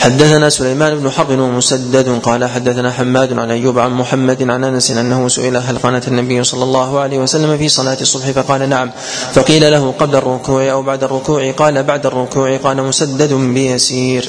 [0.00, 5.28] حدثنا سليمان بن حرب ومسدد قال حدثنا حماد عن أيوب عن محمد عن أنس إنه
[5.28, 8.90] سئل هل قنت النبي صلى الله عليه وسلم في صلاه الصبح فقال نعم
[9.32, 14.28] فقيل له قبل الركوع أو بعد الركوع قال بعد الركوع قال مسدد بيسير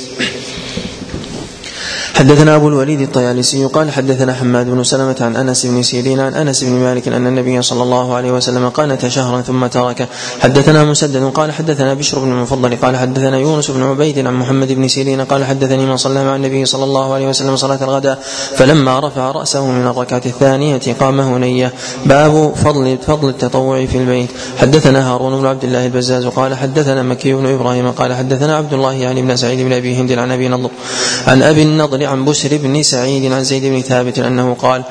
[2.18, 6.64] حدثنا أبو الوليد الطيالسي قال حدثنا حماد بن سلمة عن أنس بن سيرين عن أنس
[6.64, 10.08] بن مالك أن النبي صلى الله عليه وسلم قانت شهرا ثم ترك.
[10.40, 14.88] حدثنا مسدد قال حدثنا بشر بن المفضل قال حدثنا يونس بن عبيد عن محمد بن
[14.88, 18.20] سيرين قال حدثني من صلى مع النبي صلى الله عليه وسلم صلاة الغداء
[18.56, 21.74] فلما رفع رأسه من الركعة الثانية قام هنية.
[22.06, 24.30] باب فضل فضل التطوع في البيت.
[24.58, 28.94] حدثنا هارون بن عبد الله البزاز قال حدثنا مكي بن إبراهيم قال حدثنا عبد الله
[28.94, 30.70] يعني بن سعيد بن أبي هند عن أبي نضر
[31.28, 34.84] عن أبي النضر عن بسر بن سعيد عن زيد بن ثابت أنه قال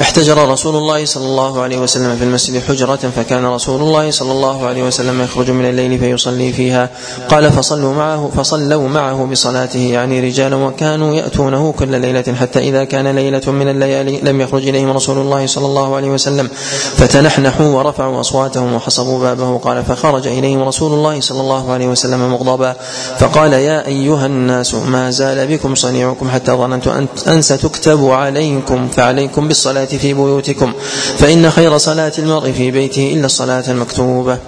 [0.00, 4.66] احتجر رسول الله صلى الله عليه وسلم في المسجد حجرة فكان رسول الله صلى الله
[4.66, 6.90] عليه وسلم يخرج من الليل فيصلي فيها.
[7.28, 9.78] قال فصلوا معه فصلوا معه بصلاته.
[9.78, 14.90] يعني رجالا وكانوا يأتونه كل ليلة حتى إذا كان ليلة من الليالي لم يخرج إليهم
[14.90, 16.48] رسول الله صلى الله عليه وسلم.
[16.96, 19.58] فتنحنحوا ورفعوا أصواتهم وحصبوا بابه.
[19.58, 22.76] قال فخرج إليهم رسول الله صلى الله عليه وسلم مغضبا.
[23.18, 29.84] فقال يا أيها الناس ما زال بكم صنيعكم حتى ظننت أن ستكتب عليكم فعليكم بالصلاة
[29.84, 30.72] في بيوتكم
[31.18, 34.38] فإن خير صلاة المرء في بيته إلا الصلاة المكتوبة.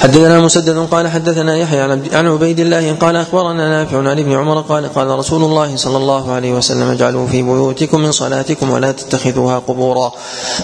[0.00, 1.80] حدثنا مسدد قال حدثنا يحيى
[2.12, 6.32] عن عبيد الله قال أخبرنا نافع عن ابن عمر قال قال رسول الله صلى الله
[6.32, 10.12] عليه وسلم اجعلوا في بيوتكم من صلاتكم ولا تتخذوها قبورا.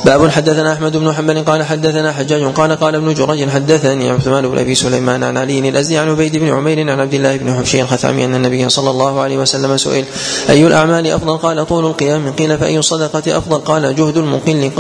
[0.05, 4.59] باب حدثنا أحمد بن حنبل قال حدثنا حجاج قال قال ابن جريج حدثني عثمان بن
[4.59, 8.25] أبي سليمان عن علي الأزدي عن عبيد بن عمير عن عبد الله بن حبشي الخثعمي
[8.25, 10.05] أن النبي صلى الله عليه وسلم سئل
[10.51, 14.71] أي الأعمال أفضل؟ قال طول القيام قيل فأي الصدقة أفضل؟ قال جهد المقل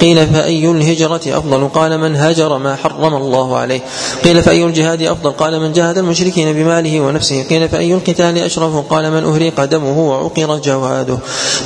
[0.00, 3.80] قيل فأي الهجرة أفضل؟ قال من هاجر ما حرم الله عليه.
[4.24, 7.42] قيل فأي الجهاد أفضل؟ قال من جاهد المشركين بماله ونفسه.
[7.42, 11.18] قيل فأي القتال أشرف؟ قال من اهريق دمه وعقر جواده.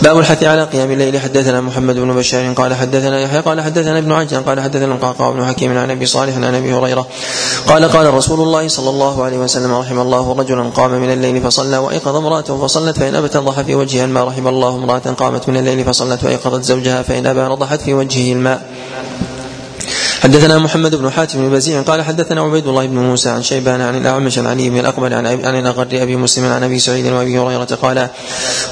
[0.02, 1.20] باب الحث على قيام الليل.
[1.20, 2.52] حدثنا محمد بن بشار.
[2.52, 3.40] قال حدثنا يحيى.
[3.40, 7.06] قال حدثنا ابن عجلان قال حدثنا القعقاع بن حكيم عن أبي صالح عن أبي هريرة.
[7.66, 11.78] قال قال رسول الله صلى الله عليه وسلم رحم الله رجلا قام من الليل فصلى
[11.78, 14.24] وأيقظ امرأته فصلت فإن أبت نضح في وجهها الماء.
[14.24, 18.62] رحم الله امرأة قامت من الليل فصلت وأيقظت زوجها فإن ابى نضحت في وجهه الماء.
[20.24, 23.96] حدثنا محمد بن حاتم بن بزيع قال حدثنا عبيد الله بن موسى عن شيبان عن
[23.96, 27.64] الأعمش عن علي بن الأقبل عن عن الأغر أبي مسلم عن أبي سعيد وأبي هريرة
[27.82, 28.09] قال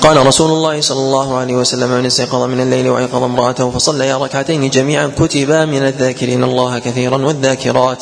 [0.01, 4.71] قال رسول الله صلى الله عليه وسلم من استيقظ من الليل وايقظ امرأته فصلى ركعتين
[4.71, 7.99] جميعا كتبا من الذاكرين الله كثيرا والذاكرات.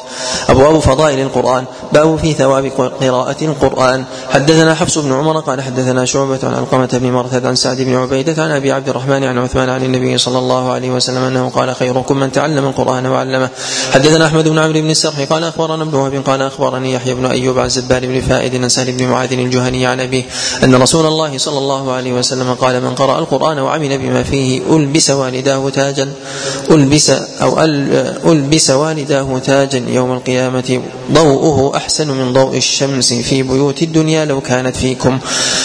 [0.48, 1.64] أبواب فضائل القرآن.
[1.93, 2.66] باب في ثواب
[3.01, 4.05] قراءة القرآن.
[4.31, 8.43] حدثنا حفص بن عمر قال حدثنا شعبة عن علقمة بن مرثد عن سعد بن عبيدة
[8.43, 12.16] عن أبي عبد الرحمن عن عثمان عن النبي صلى الله عليه وسلم أنه قال خيركم
[12.16, 13.06] من تعلم القرآن
[13.41, 13.51] وعلمه
[13.93, 17.59] حدثنا أحمد بن عمرو بن السرح قال أخبرنا ابن وهب قال أخبرني يحيى بن أيوب
[17.59, 20.25] عن زبال بن فائد عن سهل بن معاذ الجهني عن أبيه
[20.65, 25.11] أن رسول الله صلى الله عليه وسلم قال من قرأ القرآن وعمل بما فيه ألبس
[25.11, 26.09] والداه تاجا.
[26.71, 27.61] ألبس أو
[28.33, 30.83] ألبس والداه تاجا يوم القيامة.
[31.12, 35.19] ضوءه أحسن من ضوء الشمس في بيوت الدنيا لو كانت فيكم.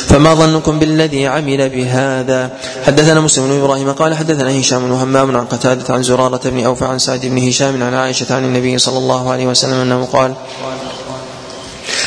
[0.07, 2.51] فما ظنكم بالذي عمل بهذا؟
[2.85, 6.99] حدثنا مسلم بن إبراهيم قال حدثنا هشام وهمام عن قتادة عن زرارة بن أوفى عن
[6.99, 10.33] سعد بن هشام عن عائشة عن النبي صلى الله عليه وسلم أنه قال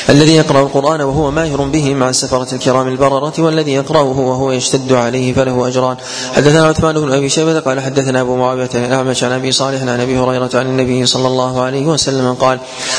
[0.08, 5.32] الذي يقرأ القرآن وهو ماهر به مع السفرة الكرام البررة والذي يقرأه وهو يشتد عليه
[5.32, 5.96] فله أجران.
[6.36, 10.18] حدثنا عثمان بن أبي شيبة قال حدثنا أبو معاوية الأعمش عن أبي صالح عن أبي
[10.18, 12.58] هريرة عن النبي صلى الله عليه وسلم قال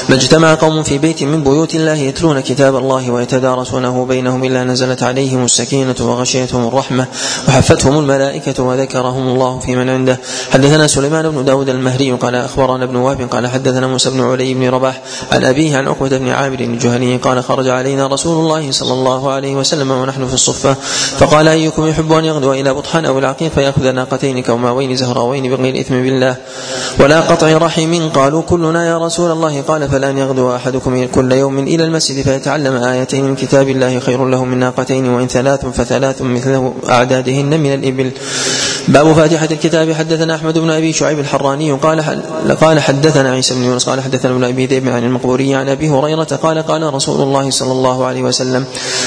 [0.09, 5.03] ما اجتمع قوم في بيت من بيوت الله يتلون كتاب الله ويتدارسونه بينهم إلا نزلت
[5.03, 7.05] عليهم السكينة وغشيتهم الرحمة
[7.47, 10.19] وحفتهم الملائكة وذكرهم الله في من عنده.
[10.51, 14.69] حدثنا سليمان بن داود المهري قال أخبرنا ابن وهب قال حدثنا موسى بن علي بن
[14.69, 18.93] رباح عن أبيه عن عقبة بن عامر الجهني الجهني قال خرج علينا رسول الله صلى
[18.93, 20.73] الله عليه وسلم ونحن في الصفة.
[21.17, 25.95] فقال أيكم يحب أن يغدو إلى بطحان أو العقيق فيأخذ ناقتين كوماوين زهراوين بغير إثم
[25.95, 26.35] بالله.
[26.99, 29.61] ولا قطع رحم قالوا كلنا يا رسول الله.
[29.61, 34.45] قال فلان يغدو أحدكم كل يوم إلى المسجد فيتعلم آيتين من كتاب الله خير له
[34.45, 38.11] من ناقتين وإن ثلاث فثلاث مثله أعدادهن من الإبل.
[38.87, 39.91] باب فاتحة الكتاب.
[39.91, 42.01] حدثنا أحمد بن أبي شعيب الحراني قال
[42.61, 46.23] قال حدثنا عيسى بن يونس قال حدثنا ابن أبي ذئب عن المقبوري عن أبي هريرة
[46.23, 48.65] قال قال رسول الله صلى الله عليه وسلم.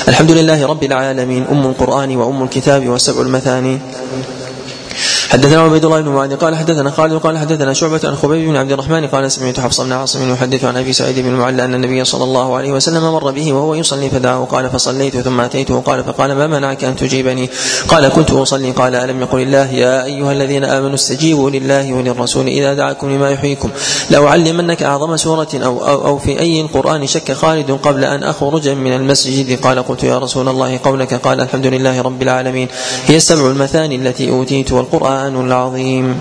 [0.09, 1.46] الحمد لله رب العالمين.
[1.50, 3.78] أم القرآن وأم الكتاب وسبع المثاني.
[5.32, 8.72] حدثنا عبيد الله بن معاذ قال حدثنا خالد قال حدثنا شعبة عن خبيب بن عبد
[8.72, 12.24] الرحمن قال سمعت حفص بن عاصم يحدث عن أبي سعيد بن المعلى أن النبي صلى
[12.24, 16.46] الله عليه وسلم مر به وهو يصلي فدعاه قال فصليت ثم اتيته قال فقال ما
[16.46, 17.50] منعك أن تجيبني؟
[17.88, 22.74] قال كنت أصلي قال ألم يقل الله يا أيها الذين آمنوا استجيبوا لله وللرسول إذا
[22.74, 23.70] دعاكم لما يحييكم.
[24.10, 28.92] لأعلمنك أعظم سورة أو أو, أو في أي القرآن شك خالد قبل أن أخرج من
[28.92, 32.68] المسجد؟ قال قلت يا رسول الله قولك قال الحمد لله رب العالمين.
[33.06, 35.21] هي السبع المثاني التي أوتيت والقرآن.
[35.28, 36.20] القرآن العظيم.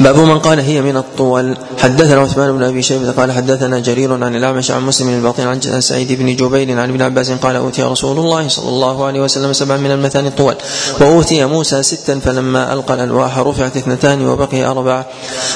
[0.00, 1.56] باب من قال هي من الطول.
[1.78, 6.12] حدثنا عثمان بن أبي شيبة قال حدثنا جرير عن الأعمش عن مسلم الباطن عن سعيد
[6.12, 9.90] بن جبير عن ابن عباس قال أوتي رسول الله صلى الله عليه وسلم سبعا من
[9.90, 10.54] المثاني الطول.
[11.00, 15.06] وأوتي موسى ستا فلما ألقى الألواح رفعت اثنتان وبقي اربعه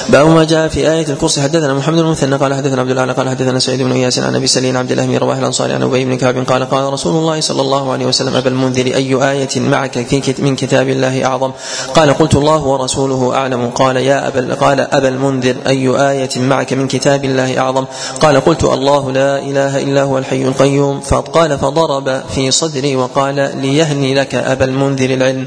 [0.09, 1.41] باب ما جاء في آية الكرسي.
[1.41, 4.47] حدثنا محمد بن مثنى قال حدثنا عبد الله قال حدثنا سعيد بن اياس عن أبي
[4.47, 7.61] سليم عبد الله بن رواح الأنصاري عن أبي بن كعب قال قال رسول الله صلى
[7.61, 11.51] الله عليه وسلم أبا المنذر أي آية معك في من كتاب الله أعظم؟
[11.95, 13.69] قال قلت الله ورسوله أعلم.
[13.69, 17.85] قال يا أبا قال أبا المنذر أي آية معك من كتاب الله أعظم؟
[18.19, 21.01] قال قلت الله لا إله إلا هو الحي القيوم.
[21.01, 25.45] فقال فضرب في صدري وقال ليهني لك أبا المنذر العلم.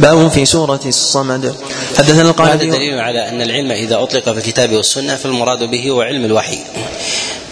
[0.00, 1.54] باب في سورة الصمد.
[1.98, 6.02] حدثنا القاعدة هذا دليل على أن العلم إذا أطلق في الكتاب والسنة فالمراد به هو
[6.02, 6.58] علم الوحي.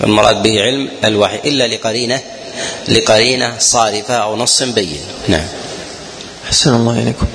[0.05, 2.21] المراد به علم الوحي إلا لقرينة
[2.89, 5.01] لقرينة صارفة أو نص بين.
[5.29, 5.47] نعم.
[6.53, 7.27] أحسن الله إليكم.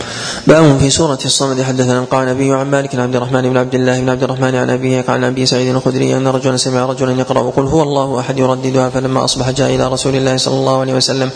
[0.47, 1.61] باب في سورة الصمد.
[1.61, 4.69] حدثنا قال نبي عن مالك عن عبد الرحمن بن عبد الله بن عبد الرحمن عن
[4.69, 8.89] أبيه عن أبي سعيد الخدري أن رجلا سمع رجلا يقرأ قل هو الله أحد يرددها
[8.89, 11.29] فلما أصبح جاء إلى رسول الله صلى الله عليه وسلم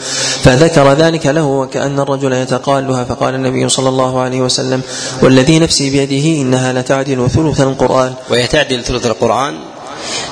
[0.44, 4.82] فذكر ذلك له وكأن الرجل يتقالها فقال النبي صلى الله عليه وسلم
[5.22, 8.14] والذي نفسي بيده إنها لتعدل ثلث القرآن.
[8.30, 9.54] وهي تعدل ثلث القرآن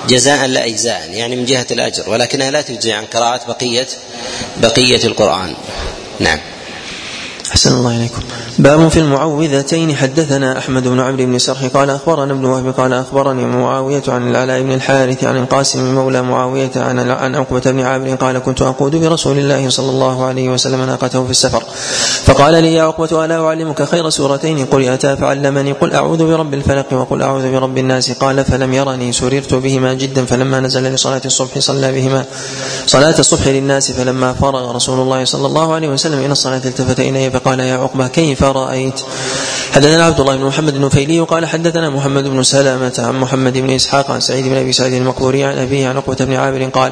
[0.09, 3.87] جزاء لا إجزاء يعني من جهة الأجر ولكنها لا تجزي عن قراءة بقية
[4.61, 5.53] بقية القرآن.
[6.19, 6.39] نعم.
[7.51, 8.21] أحسن الله إليكم.
[8.59, 9.95] باب في المعوذتين.
[9.95, 14.61] حدثنا أحمد بن عمرو بن سرح قال أخبرنا ابن وهب قال أخبرني معاوية عن العلاء
[14.61, 19.37] بن الحارث عن القاسم مولى معاوية عن عن عقبة بن عامر قال كنت أقود برسول
[19.37, 21.63] الله صلى الله عليه وسلم ناقته في السفر.
[22.25, 27.21] فقال لي يا عقبة ألا أعلمك خير سورتين؟ قرئتا فعلمني قل أعوذ برب الفلق وقل
[27.21, 28.11] أعوذ برب الناس.
[28.11, 32.25] قال فلم يرني سررت بهما جدا فلما نزل لصلاة الصبح صلى بهما.
[32.85, 37.38] صلاة الصبح للناس فلما فرغ رسول الله صلى الله عليه وسلم إلى الصلاة التفت إلي
[37.39, 39.01] فقال يا عقبة كيف رأيت؟
[39.73, 44.11] حدثنا عبد الله بن محمد النفيلي وقال حدثنا محمد بن سلامة عن محمد بن إسحاق
[44.11, 46.91] عن سعيد بن أبي سعيد المقبوري عن أبيه عن عقبة بن عامر قال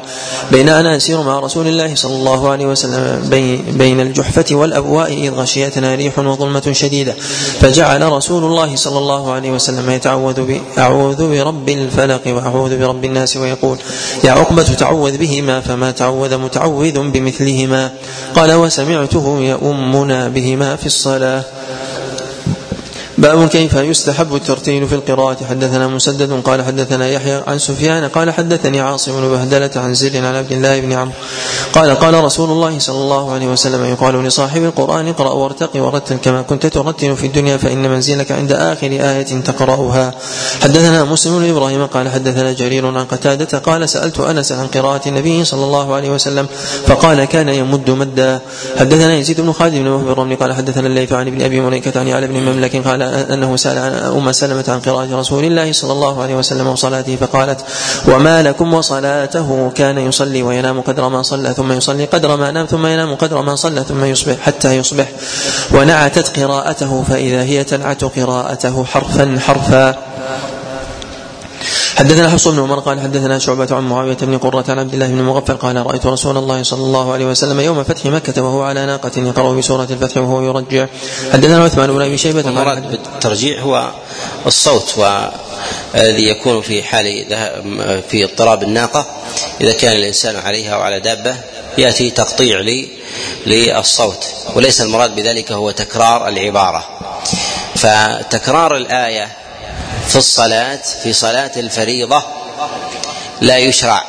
[0.50, 3.28] بين أنا أسير مع رسول الله صلى الله عليه وسلم
[3.72, 7.12] بين الجحفة والأبواء إذ غشيتنا ريح وظلمة شديدة
[7.60, 13.78] فجعل رسول الله صلى الله عليه وسلم يتعوذ أعوذ برب الفلق وأعوذ برب الناس ويقول
[14.24, 17.90] يا عقبة تعوذ بهما فما تعوذ متعوذ بمثلهما.
[18.36, 21.44] قال وسمعته يؤمنا بهما في الصلاة.
[23.18, 25.44] باب كيف يستحب الترتيل في القراءة.
[25.50, 30.36] حدثنا مسدد قال حدثنا يحيى عن سفيان قال حدثني عاصم بن بهدلة عن زيد عن
[30.36, 31.12] عبد الله بن عمرو
[31.72, 36.42] قال قال رسول الله صلى الله عليه وسلم يقال لصاحب القرآن اقرأ وارتق ورتل كما
[36.42, 40.14] كنت ترتل في الدنيا فإن منزلك عند آخر آية تقرأها.
[40.62, 45.44] حدثنا مسلم بن إبراهيم قال حدثنا جرير عن قتادة قال سألت أنس عن قراءة النبي
[45.44, 46.46] صلى الله عليه وسلم
[46.86, 48.40] فقال كان يمد مدا.
[48.78, 52.26] حدثنا يزيد بن خالد بن الرملي قال حدثنا الليث عن ابن أبي مليكة عن علي
[52.26, 56.66] بن مملك قال أنه سأل أم سلمة عن قراءة رسول الله صلى الله عليه وسلم
[56.66, 57.60] وصلاته فقالت
[58.08, 62.86] وما لكم وصلاته؟ كان يصلي وينام قدر ما صلى ثم يصلي قدر ما نام ثم
[62.86, 65.08] ينام قدر ما صلى ثم يصبح حتى يصبح.
[65.74, 70.17] ونعتت قراءته فإذا هي تنعت قراءته حرفا حرفا.
[71.98, 75.22] حدثنا حفص بن عمر قال حدثنا شعبة عن معاوية بن قرة عن عبد الله بن
[75.22, 79.10] مغفل قال رأيت رسول الله صلى الله عليه وسلم يوم فتح مكة وهو على ناقة
[79.16, 80.86] يقرأ بسورة الفتح وهو يرجع.
[81.32, 83.90] حدثنا عثمان بن أبي شيبة المراد بالترجيع هو
[84.46, 87.24] الصوت والذي يكون في حال
[88.08, 89.06] في اضطراب الناقة.
[89.60, 91.36] إذا كان الإنسان عليها وعلى دابة
[91.78, 92.88] يأتي تقطيع لي
[93.46, 94.26] للصوت.
[94.54, 96.84] وليس المراد بذلك هو تكرار العبارة.
[97.74, 99.28] فتكرار الآية
[100.08, 102.22] في الصلاة في صلاة الفريضة
[103.40, 104.04] لا يشرع.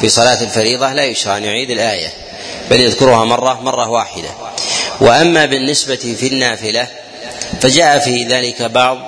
[0.00, 2.08] في صلاة الفريضة لا يشرع أن يعيد الآية.
[2.70, 4.28] بل يذكرها مرة مرة واحدة.
[5.00, 6.86] وأما بالنسبة في النافلة
[7.60, 8.98] فجاء في ذلك بعض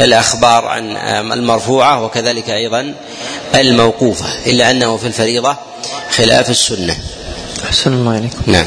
[0.00, 0.96] الأخبار عن
[1.32, 2.94] المرفوعة وكذلك أيضا
[3.54, 4.26] الموقوفة.
[4.46, 5.56] إلا أنه في الفريضة
[6.10, 6.96] خلاف السنة.
[7.64, 8.42] أحسن الله عليكم.
[8.46, 8.66] نعم.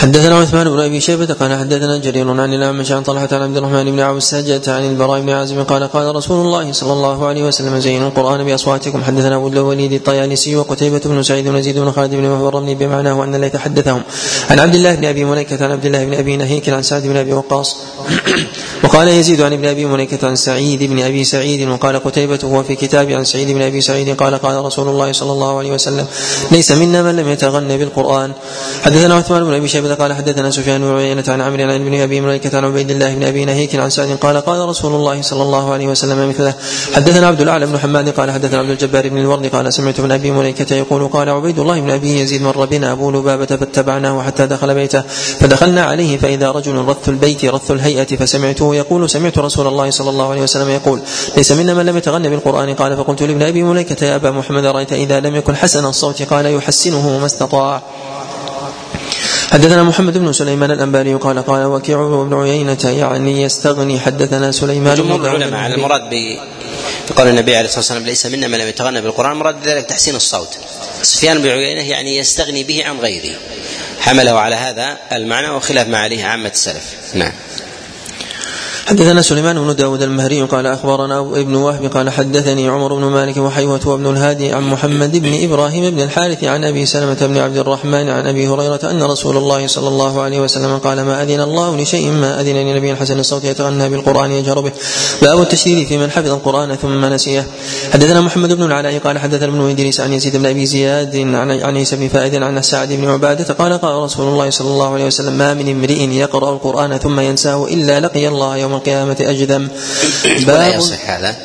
[0.00, 3.84] حدثنا عثمان بن أبي شيبة قال حدثنا جرير عن الاعمش عن طلحة عن عبد الرحمن
[3.84, 7.78] بن عوف السجة عن البراء بن عازم قال قال رسول الله صلى الله عليه وسلم
[7.78, 9.04] زينوا القرآن بأصواتكم.
[9.04, 13.24] حدثنا ابو الوليد الطيالسي وقتيبة بن سعيد بن يزيد بن خالد بن وهب الرملي بمعناه
[13.24, 14.02] أن الليث حدثهم
[14.50, 17.16] عن عبد الله بن أبي مليكه عن عبد الله بن أبي نهيك عن سعد بن
[17.16, 17.76] أبي وقاص.
[18.84, 22.74] وقال يزيد عن ابن أبي مليكه عن سعيد بن أبي سعيد وقال قتيبة هو في
[22.74, 26.06] كتاب عن سعيد بن أبي سعيد قال قال رسول الله صلى الله عليه وسلم
[26.50, 28.32] ليس منا من لم يتغنى بالقرآن.
[28.82, 32.20] حدثنا عثمان بن أبي شيبة قال حدثنا سفيان بن عيينة عن عمرو عن ابن أبي
[32.20, 35.72] مليكة عن عبيد الله بن أبي نهيك عن سعد قال قال رسول الله صلى الله
[35.72, 36.54] عليه وسلم مثله
[36.94, 40.30] حدثنا عبد الأعلى بن حماد قال حدثنا عبد الجبار بن الورد قال سمعت ابن أبي
[40.30, 44.74] مليكة يقول قال عبيد الله بن أبي يزيد مر بنا أبو لبابة فاتبعناه حتى دخل
[44.74, 45.00] بيته
[45.40, 50.30] فدخلنا عليه فإذا رجل رث البيت رث الهيئة فسمعته يقول سمعت رسول الله صلى الله
[50.30, 51.00] عليه وسلم يقول
[51.36, 54.92] ليس منا من لم يتغنى بالقرآن قال فقلت لابن أبي مليكة يا أبا محمد رأيت
[54.92, 57.82] إذا لم يكن حسن الصوت قال يحسنه ما استطاع
[59.50, 65.20] حدثنا محمد بن سليمان الأنباري قال قال وكيع بن عيينة يعني يستغني حدثنا سليمان جمهور
[65.20, 66.10] العلماء على المراد
[67.10, 70.58] بقول النبي عليه الصلاة والسلام ليس منا من لم يتغنى بالقرآن المراد بذلك تحسين الصوت.
[71.02, 73.36] سفيان بن عيينة يعني يستغني به عن غيره.
[74.00, 76.94] حمله على هذا المعنى وخلاف ما عليه عامة السلف.
[77.14, 77.32] نعم.
[78.90, 83.80] حدثنا سليمان بن داود المهري قال أخبرنا ابن وهب قال حدثني عمر بن مالك وحيوة
[83.88, 88.26] وابن الهادي عن محمد بن إبراهيم بن الحارث عن أبي سلمة بن عبد الرحمن عن
[88.26, 92.40] أبي هريرة أن رسول الله صلى الله عليه وسلم قال ما أذن الله لشيء ما
[92.40, 94.72] أذن لنبي حسن الصوت يتغنى بالقرآن يجهر به.
[95.22, 97.46] باب التشديد في من حفظ القرآن ثم نسيه.
[97.92, 101.96] حدثنا محمد بن العلاء قال حدثنا ابن إدريس عن يزيد بن أبي زياد عن عيسى
[101.96, 105.54] بن فائد عن سعد بن عبادة قال قال رسول الله صلى الله عليه وسلم ما
[105.54, 109.68] من امرئ يقرأ القرآن ثم ينساه إلا لقي الله يوم القيامة أجذم
[110.48, 111.36] ولا يصح هذا.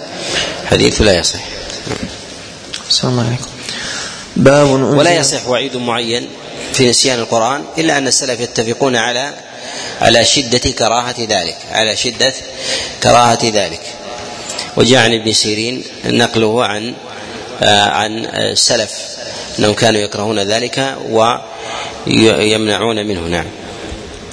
[0.66, 1.40] حديث لا يصح.
[2.90, 3.46] صلى الله عليكم.
[4.36, 6.28] باب ولا يصح وعيد معين
[6.74, 9.34] في نسيان القرآن إلا أن السلف يتفقون على
[10.02, 12.34] على شدة كراهة ذلك على شدة
[13.04, 13.82] كراهة ذلك.
[14.78, 16.94] وجاء عن ابن سيرين نقله عن
[17.62, 18.92] عن السلف
[19.60, 20.96] أنهم كانوا يكرهون ذلك
[22.08, 23.22] ويمنعون منه.
[23.22, 23.46] نعم.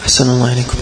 [0.03, 0.82] أحسن الله إليكم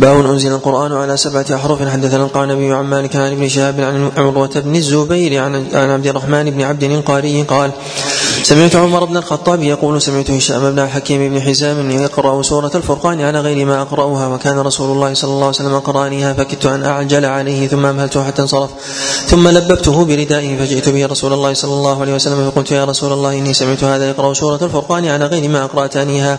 [0.00, 1.88] باب أنزل القرآن على سبعة أحرف.
[1.88, 6.62] حدثنا القعنبي عن مالك عن ابن شهاب عن عروة بن الزبير عن عبد الرحمن بن
[6.62, 7.70] عبد القاري قال
[8.42, 13.40] سمعت عمر بن الخطاب يقول سمعت هشام بن حكيم بن حزام يقرأ سورة الفرقان على
[13.40, 17.68] غير ما أقرأها وكان رسول الله صلى الله عليه وسلم قرانيها فكدت أن أعجل عليه
[17.68, 18.70] ثم أمهلته حتى انصرف.
[19.26, 23.32] ثم لببته بردائه فجئت به رسول الله صلى الله عليه وسلم فقلت يا رسول الله
[23.38, 26.38] إني سمعت هذا يقرأ سورة الفرقان على غير ما أقرأتنيها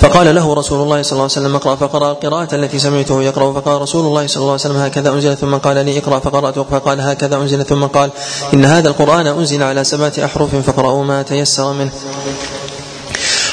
[0.00, 3.52] فقال له رسول الله صلى الله عليه وسلم اقرأ فقرأ القراءة التي سمعته يقرأ.
[3.52, 6.18] فقال رسول الله صلى الله عليه وسلم هكذا أنزل ثم قال لي اقرأ.
[6.18, 8.10] فقرأت فقال هكذا أنزل ثم قال
[8.54, 11.92] إن هذا القرآن أنزل على سبعة أحرف فاقرأوا ما تيسر منه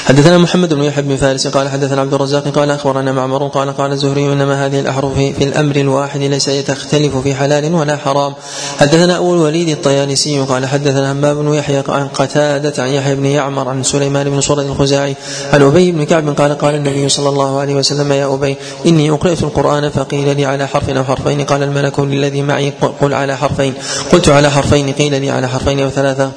[0.06, 3.92] حدثنا محمد بن يحيى بن فارس قال حدثنا عبد الرزاق قال أخبرنا معمر قال قال
[3.92, 8.34] الزهري إنما هذه الأحرف في الأمر الواحد ليس تختلف في حلال ولا حرام.
[8.78, 13.68] حدثنا أبو الوليد الطيالسي قال حدثنا همام بن يحيى عن قتادة عن يحيى بن يعمر
[13.68, 15.16] عن سليمان بن صرد الخزاعي
[15.52, 18.56] عن أبي بن كعب قال قال النبي صلى الله عليه وسلم يا أبي
[18.86, 23.36] إني أقرأت القرآن فقيل لي على حرف أو حرفين قال الملك للذي معي قل على
[23.36, 23.74] حرفين.
[24.12, 26.30] قلت على حرفين قيل لي على حرفين أو ثلاثة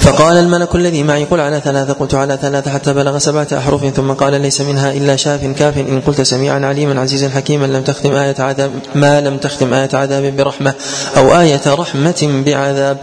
[0.00, 1.92] فقال الملك الذي معي قل على ثلاثة.
[1.92, 6.00] قلت على ثلاثة حتى بلغ سبعة أحرف ثم قال ليس منها إلا شاف كاف إن
[6.00, 10.74] قلت سميعا عليما عزيزا حكيما لم تختم آية عذاب ما لم تختم آية عذاب برحمة
[11.16, 12.98] أو آية رحمة بعذاب.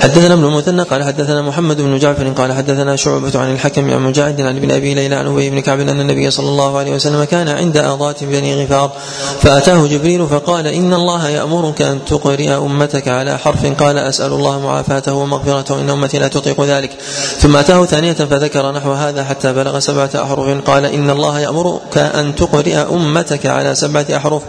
[0.00, 4.40] حدثنا ابن المثنى قال حدثنا محمد بن جعفر قال حدثنا شعبة عن الحكم عن مجاهد
[4.40, 7.48] عن ابن أبي ليلى عن أبي بن كعب أن النبي صلى الله عليه وسلم كان
[7.48, 8.92] عند آضات بني غفار.
[9.40, 13.66] فأتاه جبريل فقال إن الله يأمرك أن تقرئ أمتك على حرف.
[13.82, 16.90] قال أسأل الله معافاته ومغفرته إن أمتي لا تطيق ذلك.
[17.38, 20.60] ثم أتاه ثانية فذكر نحو هذا حتى بلغ سبعة أحرف.
[20.66, 24.42] قال إن الله يأمرك أن تقرئ أمتك على سبعة أحرف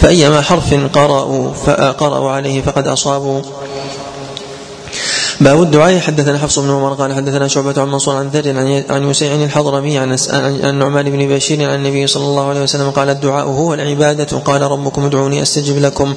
[0.00, 3.42] فأيما حرف قرأوا فقرأوا عليه فقد أصابوا.
[5.44, 5.98] باب الدعاء.
[5.98, 8.58] حدثنا حفص بن عمر قال حدثنا شعبة عن منصور عن ذر
[8.90, 10.16] عن يسيع الحضرمي عن
[10.62, 14.38] عن نعمان بن بشير عن النبي صلى الله عليه وسلم قال الدعاء هو العبادة.
[14.38, 16.14] قال ربكم ادعوني أستجب لكم.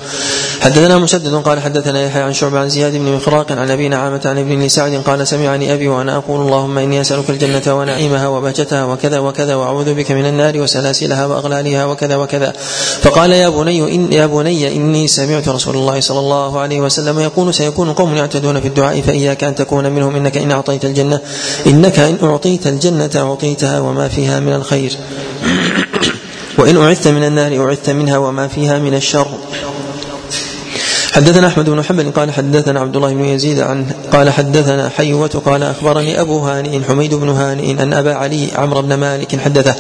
[0.62, 4.38] حدثنا مسدد قال حدثنا يحيى عن شعبة عن زياد بن مخراق عن أبي نعامة عن
[4.38, 9.56] ابن سعد قال سمعني أبي وأنا أقول اللهم إني أسألك الجنة ونعيمها وبهجتها وكذا وكذا
[9.56, 12.54] وأعوذ بك من النار وسلاسلها وأغلالها وكذا وكذا.
[13.02, 17.54] فقال يا بني إن يا بني إني سمعت رسول الله صلى الله عليه وسلم يقول
[17.54, 21.20] سيكون قوم يعتدون في الدعاء فإياك أن تكون منهم إنك إن أعطيت الجنة
[21.68, 24.92] إنك إن أعطيت الجنة أعطيتها وما فيها من الخير.
[26.58, 29.28] وإن أعثت من النار أعثت منها وما فيها من الشر.
[31.18, 35.64] حدثنا أحمد بن حنبل قال حدثنا عبد الله بن يزيد عن قال حدثنا حيوة قال
[35.64, 39.76] أخبرني أبو هانئ حميد بن هانئ أن أبا علي عمرو بن مالك حدثه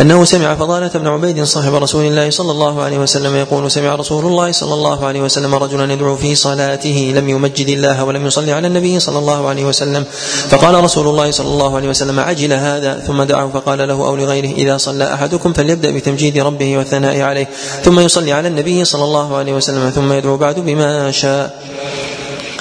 [0.00, 4.24] أنه سمع فضالة بن عبيد صاحب رسول الله صلى الله عليه وسلم يقول سمع رسول
[4.24, 8.66] الله صلى الله عليه وسلم رجلا يدعو في صلاته لم يمجد الله ولم يصلي على
[8.66, 10.04] النبي صلى الله عليه وسلم
[10.48, 14.52] فقال رسول الله صلى الله عليه وسلم عجل هذا؟ ثم دعاه فقال له أو لغيره
[14.54, 17.48] إذا صلى أحدكم فليبدأ بتمجيد ربه والثناء عليه
[17.84, 21.60] ثم يصلي على النبي صلى الله عليه وسلم ثم يدعو بعد بما شاء.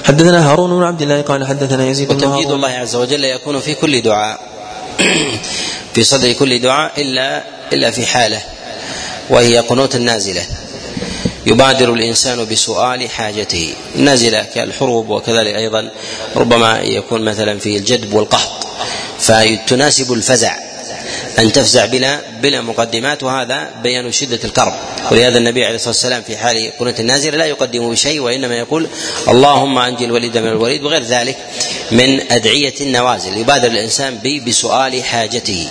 [0.06, 4.02] حدثنا هارون بن عبد الله قال حدثنا يزيد وتمجيد الله عز وجل يكون في كل
[4.02, 4.40] دعاء.
[5.94, 7.44] في صدر كل دعاء إلا
[7.74, 8.42] إلا في حالة
[9.30, 10.42] وهي قنوت النازلة.
[11.46, 13.74] يبادر الإنسان بسؤال حاجته.
[13.96, 15.90] النازلة كالحروب وكذلك أيضا
[16.36, 18.68] ربما يكون مثلا في الجدب والقهط
[19.20, 20.69] فتناسب الفزع.
[21.40, 24.74] أن تفزع بلا بلا مقدمات وهذا بيان شدة الكرب
[25.12, 28.88] ولهذا النبي عليه الصلاة والسلام في حال قنوت النازلة لا يقدم بشيء وإنما يقول
[29.28, 31.38] اللهم أنجي الوليد من الوليد وغير ذلك
[31.92, 35.68] من أدعية النوازل يبادر الإنسان بسؤال حاجته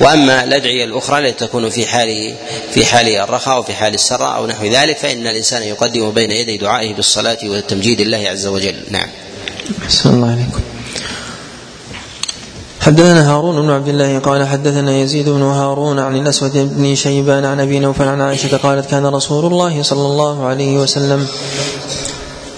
[0.00, 2.34] وأما الأدعية الأخرى التي تكون في حال
[2.72, 6.94] في حال الرخاء وفي حال السراء أو نحو ذلك فإن الإنسان يقدم بين يدي دعائه
[6.94, 9.08] بالصلاة وتمجيد الله عز وجل نعم.
[9.88, 10.60] بسم الله عليكم.
[12.86, 17.60] حدثنا هارون بن عبد الله قال حدثنا يزيد بن هارون عن الأسود بن شيبان عن
[17.60, 21.26] أبي نوفل عن عائشة قالت كان رسول الله صلى الله عليه وسلم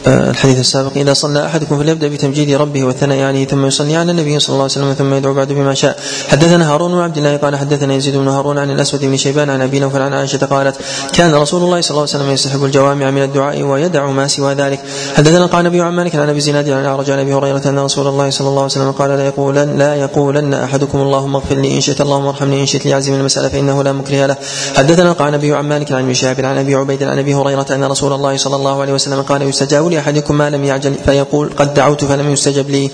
[0.09, 4.49] الحديث السابق إذا صلى أحدكم فليبدأ بتمجيد ربه والثناء عليه ثم يصلي على النبي صلى
[4.49, 5.99] الله عليه وسلم ثم يدعو بعد بما شاء.
[6.29, 9.63] حدثنا هارون بن عبد الله قال حدثنا يزيد بن هارون عن الأسود بن شيبان عن
[9.63, 10.77] أبي نوفل عن عائشة قالت
[11.13, 14.81] كان رسول الله صلى الله عليه وسلم يستحب الجوامع من الدعاء ويدع ما سوى ذلك.
[15.17, 18.07] حدثنا قال النبي عن مالك عن أبي زناد عن أعرج عن أبي هريرة أن رسول
[18.07, 21.81] الله صلى الله عليه وسلم قال لا يقولن لا يقولن أحدكم اللهم اغفر لي إن
[21.81, 24.37] شئت اللهم ارحمني إن شئت ليعزم المسألة فإنه لا مكره له.
[24.77, 28.37] حدثنا قال النبي عن مالك عن عن أبي عبيد عن أبي هريرة أن رسول الله
[28.37, 32.71] صلى الله عليه وسلم قال يستجاب لأحدكم ما لم يعجل فيقول قد دعوت فلم يستجب
[32.71, 32.91] لي.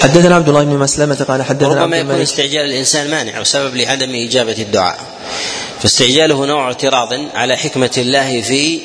[0.00, 4.56] حدثنا عبد الله بن مسلمة قال حدثنا ربما يكون استعجال الإنسان مانع وسبب لعدم إجابة
[4.58, 4.98] الدعاء.
[5.82, 8.80] فاستعجاله نوع اعتراض على حكمة الله في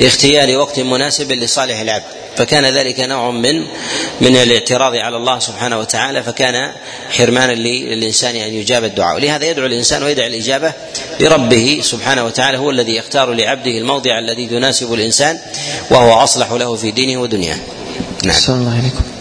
[0.00, 2.04] اختيار وقت مناسب لصالح العبد.
[2.36, 3.60] فكان ذلك نوع من
[4.20, 6.72] من الاعتراض على الله سبحانه وتعالى فكان
[7.10, 9.16] حرمانا للإنسان أن يجاب الدعاء.
[9.16, 10.72] ولهذا يدعو الإنسان ويدعي الإجابة
[11.20, 15.38] لربه سبحانه وتعالى هو الذي يختار لعبده الموضع الذي يناسب الإنسان
[15.90, 17.58] وهو أصلح له في دينه ودنياه.
[18.24, 18.36] نعم.
[18.48, 19.13] الله عليكم.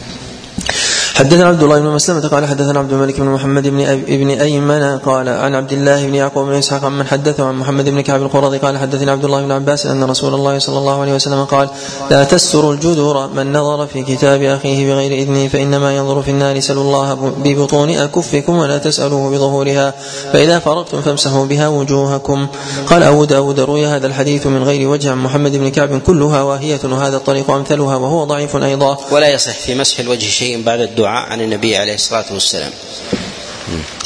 [1.13, 5.29] حدثنا عبد الله بن مسلمة قال حدثنا عبد الملك بن محمد بن ابن ايمن قال
[5.29, 8.77] عن عبد الله بن يعقوب بن إسحاق من حدثه عن محمد بن كعب القرظي قال
[8.77, 11.69] حدثني عبد الله بن عباس أن رسول الله صلى الله عليه وسلم قال
[12.11, 16.83] لا تستروا الجدور من نظر في كتاب أخيه بغير إذنه فإنما ينظر في النار سلوا
[16.83, 17.13] الله
[17.43, 19.93] ببطون أكفكم ولا تسألوه بظهورها
[20.33, 22.47] فإذا فرغتم فامسحوا بها وجوهكم.
[22.87, 26.79] قال ابو داود روي هذا الحديث من غير وجه عن محمد بن كعب كلها واهية
[26.83, 28.97] وهذا الطريق أمثلها وهو ضعيف أيضا.
[29.11, 31.02] ولا يصح في مسح الوجه شيء بعد الدعاء.
[31.09, 32.71] عن النبي عليه الصلاة والسلام.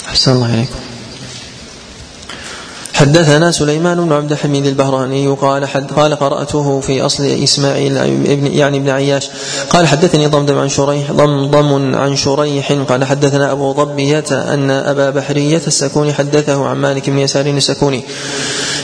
[0.10, 0.76] أحسن الله عليكم.
[2.94, 8.78] حدثنا سليمان بن عبد الحميد البهراني قال حد قال قرأته في أصل إسماعيل ابن يعني
[8.78, 9.30] ابن عياش
[9.70, 15.62] قال حدثني ضمضم عن شريح ضمضم عن شريح قال حدثنا أبو ضبية أن أبا بحرية
[15.68, 18.04] السكوني حدثه عن مالك بن يسار السكوني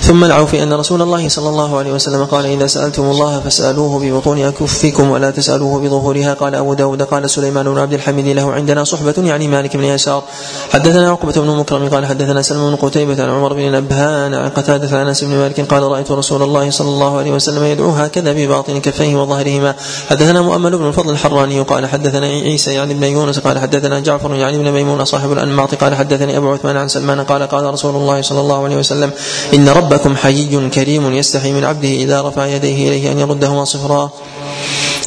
[0.04, 4.40] ثم العوفي أن رسول الله صلى الله عليه وسلم قال إذا سألتم الله فاسألوه ببطون
[4.40, 6.34] أكفكم ولا تسألوه بظهورها.
[6.34, 10.24] قال أبو داود قال سليمان بن عبد الحميد له عندنا صحبة يعني مالك بن يسار.
[10.72, 14.98] حدثنا عقبة بن مكرم قال حدثنا سلم بن قتيبة عن عمر بن نبهان عن قتادة
[15.00, 18.80] عن أنس بن مالك قال رأيت رسول الله صلى الله عليه وسلم يدعو هكذا بباطن
[18.80, 19.76] كفيه وظهرهما.
[20.10, 23.40] حدثنا مؤمل بن الفضل الحراني قال حدثنا عيسى يعني بن يونس.
[23.40, 25.76] قال حدثنا جعفر يعني بن ميمون صاحب الأنماط.
[25.76, 27.22] قال حدثني أبو عثمان عن سلمان.
[27.22, 29.12] قال قال رسول الله صلى الله عليه وسلم
[29.54, 34.12] إن ربكم حيي كريم يستحي من عبده إذا رفع يديه إليه أن يردهما صفرا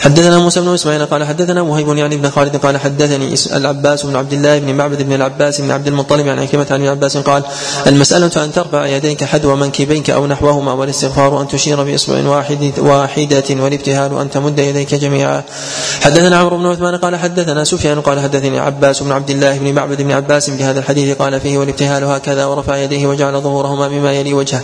[0.07, 4.33] حدثنا موسى بن إسماعيل قال حدثنا وهيب يعني بن خالد قال حدثني العباس بن عبد
[4.33, 7.43] الله بن معبد بن العباس بن عبد المطلب عن عكرمة عن العباس قال
[7.87, 14.19] المسألة أن ترفع يديك حذو منكبيك أو نحوهما والاستغفار أن تشير بإصبع واحد واحدة والابتهال
[14.19, 15.43] أن تمد يديك جميعا.
[16.01, 20.03] حدثنا عمرو بن عثمان قال حدثنا سفيان قال حدثني عباس بن عبد الله بن معبد
[20.03, 24.63] بن عباس بهذا الحديث قال فيه والابتهال هكذا ورفع يديه وجعل ظهورهما بما يلي وجهه.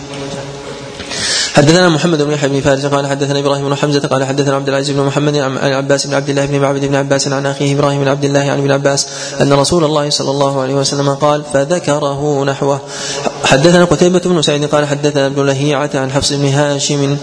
[1.53, 4.95] حدثنا محمد بن يحيى بن فارس قال حدثنا إبراهيم بن حمزة قال حدثنا عبد العزيز
[4.95, 8.07] بن محمد عن عباس بن عبد الله بن معبد بن عباس عن أخيه إبراهيم بن
[8.07, 9.07] عبد الله عن ابن عباس
[9.41, 12.79] أن رسول الله صلى الله عليه وسلم قال فذكره نحوه.
[13.43, 17.17] حدثنا قتيبة بن سعيد قال حدثنا ابن لهيعة عن حفص بن هاشم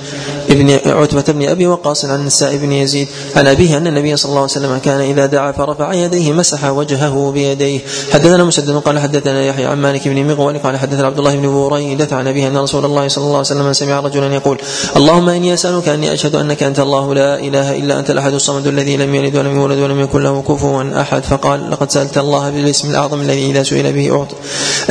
[0.50, 4.40] ابن عتبة بن أبي وقاص عن النساء بن يزيد عن أبيه أن النبي صلى الله
[4.40, 7.80] عليه وسلم كان إذا دعا فرفع يديه مسح وجهه بيديه.
[8.12, 12.16] حدثنا مسدد قال حدثنا يحيى عن مالك بن مغول قال حدثنا عبد الله بن بريدة
[12.16, 14.58] عن أبيه أن رسول الله صلى الله عليه وسلم سمع رجلا يقول
[14.96, 18.96] اللهم إني أسألك أني أشهد أنك أنت الله لا إله إلا أنت الأحد الصمد الذي
[18.96, 21.22] لم يلد ولم يولد ولم يكن له كفوا أحد.
[21.22, 24.36] فقال لقد سألت الله بالاسم الأعظم الذي إذا سئل به أعطى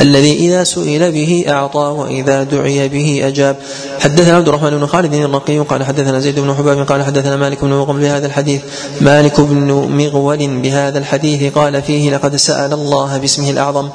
[0.00, 3.56] الذي إذا سئل به أعطى وإذا دعي به أجاب.
[4.00, 7.70] حدثنا عبد الرحمن بن خالد الرقي قال حدثنا زيد بن حباب قال حدثنا مالك بن
[7.70, 8.60] مغول بهذا الحديث.
[9.00, 13.88] مالك بن مغول بهذا الحديث قال فيه لقد سأل الله باسمه الأعظم.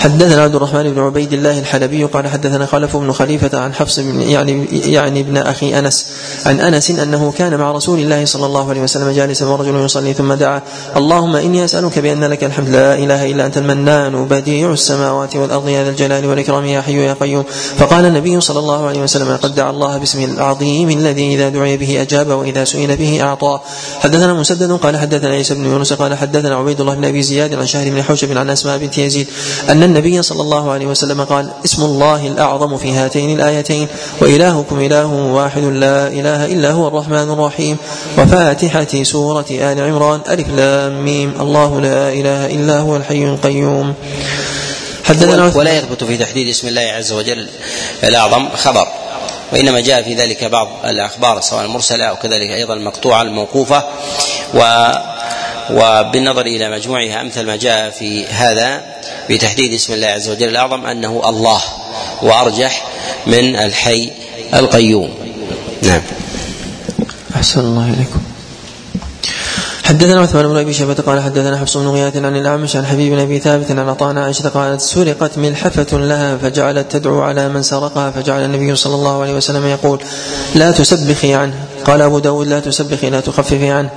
[0.00, 4.20] حدثنا عبد الرحمن بن عبيد الله الحلبي قال حدثنا خلف بن خليفة عن حفص بن
[4.20, 6.06] يعني يعني ابن أخي أنس.
[6.46, 10.32] عن أنس أنه كان مع رسول الله صلى الله عليه وسلم جالسا ورجل يصلي ثم
[10.32, 10.62] دعا.
[10.96, 12.68] اللهم إني أسألك بأن لك الحمد.
[12.68, 17.12] لا إله إلا أنت المنان بديع السماوات والأرض يا ذا الجلال والإكرام يا حي يا
[17.20, 17.44] قيوم.
[17.78, 22.02] فقال النبي صلى الله عليه وسلم قد دعا الله باسمه العظيم الذي إذا دعي به
[22.02, 23.60] أجاب وإذا سئل به أعطى.
[24.00, 27.66] حدثنا مسدد قال حدثنا عيسى بن يونس قال حدثنا عبيد الله بن أبي زياد عن
[27.66, 29.26] شهر بن حوشب عن أسماء بنت يزيد
[29.70, 33.88] أن النبي صلى الله عليه وسلم قال اسم الله الأعظم في هاتين الآيتين
[34.20, 37.76] وإلهكم إله واحد لا إله إلا هو الرحمن الرحيم
[38.18, 43.94] وفاتحة سورة آل عمران ألف لام ميم الله لا إله إلا هو الحي القيوم.
[45.04, 47.48] حدثنا ولا يثبت في تحديد اسم الله عز وجل
[48.04, 48.86] الأعظم خبر
[49.52, 53.84] وإنما جاء في ذلك بعض الأخبار سواء المرسلة أو كذلك أيضا المقطوعة الموقوفة
[54.54, 54.60] و
[55.72, 58.82] وبالنظر إلى مجموعها أمثل ما جاء في هذا
[59.30, 61.62] بتحديد اسم الله عز وجل الأعظم أنه الله
[62.22, 62.86] وأرجح
[63.26, 64.10] من الحي
[64.54, 65.14] القيوم.
[65.82, 66.02] نعم.
[67.36, 68.20] أحسن الله إليكم.
[69.84, 73.18] حدثنا عثمان بن أبي شيبة قال حدثنا حفص بن غياث عن الأعمش عن حبيب بن
[73.18, 78.44] أبي ثابت عن عطاء عائشة قالت سرقت ملحفه لها فجعلت تدعو على من سرقها فجعل
[78.44, 80.00] النبي صلى الله عليه وسلم يقول
[80.54, 81.54] لا تسبخي عنه
[81.84, 83.90] قال أبو داود لا تسبخي لا تخففي عنه.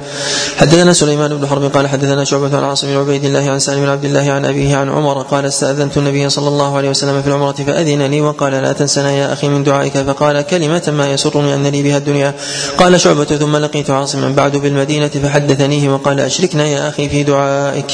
[0.57, 3.89] حدثنا سليمان بن حرب قال حدثنا شعبة عن عاصم بن عبيد الله عن سالم بن
[3.89, 7.51] عبد الله عن أبيه عن عمر قال استأذنت النبي صلى الله عليه وسلم في العمرة
[7.51, 11.83] فأذن لي وقال لا تنسنا يا أخي من دعائك فقال كلمة ما يسرني أن لي
[11.83, 12.33] بها الدنيا.
[12.77, 17.91] قال شعبة ثم لقيت عاصما بعد بالمدينة فحدثنيه وقال أشركنا يا أخي في دعائك.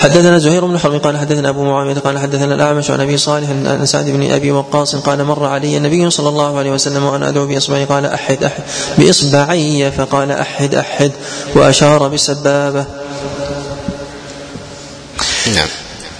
[0.00, 3.86] حدثنا زهير بن حرب قال حدثنا أبو معاوية قال حدثنا الأعمش عن أبي صالح عن
[3.86, 7.84] سعد بن أبي وقاص قال مر علي النبي صلى الله عليه وسلم وأنا أدعو بإصبعي
[7.84, 8.62] قال أحد أحد
[9.20, 11.12] إصبعي فقال أحد أحد
[11.54, 12.84] وأشار بسبابة.
[15.54, 15.68] نعم.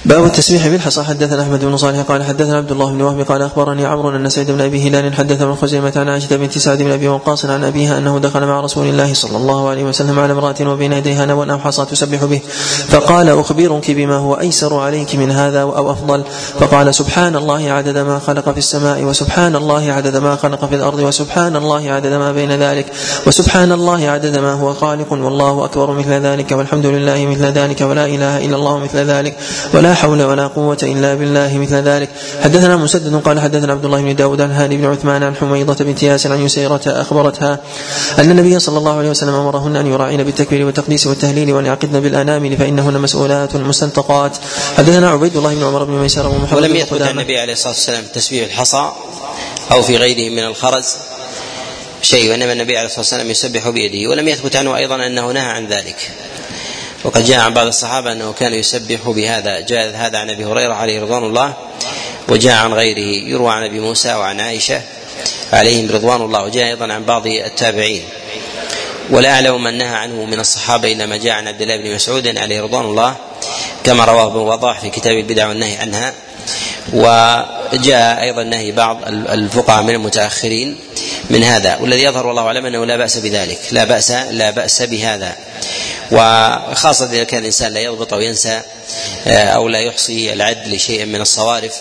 [0.04, 1.02] باب التسبيح بالحصى.
[1.02, 4.50] حدثنا أحمد بن صالح قال حدثنا عبد الله بن وهب قال أخبرني عمرو أن سعيد
[4.50, 7.98] بن أبي هلال حدث من خزيمة عن عائشة بنت سعد بن أبي وقاص عن أبيها
[7.98, 11.58] أنه دخل مع رسول الله صلى الله عليه وسلم على امرأة وبين يديها نوى أو
[11.58, 12.40] حصى تسبح به.
[12.88, 16.24] فقال أخبرك بما هو أيسر عليك من هذا أو أفضل.
[16.60, 20.98] فقال سبحان الله عدد ما خلق في السماء وسبحان الله عدد ما خلق في الأرض
[20.98, 22.86] وسبحان الله عدد ما بين ذلك.
[23.26, 28.06] وسبحان الله عدد ما هو خالق والله أكبر مثل ذلك والحمد لله مثل ذلك ولا
[28.06, 29.36] إله إلا الله مثل ذلك.
[29.74, 32.08] ولا حول ولا قوة إلا بالله مثل ذلك.
[32.42, 36.02] حدثنا مسدد قال حدثنا عبد الله بن داود عن هاني بن عثمان عن حميضة بنت
[36.02, 37.58] ياسر عن يسيرة أخبرتها
[38.18, 42.56] أن النبي صلى الله عليه وسلم أمرهن أن يراعين بالتكبير والتقديس والتهليل وأن يعقدن بالأنامل
[42.56, 44.36] فإنهن مسؤولات مستنطقات.
[44.76, 48.04] حدثنا عبيد الله بن عمر بن ميسر ومحمد ولم يثبت عن النبي عليه الصلاة والسلام
[48.14, 48.90] تسبيح الحصى
[49.72, 50.86] أو في غيره من الخرز
[52.02, 55.66] شيء وإنما النبي عليه الصلاة والسلام يسبح بيده ولم يثبت عنه أيضا أنه نهى عن
[55.66, 56.10] ذلك.
[57.04, 61.00] وقد جاء عن بعض الصحابة أنه كان يسبح بهذا جاء هذا عن أبي هريرة عليه
[61.00, 61.54] رضوان الله
[62.28, 64.82] وجاء عن غيره يروى عن أبي موسى وعن عائشة
[65.52, 68.02] عليهم رضوان الله وجاء أيضا عن بعض التابعين.
[69.10, 72.38] ولا أعلم من نهى عنه من الصحابة إلا ما جاء عن عبد الله بن مسعود
[72.38, 73.16] عليه رضوان الله
[73.84, 76.14] كما رواه ابن وضاح في كتاب البدع والنهي عنها.
[76.92, 80.78] وجاء أيضا نهي بعض الفقهاء من المتأخرين
[81.30, 81.76] من هذا.
[81.76, 85.36] والذي يظهر والله أعلم أنه لا بأس بذلك لا باس لا بأس بهذا.
[86.12, 88.62] وخاصة إذا كان الإنسان لا يضبط أو ينسى
[89.26, 91.74] آه، أو لا يحصي العد لشيء من الصوارف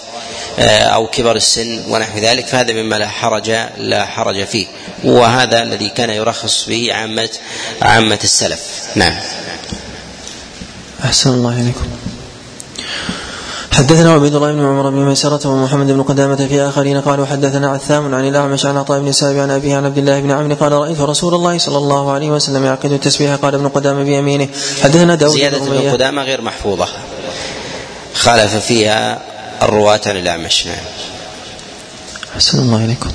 [0.60, 4.68] آه، أو كبر السن ونحو ذلك فهذا مما لا حرج لا حرج فيه.
[5.04, 7.30] وهذا الذي كان يرخص به عامة
[7.82, 8.60] عامة السلف.
[8.96, 9.16] نعم.
[11.04, 11.99] أحسن الله إليكم.
[13.72, 18.16] حدثنا عبيد الله بن عمر بن ميسرة ومحمد بن قدامة في آخرين قالوا حدثنا عثام
[18.16, 21.00] عن الأعمش عن عطاء بن سابع عن أبيه عن عبد الله بن عمرو قال رأيت
[21.00, 24.48] رسول الله صلى الله عليه وسلم يعقد التسبيح قال ابن قدامة بيمينه.
[24.84, 26.88] حدثنا داود زيادة ابن قدامة غير محفوظة.
[28.14, 29.20] خالف فيها
[29.62, 30.76] الرواة عن الأعمش نعم.
[32.36, 33.10] أحسن الله إليكم.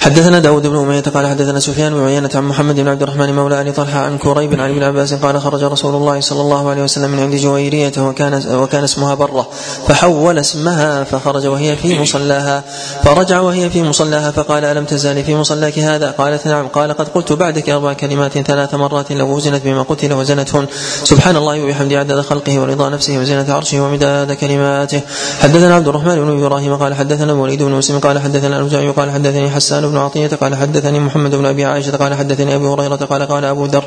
[0.00, 3.60] حدثنا داود بن أمية قال حدثنا سفيان بن عيينة عن محمد بن عبد الرحمن مولى
[3.60, 7.10] أبي طلحة عن كريب عن ابن عباس قال خرج رسول الله صلى الله عليه وسلم
[7.10, 9.48] من عند جويرية وكان وكان اسمها برة.
[9.88, 12.64] فحول اسمها فخرج وهي في مصلاها.
[13.04, 16.68] فرجع وهي في مصلاها فقال ألم تزالي في مصلاك هذا؟ قالت نعم.
[16.68, 20.66] قال قد قلت بعدك أربع كلمات ثلاث مرات لو وزنت بما قتل وزنتهن
[21.04, 25.00] سبحان الله وبحمده عدد خلقه ورضا نفسه وزنة عرشه ومداد كلماته.
[25.40, 29.50] حدثنا عبد الرحمن بن إبراهيم قال حدثنا الوليد بن مسلم قال حدثنا الأوزاعي قال حدثني
[29.50, 33.44] حسان بن عطية قال حدثني محمد بن أبي عائشة قال حدثني أبي هريرة قال قال
[33.44, 33.84] أبو ذر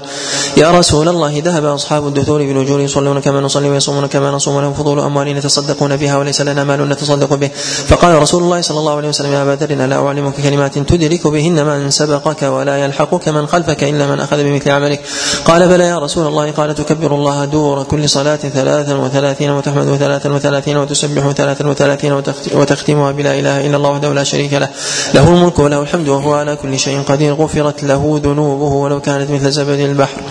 [0.58, 5.00] يا رسول الله ذهب أصحاب الدثور بالأجور يصلون كما نصلي ويصومون كما نصوم لهم فضول
[5.00, 7.50] أموال يتصدقون بها وليس لنا مال نتصدق به.
[7.88, 11.66] فقال رسول الله صلى الله عليه وسلم يا أبا ذر ألا أعلمك كلمات تدرك بهن
[11.66, 15.02] من سبقك ولا يلحقك من خلفك إلا من أخذ بمثل عملك.
[15.46, 20.30] قال بلى يا رسول الله قال تكبر الله دور كل صلاة ثلاثا وثلاثين وتحمد ثلاثا
[20.30, 22.14] وثلاثين وتسبح ثلاثا وثلاثين
[22.54, 24.70] وتختمها بلا إله إلا الله وحده لا شريك له.
[25.14, 27.34] له الملك وله الحمد وهو على كل شيء قدير.
[27.34, 30.22] غفرت له ذنوبه ولو كانت مثل زبد البحر.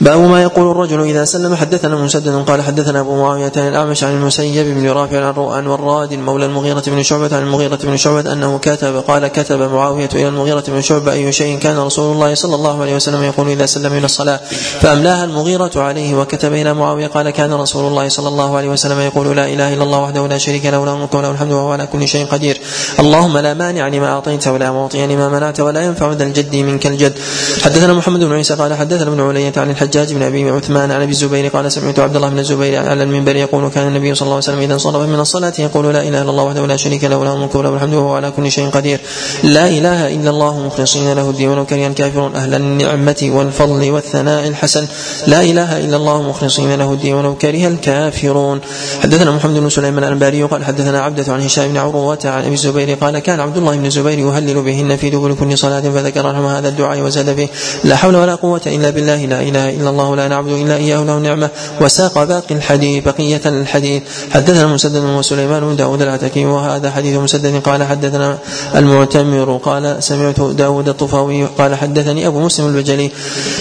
[0.00, 1.54] باب ما يقول الرجل إذا سلم.
[1.54, 6.46] حدثنا مسدد قال حدثنا أبو معاوية عن الأعمش عن المسيب بن رافع عن وراد مولى
[6.46, 10.80] المغيرة بن شعبة عن المغيرة بن شعبة أنه كتب قال كتب معاوية إلى المغيرة بن
[10.80, 14.40] شعبة أي شيء كان رسول الله صلى الله عليه وسلم يقول إذا سلم من الصلاة.
[14.80, 19.36] فأملاها المغيرة عليه وكتب إلى معاوية قال كان رسول الله صلى الله عليه وسلم يقول
[19.36, 22.08] لا إله إلا الله وحده لا شريك له له الملك وله الحمد وهو على كل
[22.08, 22.60] شيء قدير.
[23.00, 27.18] اللهم لا مانع لما أعطيت ولا معطي لما منعت ولا ينفع ذا الجد منك الجد.
[27.62, 31.10] حدثنا محمد بن عيسى قال حدثنا ابن علية عن الحجاج بن أبي عثمان عن أبي
[31.12, 34.44] الزبير قال سمعت عبد الله بن الزبير على المنبر يقول كان النبي صلى الله عليه
[34.44, 37.34] وسلم إذا انصرف من الصلاة يقول لا إله إلا الله وحده لا شريك له له
[37.34, 39.00] الملك وله الحمد وهو على كل شيء قدير.
[39.42, 44.86] لا إله إلا الله مخلصين له الدين ولو كره الكافرون أهل النعمة والفضل والثناء الحسن.
[45.26, 48.60] لا إله إلا الله مخلصين له الدين ولو كره الكافرون.
[49.02, 52.94] حدثنا محمد بن سليمان الأنباري قال حدثنا عبدة عن هشام بن عروة عن أبي الزبير
[52.94, 57.00] قال كان عبد الله بن الزبير يهلل بهن في دبر كل صلاة فذكر هذا الدعاء
[57.00, 57.48] وزاد فيه
[57.84, 61.16] لا حول ولا قوة إلا بالله لا إله إلا الله لا نعبد إلا إياه له
[61.16, 61.50] النعمة
[61.80, 64.02] وساق باقي الحديث بقية الحديث.
[64.30, 68.38] حدثنا مسدد وسليمان بن داود العتكي وهذا حديث مسدد قال حدثنا
[68.74, 73.10] المعتمر قال سمعت داود الطفاوي قال حدثني أبو مسلم البجلي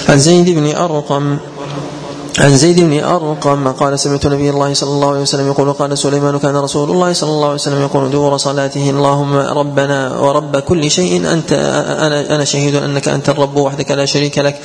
[0.10, 1.38] عن زيد بن أرقم
[2.38, 6.40] عن زيد بن أرقم قال سمعت نبي الله صلى الله عليه وسلم يقول قال سليمان
[6.40, 11.34] كان رسول الله صلى الله عليه وسلم يقول دور صلاته اللهم ربنا ورب كل شيء
[11.34, 11.52] أنت
[12.06, 14.62] أنا أنا شهيد أنك أنت الرب وحدك لا شريك لك.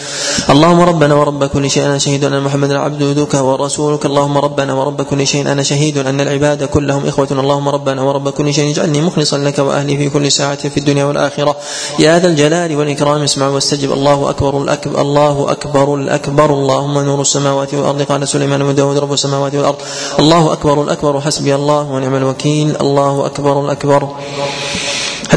[0.51, 4.07] اللهم ربنا ورب كل شيء أنا شهيد أن محمدا عبدك ورسولك.
[4.07, 7.29] اللهم ربنا ورب كل شيء أنا شهيد أن العباد كلهم إخوة.
[7.31, 11.57] اللهم ربنا ورب كل شيء اجعلني مخلصا لك وأهلي في كل ساعة في الدنيا والآخرة.
[11.99, 13.93] يا ذا الجلال والإكرام اسمع واستجب.
[13.93, 16.51] الله أكبر الأكبر الله أكبر الأكبر.
[16.51, 19.77] اللهم نور السماوات والأرض قال سليمان بن داود رب السماوات والأرض.
[20.19, 22.77] الله أكبر الأكبر حسبي الله ونعم الوكيل.
[22.81, 24.09] الله أكبر الأكبر.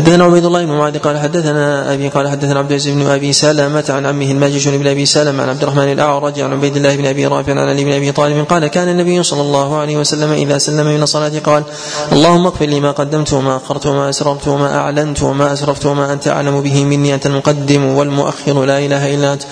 [0.05, 3.83] حدثنا عبيد الله بن معاذ قال حدثنا أبي قال حدثنا عبد العزيز بن أبي سلمة
[3.89, 7.27] عن عمه الماجشون بن أبي سلمة عن عبد الرحمن الأعرج عن عبيد الله بن أبي
[7.27, 10.85] رافع عن علي بن أبي طالب قال كان النبي صلى الله عليه وسلم إذا سلم
[10.85, 11.63] من الصلاة قال
[12.11, 16.27] اللهم اغفر لي ما قدمت وما أخرت وما أسررت وما أعلنت وما أسرفت وما أنت
[16.27, 19.43] أعلم به مني أنت المقدم والمؤخر لا إله إلا أنت.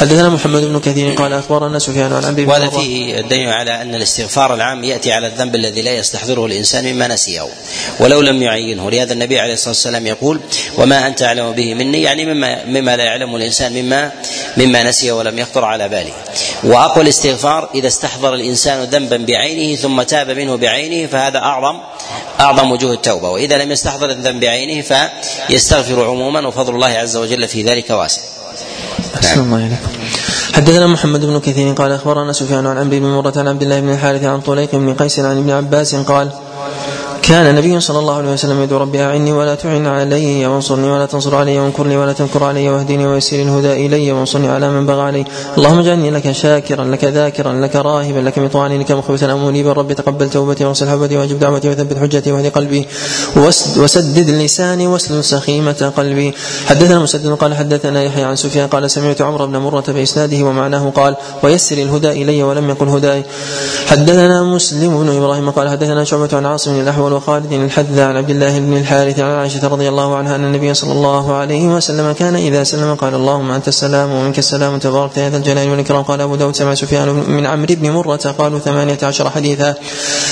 [0.00, 4.54] حدثنا محمد بن كثير قال أخبرنا سفيان عن عبد وهذا فيه الدليل على أن الاستغفار
[4.54, 7.42] العام يأتي على الذنب الذي لا يستحضره الإنسان مما نسيه
[8.00, 8.90] ولو لم يعينه.
[8.90, 10.40] لهذا النبي عليه الصلاة والسلام يقول
[10.78, 14.12] وما أنت أعلم به مني يعني مما مما لا يعلمه الإنسان مما
[14.56, 16.12] مما نسي ولم يخطر على باله.
[16.64, 21.80] وأقوى الاستغفار إذا استحضر الإنسان ذنبا بعينه ثم تاب منه بعينه فهذا أعظم
[22.40, 23.30] أعظم وجوه التوبة.
[23.30, 24.82] وإذا لم يستحضر الذنب بعينه
[25.48, 28.22] فيستغفر عموما وفضل الله عز وجل في ذلك واسع.
[29.16, 29.88] أحسن الله إليكم
[30.54, 33.90] حدثنا محمد بن كثير قال أخبرنا سفيان عن عمرو بن مرة عن عبد الله بن
[33.90, 36.30] الحارث عن طليق بن قيس عن ابن عباس قال
[37.22, 41.34] كان النبي صلى الله عليه وسلم يدعو ربي أعني ولا تعن علي وانصرني ولا تنصر
[41.34, 45.24] علي وانكر لي ولا تنكر علي واهدني ويسر الهدى إلي وانصرني على من بغى علي.
[45.58, 50.30] اللهم اجعلني لك شاكرا لك ذاكرا لك راهبا لك مطوعا لك مخبتا منيبا ربي تقبل
[50.30, 52.86] توبتي واغسل حبتي وأجب دعوتي وثبت حجتي واهد قلبي.
[53.76, 56.34] وسدد لساني واسلل سخيمة قلبي.
[56.66, 61.16] حدثنا مسدد قال حدثنا يحيى عن سفيان قال سمعت عمرو بن مرة بإسناده ومعناه قال
[61.42, 63.22] ويسر الهدى إلي ولم يقل هداي.
[63.86, 68.58] حدثنا مسلم بن إبراهيم قال حدثنا شعبة عن عاصم الأحول وخالد الحذا عن عبد الله
[68.58, 72.64] بن الحارث عن عائشة رضي الله عنها أن النبي صلى الله عليه وسلم كان إذا
[72.64, 76.02] سلم قال اللهم أنت السلام ومنك السلام تبارك ذا الجلال والإكرام.
[76.02, 79.74] قال أبو داود سمع سفيان من عمرو بن مرة قالوا ثمانية عشر حديثا.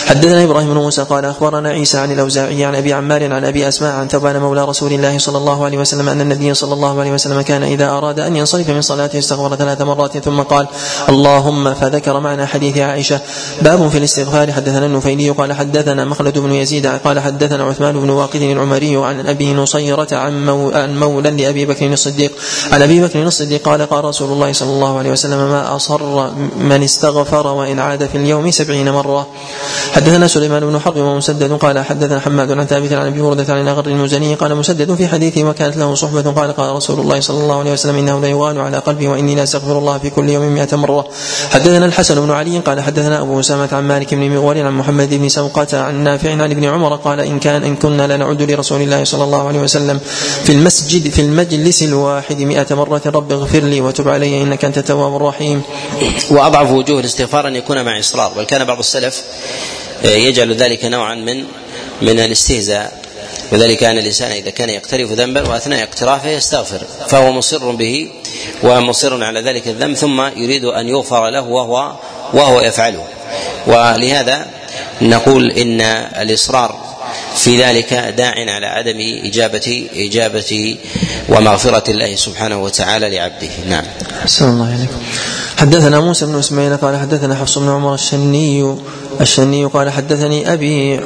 [0.07, 3.93] حدثنا إبراهيم بن موسى قال أخبرنا عيسى عن الأوزاعي عن أبي عمار عن أبي أسماء
[3.93, 7.41] عن تبان مولى رسول الله صلى الله عليه وسلم أن النبي صلى الله عليه وسلم
[7.41, 10.67] كان إذا أراد أن ينصرف من صلاته استغفر ثلاث مرات ثم قال
[11.09, 11.75] اللهم.
[11.75, 13.21] فذكر معنى حديث عائشة.
[13.63, 14.53] باب في الاستغفار.
[14.53, 19.53] حدثنا النفيلي قال حدثنا مخلد بن يزيد قال حدثنا عثمان بن واقد العمري عن أبي
[19.53, 22.33] نصيرة عن, مو عن مولى لأبي بكر الصديق.
[22.73, 26.83] عن أبي بكر الصديق قال قال رسول الله صلى الله عليه وسلم ما أصر من
[26.83, 29.27] استغفر وإن عاد في اليوم سبعين مرة.
[29.93, 33.87] حدثنا سليمان بن حرب ومسدد قال حدثنا حماد عن ثابت عن أبي هريرة عن اغر
[33.87, 36.31] المزني قال مسدد في حديثه وكانت له صحبة.
[36.31, 39.43] قال قال رسول الله صلى الله عليه وسلم إنه لا يغان على قلبي وإني لا
[39.43, 41.09] أستغفر الله في كل يوم مئة مرة.
[41.51, 45.29] حدثنا الحسن بن علي قال حدثنا أبو أسامة عن مالك بن مغول عن محمد بن
[45.29, 49.25] سوقة عن نافع عن ابن عمر قال إن كان إن كنا لنعد لرسول الله صلى
[49.25, 50.01] الله عليه وسلم
[50.45, 55.17] في المسجد في المجلس الواحد مئة مرة رب اغفر لي وتب علي إنك أنت التواب
[55.17, 55.63] الرحيم.
[56.31, 59.23] وأضعف وجوه الاستغفار أن يكون مع إصرار بل كان بعض السلف
[60.05, 61.45] آه، يجعل ذلك نوعا من
[62.03, 63.01] من الاستهزاء.
[63.53, 68.09] وذلك كان الإنسان إذا كان يقترف ذنبا وأثناء اقترافه يستغفر فهو مصر به
[68.63, 71.93] ومصر على ذلك الذنب ثم يريد أن يغفر له وهو
[72.33, 73.05] وهو يفعله.
[73.67, 74.47] ولهذا
[75.03, 75.81] نقول إن
[76.21, 76.91] الإصرار
[77.37, 80.77] في ذلك داع على عدم إجابة إجابة
[81.29, 83.51] ومغفرة الله سبحانه وتعالى لعبده.
[83.69, 83.85] نعم.
[84.49, 85.03] الله عليكم
[85.61, 88.77] حدثنا موسى بن إسماعيل قال حدثنا حفص بن عمر الشني
[89.21, 91.01] الشني قال حدثني أبي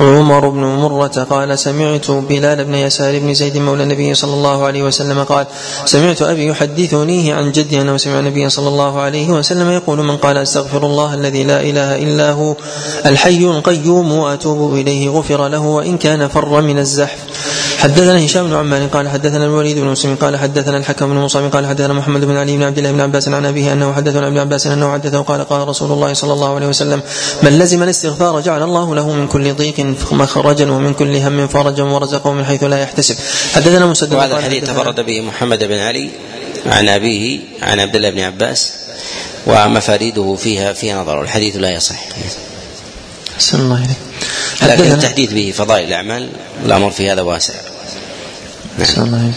[0.00, 4.82] عمر بن مرة قال سمعت بلال بن يسار بن زيد مولى النبي صلى الله عليه
[4.82, 5.46] وسلم قال
[5.84, 10.36] سمعت أبي يحدثنيه عن جدي أنه سمع النبي صلى الله عليه وسلم يقول من قال
[10.36, 12.56] أستغفر الله الذي لا إله إلا هو
[13.06, 17.18] الحي القيوم وأتوب إليه غفر له وإن كان فر من الزحف.
[17.78, 21.66] حدثنا هشام بن عمار قال حدثنا الوليد بن مسلم قال حدثنا الحكم بن مصعب قال
[21.66, 24.66] حدثنا محمد بن علي بن عبد الله بن عباس عن أبيه أنه حدثنا ابن عباس
[24.66, 27.00] أنه حدثه قال قال رسول الله صلى الله عليه وسلم
[27.42, 32.32] من لزم الاستغفار جعل الله له من كل ضيق مخرجا ومن كل هم فرجا ورزقه
[32.32, 33.16] من حيث لا يحتسب
[33.54, 36.10] حدثنا مسدد وهذا الحديث تفرد به محمد بن علي
[36.66, 38.72] عن أبيه عن عبد الله بن عباس
[39.46, 42.00] ومفاريده فيها فيها نظر الحديث لا يصح.
[43.54, 43.86] الله
[44.62, 46.28] لكن التحديث به فضائل الأعمال
[46.64, 47.54] الامر في هذا واسع.
[48.78, 49.32] نعم.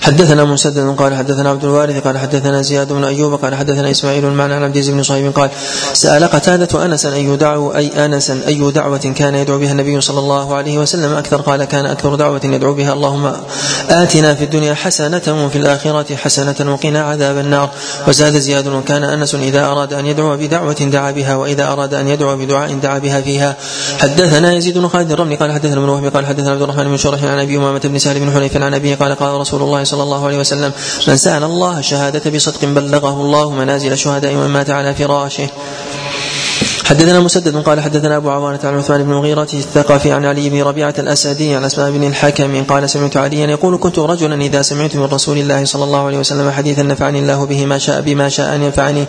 [0.00, 4.54] حدثنا مسدد قال حدثنا عبد الوارث قال حدثنا زياد بن أيوب قال حدثنا إسماعيل المعنى
[4.54, 5.50] عن عبد العزيز بن صهيب قال
[5.92, 10.54] سأل قتادة أنسا اي دعوة أي أنسا أي دعوة كان يدعو بها النبي صلى الله
[10.54, 12.92] عليه وسلم أكثر قال كان أكثر دعوة يدعو بها.
[12.92, 13.32] اللهم
[13.90, 17.70] آتنا في الدنيا حسنة وفي الآخرة حسنة وقنا عذاب النار.
[18.08, 22.36] وزاد زياد وكان أنس إذا أراد أن يدعو بدعوة دعا بها وإذا أراد أن يدعو
[22.36, 23.56] بدعاء دعا بها فيها.
[23.98, 27.24] حدثنا يزيد بن خالد الرملي قال حدثنا ابن وهب قال حدثنا عبد الرحمن بن شرح
[27.24, 30.26] عن أبي أمامة بن سهل بن حنيف عن ابيه قال قال رسول الله صلى الله
[30.26, 30.72] عليه وسلم
[31.08, 35.48] من سأل الله الشهاده بصدق بلغه الله منازل الشهداء ومن مات على فراشه
[36.84, 40.94] حدثنا مسدد قال حدثنا أبو عوانة عن عثمان بن مغيرة الثقفي عن علي بن ربيعة
[40.98, 45.38] الأسدي عن أسماء بن الحكم قال سمعت عليا يقول كنت رجلا إذا سمعت من رسول
[45.38, 49.04] الله صلى الله عليه وسلم حديثا نفعني الله به ما شاء بما شاء أن ينفعني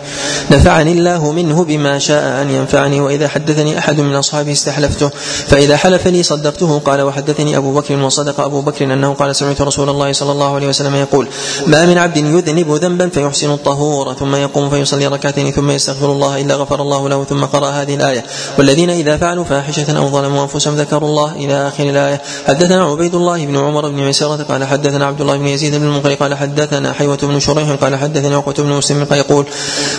[0.50, 5.08] نفعني الله منه بما شاء أن ينفعني وإذا حدثني أحد من أصحابه استحلفته
[5.46, 9.88] فإذا حلف لي صدقته قال وحدثني أبو بكر وصدق أبو بكر أنه قال سمعت رسول
[9.88, 11.28] الله صلى الله عليه وسلم يقول
[11.66, 16.54] ما من عبد يذنب ذنبا فيحسن الطهور ثم يقوم فيصلي ركعتين ثم يستغفر الله إلا
[16.54, 18.24] غفر الله له ثم قرأ هذه الآية.
[18.58, 22.20] والذين إذا فعلوا فاحشة أو ظلموا أنفسهم ذكروا الله إلى آخر الآية.
[22.46, 26.14] حدثنا عبيد الله بن عمر بن ميسرة قال حدثنا عبد الله بن يزيد بن المغري
[26.14, 29.46] قال حدثنا حيوة بن شريح قال حدثني عقبة بن مسلم يقول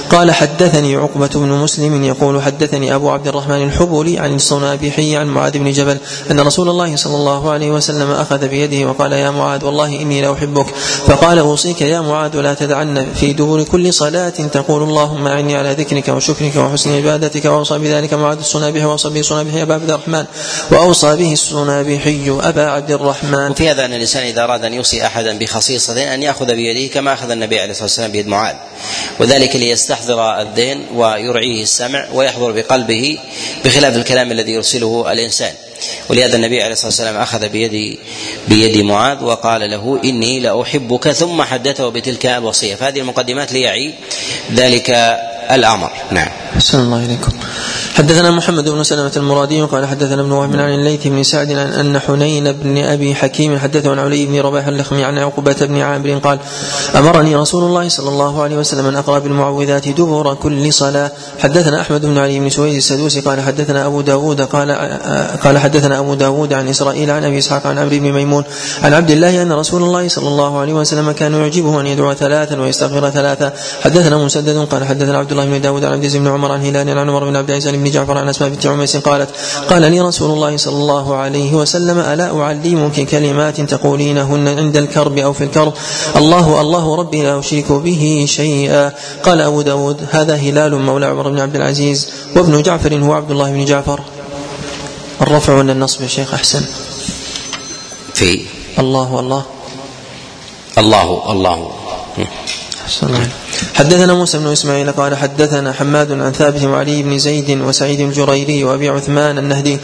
[0.10, 5.57] قال حدثني عقبة بن مسلم يقول حدثني أبو عبد الرحمن الحبولي عن الصنابحي عن معاذ
[5.57, 5.98] بن جبل
[6.31, 10.68] أن رسول الله صلى الله عليه وسلم أخذ بيده وقال يا معاذ والله إني لأحبك
[11.07, 16.07] فقال أوصيك يا معاذ لا تدعن في دبر كل صلاة تقول اللهم أعني على ذكرك
[16.07, 20.25] وشكرك وحسن عبادتك وأوصى بذلك معاذ الصنابحي وأوصى به الصنابحي أبا عبد الرحمن
[20.71, 23.51] وأوصى به الصنابحي أبا عبد الرحمن.
[23.51, 27.31] وفي هذا أن الإنسان إذا أراد أن يوصي أحدا بخصيصة أن يأخذ بيده كما أخذ
[27.31, 28.55] النبي عليه الصلاة والسلام بيد معاذ.
[29.19, 33.17] وذلك ليستحضر الذهن ويرعيه السمع ويحضر بقلبه
[33.65, 35.53] بخلاف الكلام الذي يرسله الإنسان.
[36.09, 37.99] ولهذا النبي عليه الصلاة والسلام أخذ بيد
[38.47, 42.75] بيد معاذ وقال له إني لأحبك ثم حدثه بتلك الوصية.
[42.75, 43.93] فهذه المقدمات ليعي
[44.55, 45.17] ذلك
[45.51, 46.27] الأمر نعم.
[46.55, 47.31] أحسن الله إليكم.
[47.97, 51.99] حدثنا محمد بن سلمة المرادي قال حدثنا ابن وهب عن الليث بن سعد عن أن
[51.99, 56.39] حنين بن أبي حكيم حدثه عن علي بن رباح اللخمي عن عقبة بن عامر قال
[56.95, 62.05] أمرني رسول الله صلى الله عليه وسلم أن أقرأ بالمعوذات دبر كل صلاة حدثنا أحمد
[62.05, 64.71] بن علي بن سويد السدوسي قال حدثنا أبو داود قال
[65.43, 68.43] قال حدثنا أبو داود عن إسرائيل عن أبي إسحاق عن عمرو بن ميمون
[68.83, 72.61] عن عبد الله أن رسول الله صلى الله عليه وسلم كان يعجبه أن يدعو ثلاثا
[72.61, 73.53] ويستغفر ثلاثا
[73.83, 77.09] حدثنا مسدد قال حدثنا عبد الله بن داود عن عبد بن عمر عن هلال عن
[77.09, 79.30] عمر بن عبد العزيز بن جعفر عن أسماء بنت عميس قالت
[79.69, 85.34] قال لي رسول الله صلى الله عليه وسلم ألا أعلمك كلمات تقولينهن عند الكرب أو
[85.34, 85.73] في الكرب؟
[86.15, 88.91] الله الله ربي لا أشرك به شيئا.
[89.23, 93.51] قال أبو داود هذا هلال مولى عمر بن عبد العزيز وابن جعفر هو عبد الله
[93.51, 93.99] بن جعفر.
[95.22, 96.65] الرفع ولا النصب يا شيخ أحسن؟
[98.14, 98.41] في
[98.80, 99.43] الله الله.
[100.77, 101.72] الله الله.
[103.03, 103.30] الله.
[103.73, 108.89] حدثنا موسى بن إسماعيل قال حدثنا حماد عن ثابت وعلي بن زيد وسعيد الجريري وأبي
[108.89, 109.79] عثمان النهدي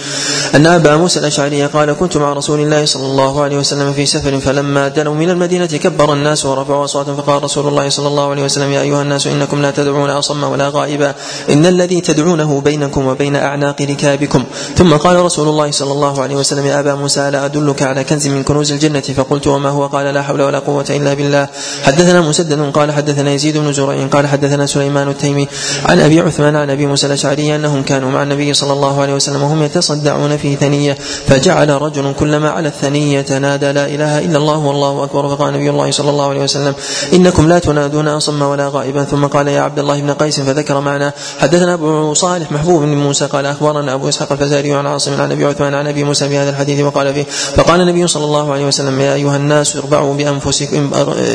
[0.56, 4.40] أن أبا موسى الأشعري قال كنت مع رسول الله صلى الله عليه وسلم في سفر
[4.40, 8.72] فلما دنوا من المدينة كبر الناس ورفعوا اصواتهم فقال رسول الله صلى الله عليه وسلم
[8.72, 11.14] يا أيها الناس إنكم لا تدعون أصم ولا غائبا
[11.50, 14.44] إن الذي تدعونه بينكم وبين أعناق ركابكم
[14.78, 18.28] ثم قال رسول الله صلى الله عليه وسلم يا أبا موسى لا أدلك على كنز
[18.28, 21.48] من كنوز الجنة فقلت وما هو قال لا حول ولا قوة إلا بالله
[21.84, 25.48] حدثنا مسدد قال حدثنا يزيد بن زرع قال حدثنا سليمان التيمي
[25.86, 29.44] عن أبي عثمان عن أبي موسى الأشعري أنهم كانوا مع النبي صلى الله عليه وسلم
[29.44, 35.04] وهم يتصدعون في ثنية فجعل رجل كلما على الثنية نادى لا إله إلا الله والله
[35.04, 36.74] أكبر فقال نبي الله صلى الله عليه وسلم
[37.14, 41.14] إنكم لا تنادون أصم ولا غائبا ثم قال يا عبد الله بن قيس فذكر معنا
[41.40, 45.46] حدثنا أبو صالح محبوب بن موسى قال أخبرنا أبو إسحاق الفزاري عن عاصم عن أبي
[45.46, 47.24] عثمان عن أبي موسى بهذا الحديث وقال فيه
[47.56, 50.92] فقال النبي صلى الله عليه وسلم يا أيها الناس اربعوا بأنفسكم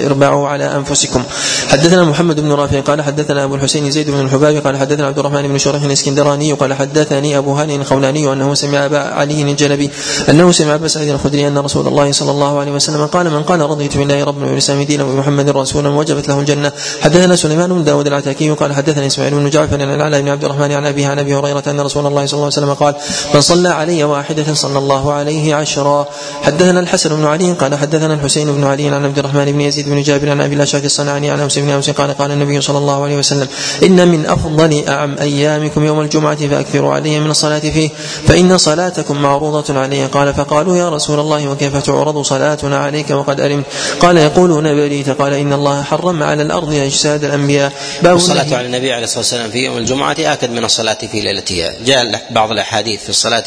[0.06, 1.22] اربعوا على أنفسكم.
[1.68, 5.48] حدثنا محمد بن رافع قال حدثنا أبو الحسين زيد بن الحباب قال حدثنا عبد الرحمن
[5.48, 9.90] بن شريح الإسكندراني قال حدثني أبو هاني الخولاني أنه سمع أبا علي الجلبي
[10.28, 13.60] أنه سمع أبا سعيد الخدري أن رسول الله صلى الله عليه وسلم قال من قال
[13.60, 16.72] رضيت بالله ربا وبالإسلام دينا وبمحمد رسولا وجبت له الجنة.
[17.00, 20.72] حدثنا سليمان بن داود العتاكي قال حدثني إسماعيل بن جعفر عن العلاء بن عبد الرحمن
[20.72, 22.94] عن ابيه عن أبي هريرة أن رسول الله صلى الله عليه وسلم قال
[23.34, 26.06] من صلى علي واحدة صلى الله عليه عشرا.
[26.42, 30.02] حدثنا الحسن بن علي قال حدثنا الحسين بن علي عن عبد الرحمن بن يزيد بن
[30.02, 33.16] جابر عن أبي الأشعث الصنعاني عن أوس بن أوس قال قال النبي صلى الله عليه
[33.16, 33.48] وسلم
[33.82, 37.90] إن من أفضل أعم أيامكم يوم الجمعة فأكثروا علي من الصلاة فيه
[38.28, 40.06] فإن صلاتكم معروضة علي.
[40.06, 43.64] قال فقالوا يا رسول الله وكيف تعرض صلاتنا عليك وقد ألمت
[44.00, 47.72] قال يقولون بريت قال إن الله حرم على الأرض أجساد الأنبياء.
[48.02, 51.74] باب الصلاة على النبي عليه الصلاة والسلام في يوم الجمعة آكد من الصلاة في ليلتها.
[51.84, 53.46] جاء بعض الأحاديث في الصلاة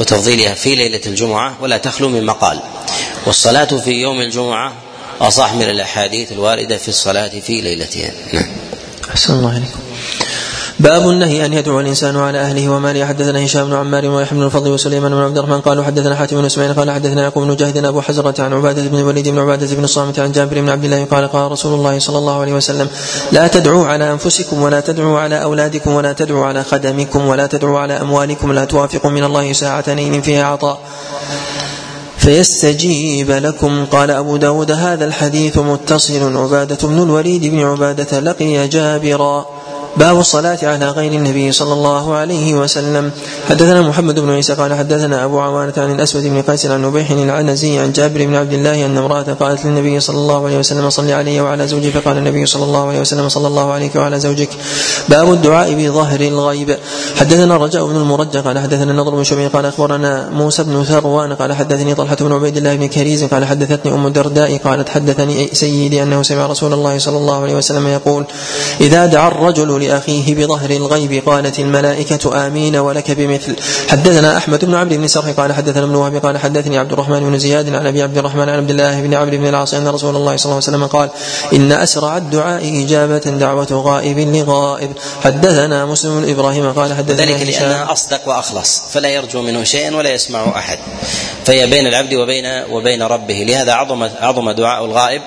[0.00, 2.60] وتفضيلها في ليلة الجمعة ولا تخلو من مقال.
[3.26, 4.72] والصلاة في يوم الجمعة
[5.20, 8.46] أصح من الأحاديث الواردة في الصلاة في ليلتها نعم.
[9.10, 9.78] أحسن الله عليكم.
[10.80, 13.06] باب النهي أن يدعو الإنسان على أهله وماله.
[13.06, 16.44] حدثنا هشام بن عمار ويحيى بن الفضل وسليمان بن عبد الرحمن قالوا حدثنا حاتم بن
[16.44, 19.84] إسماعيل قال حدثنا يعقوب بن جاهد أبو حزرة عن عبادة بن الوليد بن عبادة بن
[19.84, 22.88] الصامت عن جابر بن عبد الله قال قال رسول الله صلى الله عليه وسلم
[23.32, 28.00] لا تدعوا على أنفسكم ولا تدعوا على أولادكم ولا تدعوا على خدمكم ولا تدعوا على
[28.00, 30.80] أموالكم لا توافقوا من الله ساعة نين فيها عطاء.
[32.24, 33.84] فيستجيب لكم.
[33.84, 36.36] قال أبو داود هذا الحديث متصل.
[36.36, 39.46] عبادة بن الوليد بن عبادة لقي جابرا.
[39.96, 43.10] باب الصلاة على غير النبي صلى الله عليه وسلم.
[43.48, 47.78] حدثنا محمد بن عيسى قال حدثنا أبو عوانة عن الأسود بن قيس عن نبيح العنزي
[47.78, 51.40] عن جابر بن عبد الله أن امرأة قالت للنبي صلى الله عليه وسلم صل علي
[51.40, 54.48] وعلى زوجي فقال النبي صلى الله عليه وسلم صلى الله عليك وعلى زوجك.
[55.08, 56.78] باب الدعاء بظهر الغيب.
[57.16, 61.52] حدثنا الرجاء بن المرجع قال حدثنا النضر بن شبيب قال أخبرنا موسى بن ثروان قال
[61.52, 66.22] حدثني طلحة بن عبيد الله بن كريز قال حدثتني أم الدرداء قالت حدثني سيدي أنه
[66.22, 68.24] سمع رسول الله صلى الله عليه وسلم يقول
[68.80, 73.56] إذا دعا الرجل لأخيه بظهر الغيب قالت الملائكة آمين ولك بمثل.
[73.88, 77.38] حدثنا أحمد بن عمرو بن سرح قال حدثنا ابن وهب قال حدثني عبد الرحمن بن
[77.38, 80.36] زياد عن أبي عبد الرحمن عن عبد الله بن عمرو بن العاص أن رسول الله
[80.36, 81.10] صلى الله عليه وسلم قال
[81.52, 84.92] إن أسرع الدعاء إجابة دعوة غائب لغائب.
[85.24, 90.58] حدثنا مسلم إبراهيم قال حدثنا ذلك لأنها أصدق وأخلص فلا يرجو منه شيئا ولا يسمع
[90.58, 90.78] أحد.
[91.44, 95.22] فهي بين العبد وبين وبين ربه لهذا عظم عظم دعاء الغائب.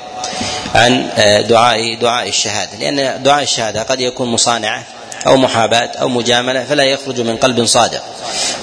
[0.75, 4.83] عن آه، دعاء دعاء الشهادة لأن دعاء الشهادة قد يكون مصانعة
[5.27, 8.03] أو محاباة أو مجاملة فلا يخرج من قلب صادق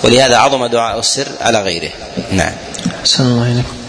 [0.05, 1.91] ولهذا عظم دعاء السر على غيره
[2.31, 2.53] نعم.
[3.21, 3.84] الله عليكم.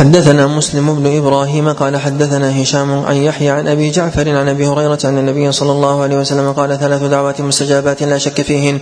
[0.00, 4.98] حدثنا مسلم بن إبراهيم قال حدثنا هشام عن يحيى عن أبي جعفر عن أبي هريرة
[5.04, 8.80] ان النبي صلى الله عليه وسلم قال ثلاث دعوات مستجابات لا شك فيهن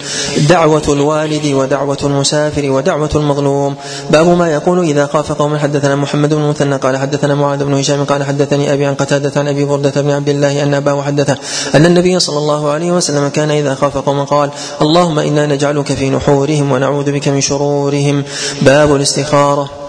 [0.48, 3.74] دعوة الوالد ودعوة المسافر ودعوة المظلوم.
[4.10, 8.04] باب ما يقول إذا خاف قوما حدثنا محمد بن المثنى قال حدثنا معاذ بن هشام
[8.04, 11.38] قال حدثني أبي عن قتادة عن أبي بردة بن عبد الله أن أباه حدثه
[11.74, 14.50] أن النبي صلى الله عليه وسلم كان إذا خاف قوما قال
[14.82, 18.24] اللهم إنا نجعلك في نحورهم ونعوذ بك من شرورهم.
[18.62, 19.87] باب الاستخارة.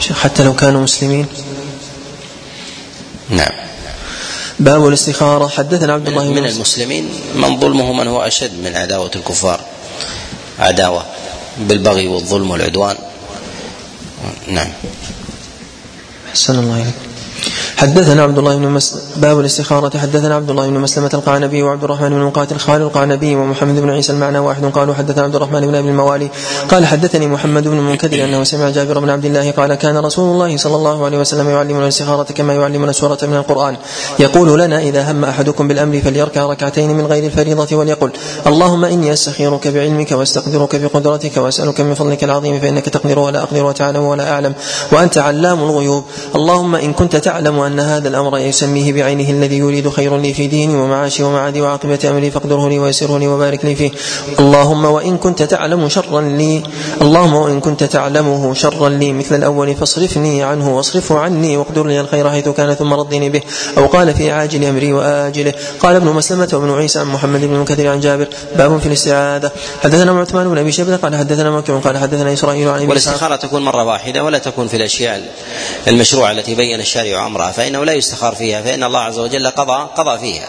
[0.00, 1.26] حتى لو كانوا مسلمين.
[3.30, 3.52] نعم.
[4.60, 5.48] باب الاستخارة.
[5.48, 9.60] حدثنا عبد الله من, من المسلمين من ظلمه من هو أشد من عداوة الكفار.
[10.58, 11.04] عداوة
[11.58, 12.96] بالبغي والظلم والعدوان.
[14.48, 14.72] نعم.
[16.30, 17.05] أحسن الله إليك.
[17.76, 18.98] حدثنا عبد الله بن مس...
[19.16, 19.98] باب الاستخارة.
[19.98, 24.12] حدثنا عبد الله بن مسلمة القعنبي وعبد الرحمن بن مقاتل خال القعنبي ومحمد بن عيسى
[24.12, 24.64] المعنى واحد.
[24.64, 26.30] قالوا حدثنا عبد الرحمن بن أبي الموالي.
[26.68, 30.56] قال حدثني محمد بن المنكدر أنه سمع جابر بن عبد الله قال كان رسول الله
[30.56, 33.76] صلى الله عليه وسلم يعلمنا الاستخارة كما يعلمنا سورة من القرآن.
[34.18, 38.10] يقول لنا إذا هم أحدكم بالأمر فليركع ركعتين من غير الفريضة وليقل.
[38.46, 44.02] اللهم إني أستخيرك بعلمك وأستقدرك بقدرتك وأسألك من فضلك العظيم فإنك تقدر ولا أقدر وتعلم
[44.02, 44.54] ولا أعلم.
[44.92, 46.04] وأنت علام الغيوب.
[46.34, 50.76] اللهم إن كنت تعلم أن هذا الأمر يسميه بعينه الذي يريد خير لي في ديني
[50.76, 53.90] ومعاشي ومعادي وعاقبة أمري فاقدره لي ويسره لي وبارك لي فيه.
[54.38, 56.62] اللهم وإن كنت تعلم شرا لي
[57.02, 62.30] اللهم وإن كنت تعلمه شرا لي مثل الأول فاصرفني عنه واصرفه عني واقدر لي الخير
[62.30, 63.42] حيث كان ثم ردني به.
[63.78, 65.54] أو قال في عاجل أمري وآجله.
[65.80, 69.52] قال ابن مسلمة وابن عيسى عن محمد بن المنكدر عن جابر باب في الاستعاذة.
[69.82, 73.84] حدثنا عثمان بن أبي شيبة قال حدثنا مكي قال حدثنا إسرائيل عن والاستخارة تكون مرة
[73.84, 75.22] واحدة ولا تكون في الأشياء
[75.88, 80.18] المشروعة التي بين الشارع أمرها فإنه لا يستخار فيها فإن الله عز وجل قضى قضى
[80.18, 80.48] فيها.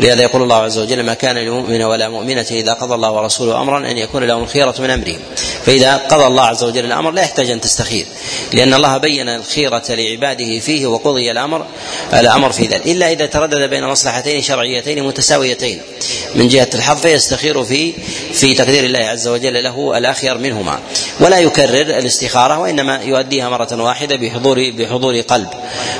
[0.00, 3.78] ولهذا يقول الله عز وجل ما كان لمؤمن ولا مؤمنة إذا قضى الله ورسوله أمرا
[3.78, 5.18] أن يكون لهم الخيرة من أمرهم.
[5.68, 8.06] فإذا قضى الله عز وجل الأمر لا يحتاج أن تستخير
[8.52, 11.66] لأن الله بين الخيرة لعباده فيه وقضي الأمر
[12.14, 12.86] الأمر في ذلك.
[12.86, 15.80] إلا إذا تردد بين مصلحتين شرعيتين متساويتين.
[16.34, 17.92] من جهة الحظ فيستخير في
[18.32, 20.78] في تقدير الله عز وجل له الأخير منهما.
[21.20, 25.48] ولا يكرر الاستخارة وإنما يؤديها مرة واحدة بحضور بحضور قلب.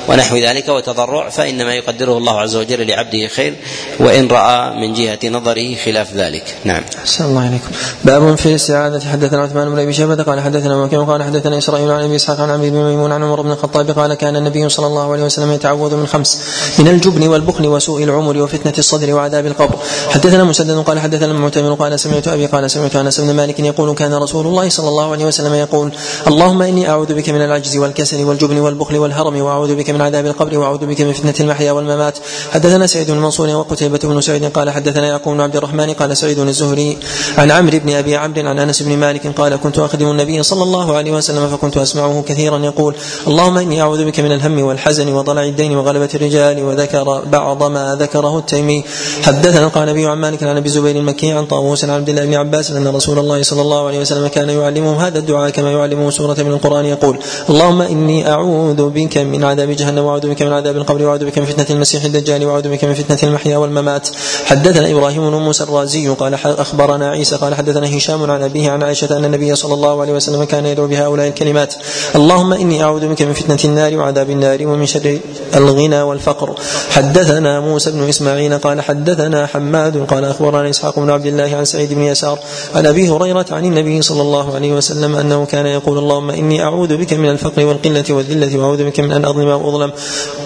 [0.09, 3.55] ونحو ذلك وتضرع فإنما يقدره الله عز وجل لعبده خير
[3.99, 6.55] وإن رأى من جهة نظره خلاف ذلك.
[6.65, 6.83] نعم.
[6.99, 7.71] أحسن الله عليكم
[8.05, 12.05] باب في الاستعاذة حدثنا عثمان بن أبي شيبة قال حدثنا مكي قال حدثنا إسرائيل عن
[12.05, 15.13] أبي إسحاق عن عبد بن ميمون عن عمر بن الخطاب قال كان النبي صلى الله
[15.13, 16.43] عليه وسلم يتعوذ من خمس
[16.79, 19.77] من الجبن والبخل وسوء العمر وفتنة الصدر وعذاب القبر.
[20.09, 24.15] حدثنا مسدد قال حدثنا المعتمر قال سمعت أبي قال سمعت أنس بن مالك يقول كان
[24.15, 25.93] رسول الله صلى الله عليه وسلم يقول
[26.27, 30.59] اللهم إني أعوذ بك من العجز والكسل والجبن والبخل والهرم وأعوذ بك من عذاب القبر
[30.59, 32.19] وأعوذ بك من فتنة المحيا والممات.
[32.53, 36.99] حدثنا سعيد بن منصور وقتيبة بن سعيد قال حدثنا بن عبد الرحمن قال سعيد الزهري
[37.39, 40.63] عن عمرو بن أبي عمرو عن أنس بن مالك قال قال كنت أخدم النبي صلى
[40.63, 42.95] الله عليه وسلم فكنت أسمعه كثيرا يقول
[43.27, 48.39] اللهم إني أعوذ بك من الهم والحزن وضلع الدين وغلبة الرجال وذكر بعض ما ذكره
[48.39, 48.85] التيمي.
[49.23, 52.35] حدثنا قال نبي عن مالك عن أبي زبير المكي عن طاووس عن عبد الله بن
[52.35, 56.37] عباس أن رسول الله صلى الله عليه وسلم كان يعلمه هذا الدعاء كما يعلمه سورة
[56.39, 57.19] من القرآن يقول
[57.51, 61.45] اللهم إني أعوذ بك من عذاب جهنم وأعوذ بك من عذاب القبر وأعوذ بك من
[61.45, 64.09] فتنة المسيح الدجال وأعوذ بك من فتنة المحيا والممات.
[64.45, 69.17] حدثنا إبراهيم بن موسى الرازي قال أخبرنا عيسى قال حدثنا هشام عن أبيه عن عائشة
[69.17, 71.75] أن النبي صلى الله عليه وسلم كان يدعو بهؤلاء الكلمات.
[72.15, 75.19] اللهم إني أعوذ بك من فتنة النار وعذاب النار ومن شر
[75.55, 76.55] الغنى والفقر.
[76.91, 81.93] حدثنا موسى بن إسماعيل قال حدثنا حماد قال أخبرنا إسحاق بن عبد الله عن سعيد
[81.93, 82.39] بن يسار
[82.75, 86.97] عن أبي هريرة عن النبي صلى الله عليه وسلم أنه كان يقول اللهم إني أعوذ
[86.97, 89.93] بك من الفقر والقلة والذلة وأعوذ بك من أن أظلم أو أظلم.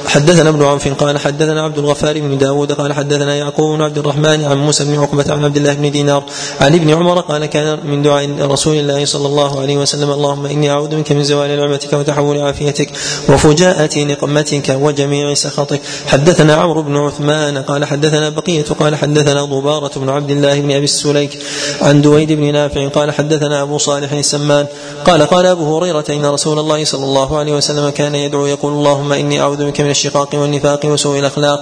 [0.07, 4.45] حدثنا ابن عوف قال حدثنا عبد الغفار بن داود قال حدثنا يعقوب بن عبد الرحمن
[4.45, 6.23] عن موسى بن عقبة عن عبد الله بن دينار
[6.61, 8.25] عن ابن عمر قال كان من دعاء
[8.73, 12.91] رسول الله صلى الله عليه وسلم اللهم إني أعوذ بك من زوال نعمتك وتحول عافيتك
[13.29, 15.81] وفجاءة نقمتك وجميع سخطك.
[16.07, 20.85] حدثنا عمرو بن عثمان قال حدثنا بقية قال حدثنا ضبارة بن عبد الله بن أبي
[20.85, 21.39] السليك
[21.83, 24.67] عن دويد بن نافع قال حدثنا أبو صالح السمان
[25.05, 29.13] قال قال أبو هريرة إن رسول الله صلى الله عليه وسلم كان يدعو يقول اللهم
[29.13, 31.61] إني أعوذ بك من الشقاق والنفاق وسوء الأخلاق.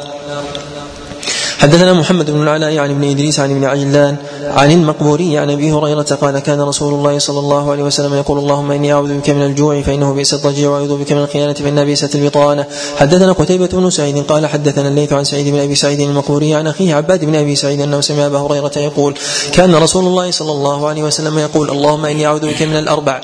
[1.60, 6.02] حدثنا محمد بن العلاء عن ابن إدريس عن ابن عجلان عن المقبوري عن أبي هريرة
[6.20, 9.82] قال كان رسول الله صلى الله عليه وسلم يقول اللهم إني أعوذ بك من الجوع
[9.82, 12.66] فإنه بئس الضجيع وأعوذ بك من الخيانة فإن بئست البطانة.
[12.96, 16.94] حدثنا قتيبة بن سعيد قال حدثنا الليث عن سعيد بن أبي سعيد المقبوري عن أخيه
[16.94, 19.14] عباد بن أبي سعيد أنه سمع أبا هريرة يقول
[19.52, 23.20] كان رسول الله صلى الله عليه وسلم يقول اللهم إني أعوذ بك من الأربع.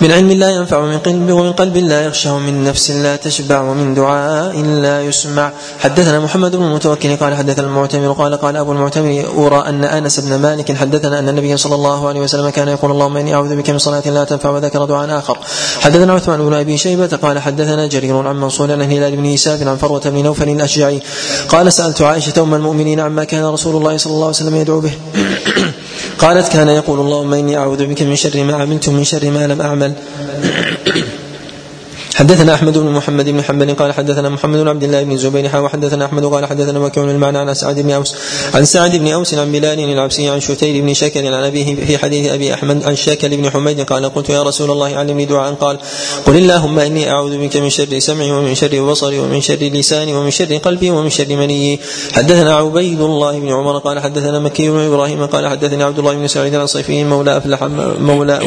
[0.00, 3.94] من علم لا ينفع ومن قلب ومن قلب لا يخشى ومن نفس لا تشبع ومن
[3.94, 5.52] دعاء لا يسمع.
[5.78, 10.34] حدثنا محمد بن المتوكل قال حدثنا المعتمر قال قال أبو المعتمر أرى أن أنس بن
[10.38, 13.78] مالك حدثنا أن النبي صلى الله عليه وسلم كان يقول اللهم إني أعوذ بك من
[13.78, 15.38] صلاة لا تنفع وذكر دعاء آخر.
[15.80, 19.76] حدثنا عثمان بن أبي شيبة قال حدثنا جرير عن منصور عن هلال بن يساف عن
[19.76, 21.02] فروة بن نوفل الأشجعي
[21.48, 24.92] قال سألت عائشة أم المؤمنين عما كان رسول الله صلى الله عليه وسلم يدعو به.
[26.18, 29.60] قالت كان يقول اللهم إني أعوذ بك من شر ما عملت من شر ما لم
[29.60, 29.92] أعمل.
[32.18, 35.58] حدثنا أحمد بن محمد بن حنبل قال حدثنا محمد بن عبد الله بن الزبير حا
[35.58, 38.16] وحدثنا أحمد قال حدثنا وكيع المعنى عن سعد بن أوس
[38.54, 42.32] عن سعد بن أوس عن بلال العبسي عن شتير بن شكر عن أبيه في حديث
[42.32, 45.78] أبي أحمد عن شاكل بن حميد قال قلت يا رسول الله علمني دعاء قال
[46.26, 50.30] قل اللهم إني أعوذ بك من شر سمعي ومن شر بصري ومن شر لساني ومن
[50.30, 51.80] شر قلبي ومن شر مني
[52.12, 56.26] حدثنا عبيد الله بن عمر قال حدثنا مكي بن إبراهيم قال حدثني عبد الله بن
[56.26, 57.62] سعيد عن صيفي مولى أفلح
[58.00, 58.40] مولى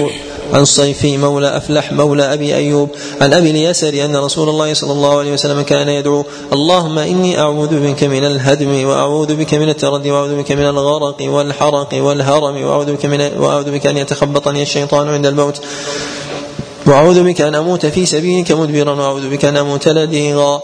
[0.53, 2.89] عن صيفي مولى أفلح مولى أبي أيوب
[3.21, 7.79] عن أبي اليسر أن رسول الله صلى الله عليه وسلم كان يدعو اللهم إني أعوذ
[7.79, 13.05] بك من الهدم وأعوذ بك من التردي وأعوذ بك من الغرق والحرق والهرم وأعوذ بك
[13.05, 15.61] من وأعوذ بك أن يتخبطني الشيطان عند الموت
[16.85, 20.61] وأعوذ بك أن أموت في سبيلك مدبرا وأعوذ بك أن أموت لديغا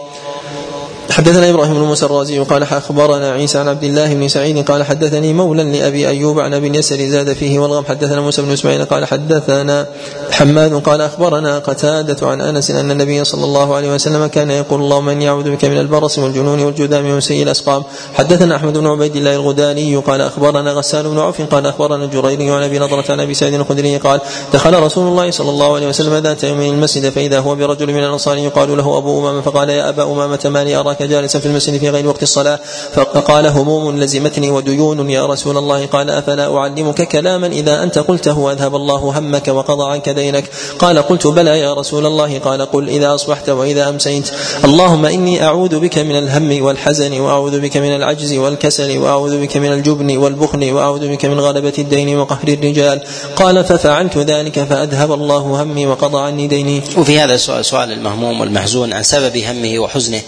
[1.18, 5.32] حدثنا إبراهيم بن موسى الرازي قال أخبرنا عيسى عن عبد الله بن سعيد قال حدثني
[5.32, 7.84] مولى لأبي أيوب عن أبي اليسر زاد فيه والغم.
[7.84, 9.86] حدثنا موسى بن إسماعيل قال حدثنا
[10.30, 15.08] حماد قال أخبرنا قتادة عن أنس أن النبي صلى الله عليه وسلم كان يقول اللهم
[15.08, 17.82] إني أعوذ بك من البرص والجنون والجذام ومن سيء الأسقام.
[18.14, 22.62] حدثنا أحمد بن عبيد الله الغداني قال أخبرنا غسان بن عوف قال أخبرنا جرير عن
[22.62, 24.20] أبي نضرة عن أبي سعيد الخدري قال
[24.52, 28.36] دخل رسول الله صلى الله عليه وسلم ذات يوم المسجد فإذا هو برجل من الأنصار
[28.36, 29.40] يقال له أبو أمامة.
[29.40, 32.58] فقال يا أبا أمامة ما لي أراك جالسا في المسجد في غير وقت الصلاة
[32.94, 35.86] فقال هموم لزمتني وديون يا رسول الله.
[35.86, 40.44] قال أفلا أعلمك كلاما إذا أنت قلته أذهب الله همك وقضى عنك دينك.
[40.78, 42.38] قال قلت بلى يا رسول الله.
[42.38, 44.30] قال قل إذا أصبحت وإذا أمسيت.
[44.64, 49.72] اللهم إني أعوذ بك من الهم والحزن وأعوذ بك من العجز والكسل وأعوذ بك من
[49.72, 53.00] الجبن والبخل وأعوذ بك من غلبة الدين وقهر الرجال.
[53.36, 56.82] قال ففعلت ذلك فأذهب الله همي وقضى عني ديني.
[56.96, 60.20] وفي هذا سؤال, المهموم والمحزون عن سبب همه وحزنه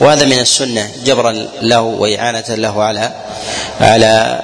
[0.00, 1.32] وهذا من السنة جبرا
[1.62, 3.12] له وإعانة له على
[3.80, 4.42] على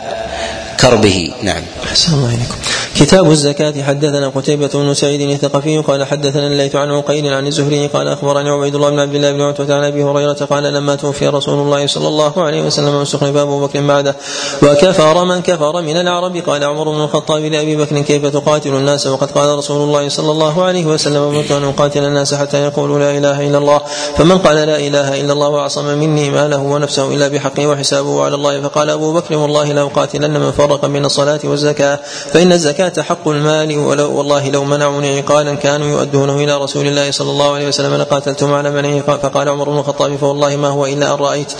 [0.81, 1.33] كربه.
[1.43, 1.63] نعم.
[1.85, 2.57] أحسن الله إليكم.
[2.99, 3.83] كتاب الزكاة.
[3.83, 8.75] حدثنا قتيبة بن سعيد الثقفي قال حدثنا الليث عن عقيل عن الزهري قال أخبرني عبيد
[8.75, 12.09] الله بن عبد الله بن عتبة عن أبي هريرة قال لما توفي رسول الله صلى
[12.09, 14.17] الله عليه وسلم واستخلف أبو بكر بعده
[14.63, 16.37] وكفر من كفر من العرب.
[16.37, 20.63] قال عمر بن الخطاب لأبي بكر كيف تقاتل الناس؟ وقد قال رسول الله صلى الله
[20.63, 23.81] عليه وسلم أمرت أن أقاتل الناس حتى يقولوا لا إله إلا الله.
[24.17, 28.63] فمن قال لا إله إلا الله وعصم مني ماله ونفسه إلا بحقه وحسابه على الله.
[28.63, 31.99] فقال أبو بكر والله لا أقاتلن من فرق بين الصلاة والزكاة
[32.33, 37.11] فإن الزكاة مات حق المال ولو والله لو منعوني عقالا كانوا يؤدونه إلى رسول الله
[37.11, 41.15] صلى الله عليه وسلم لقاتلتم على منعه فقال عمر بن الخطاب فوالله ما هو إلا
[41.15, 41.53] أن رأيت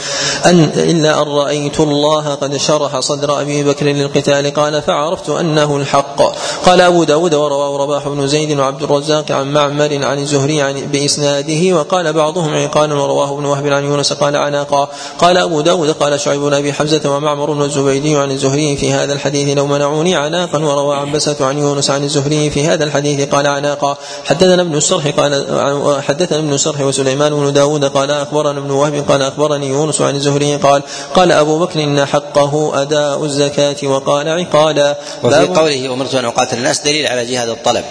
[0.47, 4.55] أن إلا أن رأيت الله قد شرح صدر أبي بكر للقتال.
[4.55, 6.23] قال فعرفت أنه الحق.
[6.67, 11.77] قال أبو داود ورواه رباح بن زيد وعبد الرزاق عن معمر عن الزهري عن بإسناده
[11.77, 14.89] وقال بعضهم عقالا ورواه ابن وهب عن يونس قال عناقا
[15.19, 19.57] قال أبو داود قال شعيب بن أبي حمزة ومعمر والزبيدي عن الزهري في هذا الحديث
[19.57, 24.63] لو منعوني عناقا وروى عبسة عن يونس عن الزهري في هذا الحديث قال عناقا حدثنا
[24.63, 29.69] ابن السرح قال حدثنا ابن السرح وسليمان بن داود قال أخبرنا ابن وهب قال أخبرني
[29.69, 30.83] يونس عن الزهري قال
[31.15, 34.97] قال أبو بكر إن حقه أداء الزكاة وقال عقالا.
[35.23, 37.85] وفي قوله أمرت أن أقاتل الناس دليل على جهاد الطلب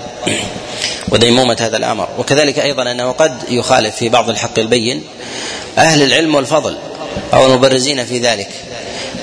[1.11, 2.07] وديمومة هذا الأمر.
[2.19, 5.03] وكذلك أيضا أنه قد يخالف في بعض الحق البين
[5.77, 6.77] أهل العلم والفضل
[7.33, 8.49] أو المبرزين في ذلك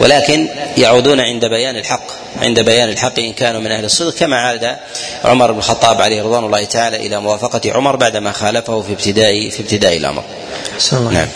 [0.01, 0.49] ولكن
[0.79, 2.24] يعودون عند بيان الحق.
[2.43, 4.77] عند بيان الحق إن كانوا من أهل الصدق كما عاد
[5.25, 9.61] عمر بن الخطاب عليه رضوان الله تعالى إلى موافقة عمر بعدما خالفه في ابتداء في
[9.61, 10.25] ابتداء الأمر.
[11.13, 11.29] نعم.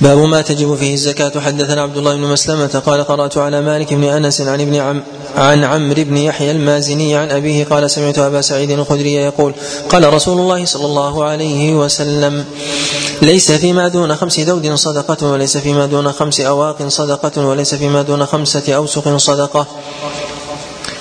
[0.00, 4.04] باب ما تجب فيه الزكاة حدثنا عبد الله بن مسلمة قال قرأت على مالك بن
[4.04, 5.02] أنس عن ابن عم
[5.36, 9.54] عن عمرو بن يحيى المازني عن أبيه قال سمعت أبا سعيد الخدري يقول
[9.88, 12.44] قال رسول الله صلى الله عليه وسلم
[13.22, 18.26] ليس فيما دون خمس دود صدقة وليس فيما دون خمس أواق صدقة وليس فيما دون
[18.26, 19.66] خمسة أوسق صدقة.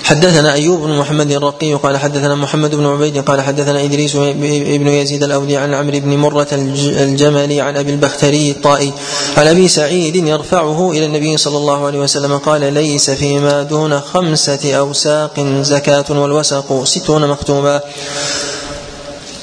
[0.03, 5.23] حدثنا أيوب بن محمد الرقي قال حدثنا محمد بن عبيد قال حدثنا إدريس بن يزيد
[5.23, 8.93] الأودي عن عمرو بن مرة الجملي عن أبي البختري الطائي.
[9.37, 14.73] عن أبي سعيد يرفعه إلى النبي صلى الله عليه وسلم قال ليس فيما دون خمسة
[14.73, 17.81] أوساق زكاة والوسق ستون مكتوبا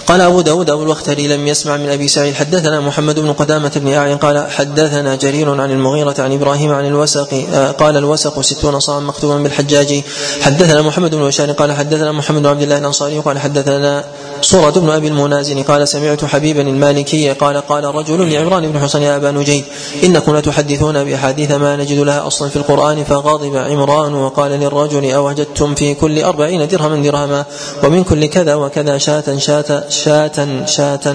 [0.08, 2.34] قال أبو داود أبو الوختري لم يسمع من أبي سعيد.
[2.34, 7.44] حدثنا محمد بن قدامة بن أعين قال حدثنا جرير عن المغيرة عن إبراهيم عن الوسق
[7.52, 10.02] آه، قال الوسق ستون صاعا مكتوبا بالحجاج.
[10.40, 14.04] حدثنا محمد بن بشار قال حدثنا محمد بن عبد الله الأنصاري قال حدثنا
[14.42, 19.16] صورة بن أبي المنازل قال سمعت حبيبا المالكي قال قال رجل لعمران بن حسن يا
[19.16, 19.64] أبا نجيد
[20.04, 25.94] إنكم لتحدثون بأحاديث ما نجد لها أصلا في القرآن فغضب عمران وقال للرجل أوجدتم في
[25.94, 27.44] كل أربعين درهما درهما
[27.84, 31.06] ومن كل كذا وكذا شاة شاة شاة شاة.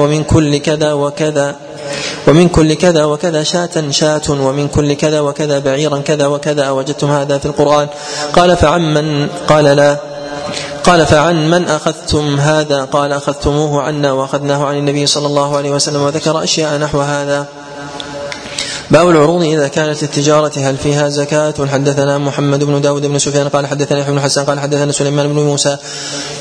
[0.00, 1.48] ومن كل كذا وكذا.
[2.26, 4.26] ومن كل كذا وكذا شاة شاة.
[4.30, 6.64] ومن كل كذا وكذا بعيرا كذا وكذا.
[6.64, 7.88] أوجدتم هذا في القرآن.
[8.32, 9.96] قال فعمن قال لا.
[10.84, 16.02] قال فعن من أخذتم هذا؟ قال أخذتموه عنا وأخذناه عن النبي صلى الله عليه وسلم
[16.02, 17.46] وذكر أشياء نحو هذا.
[18.90, 23.66] باب العروض إذا كانت التجارة هل فيها زكاة؟ حدثنا محمد بن داود بن سفيان قال
[23.66, 25.76] حدثنا ابن حسان قال حدثنا سليمان بن موسى.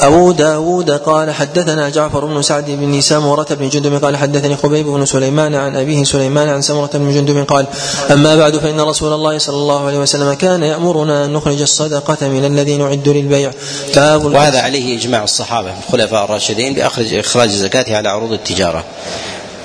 [0.01, 5.05] أبو داود قال حدثنا جعفر بن سعد بن سمرة بن جندب قال حدثني خبيب بن
[5.05, 7.65] سليمان عن أبيه سليمان عن سمرة بن جندب قال
[8.11, 12.45] أما بعد فإن رسول الله صلى الله عليه وسلم كان يأمرنا أن نخرج الصدقة من
[12.45, 13.51] الذي نعد للبيع.
[13.95, 18.83] باب وهذا عليه إجماع الصحابة الخلفاء الراشدين بأخرج إخراج الزكاة على عروض التجارة.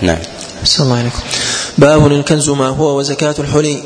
[0.00, 0.18] نعم.
[0.64, 1.18] صلى الله عليكم
[1.78, 3.82] باب الكنز ما هو وزكاة الحلي.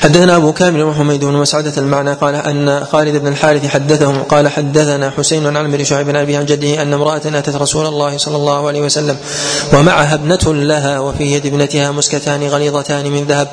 [0.00, 5.10] حدثنا أبو كامل وحميد بن مسعدة المعنى قال أن خالد بن الحارث حدثهم قال حدثنا
[5.10, 8.68] حسين عن عمرو شعيب بن أبي عن جده أن امرأة أتت رسول الله صلى الله
[8.68, 9.16] عليه وسلم
[9.72, 13.48] ومعها ابنة لها وفي يد ابنتها مسكتان غليظتان من ذهب.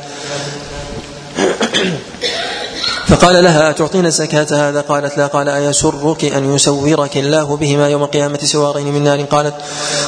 [3.08, 5.28] فقال لها أتعطين الزكاة هذا؟ قالت لا.
[5.28, 9.54] قال أيسرك أن يسورك الله بهما يوم القيامة سوارين من نار؟ قالت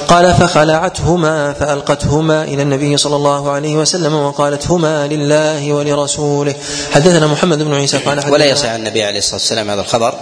[0.08, 6.56] قال فخلعتهما فألقتهما إلى النبي صلى الله عليه وسلم وقالت هما لله ولرسوله.
[6.92, 10.14] حدثنا محمد بن عيسى قال ولا يصح عن النبي عليه الصلاة والسلام هذا الخبر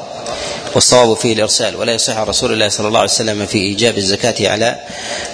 [0.76, 4.49] والصواب فيه الإرسال ولا يصح عن رسول الله صلى الله عليه وسلم في إيجاب الزكاة
[4.49, 4.80] على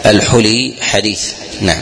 [0.06, 1.32] الحلي حديث.
[1.61, 1.82] نعم.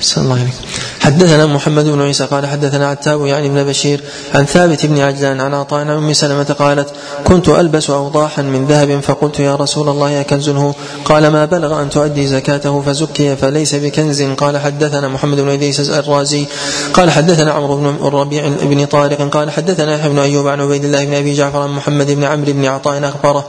[0.00, 0.89] صلى الله عليه وسلم.
[1.00, 4.00] حدثنا محمد بن عيسى قال حدثنا عتاب يعني ابن بشير
[4.34, 6.88] عن ثابت بن عجلان عن عطاء عن أم سلمة قالت
[7.24, 10.72] كنت ألبس أوضاحا من ذهب فقلت يا رسول الله يا كنز هو.
[11.04, 14.22] قال ما بلغ أن تؤدي زكاته فزكي فليس بكنز.
[14.22, 16.46] قال حدثنا محمد بن إدريس الرازي.
[16.94, 19.28] قال حدثنا عمرو بن الربيع بن طارق.
[19.28, 22.52] قال حدثنا يحيى بن أيوب عن عبيد الله بن أبي جعفر عن محمد بن عمرو
[22.52, 23.48] بن عطاء أخبره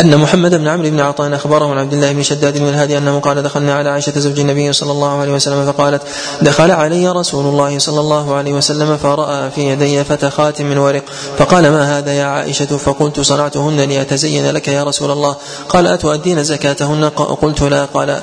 [0.00, 3.20] أن محمد بن عمرو بن عطاء أخبره عن عبد الله بن شداد بن الهادي أنه
[3.20, 6.02] قال دخلنا على عائشة زوج النبي صلى الله عليه وسلم فقالت
[6.42, 11.02] دخل علي رسول الله صلى الله عليه وسلم فرأى في يدي فتى خاتم من ورق
[11.38, 15.36] فقال ما هذا يا عائشة؟ فقلت صنعتهن لأتزين لك يا رسول الله.
[15.68, 17.04] قال أتؤدين زكاتهن؟
[17.42, 17.84] قلت لا.
[17.84, 18.22] قال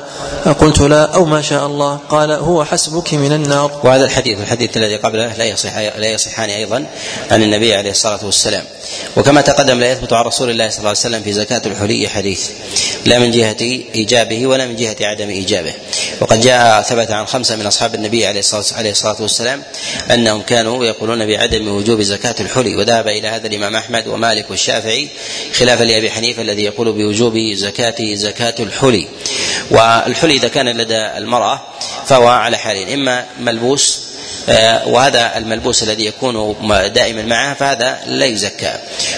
[0.60, 1.04] قلت لا.
[1.06, 2.00] أو ما شاء الله.
[2.10, 3.72] قال هو حسبك من النار.
[3.84, 6.86] وهذا الحديث الحديث الذي قبله لا يصح لا يصحان أيضا
[7.32, 8.64] عن النبي عليه الصلاة والسلام.
[9.18, 12.50] وكما تقدم لا يثبت عن رسول الله صلى الله عليه وسلم في زكاة الحلي حديث
[13.06, 13.62] لا من جهة
[13.96, 15.74] إيجابه ولا من جهة عدم إيجابه.
[16.22, 19.64] وقد جاء ثبت عن خمسة من أصحاب النبي عليه الصلاة عليه الصلاة والسلام
[20.12, 25.08] أنهم كانوا يقولون بعدم وجوب زكاة الحلي وذهب إلى هذا الإمام أحمد ومالك والشافعي
[25.54, 29.08] خلافا لأبي حنيفة الذي يقول بوجوب زكاه زكاة الحلي.
[29.72, 31.62] والحلي إذا كان لدى المرأة
[32.06, 34.13] فهو على حالين إما ملبوس
[34.86, 36.56] وهذا الملبوس الذي يكون
[36.94, 38.74] دائما معه فهذا لا يزكى.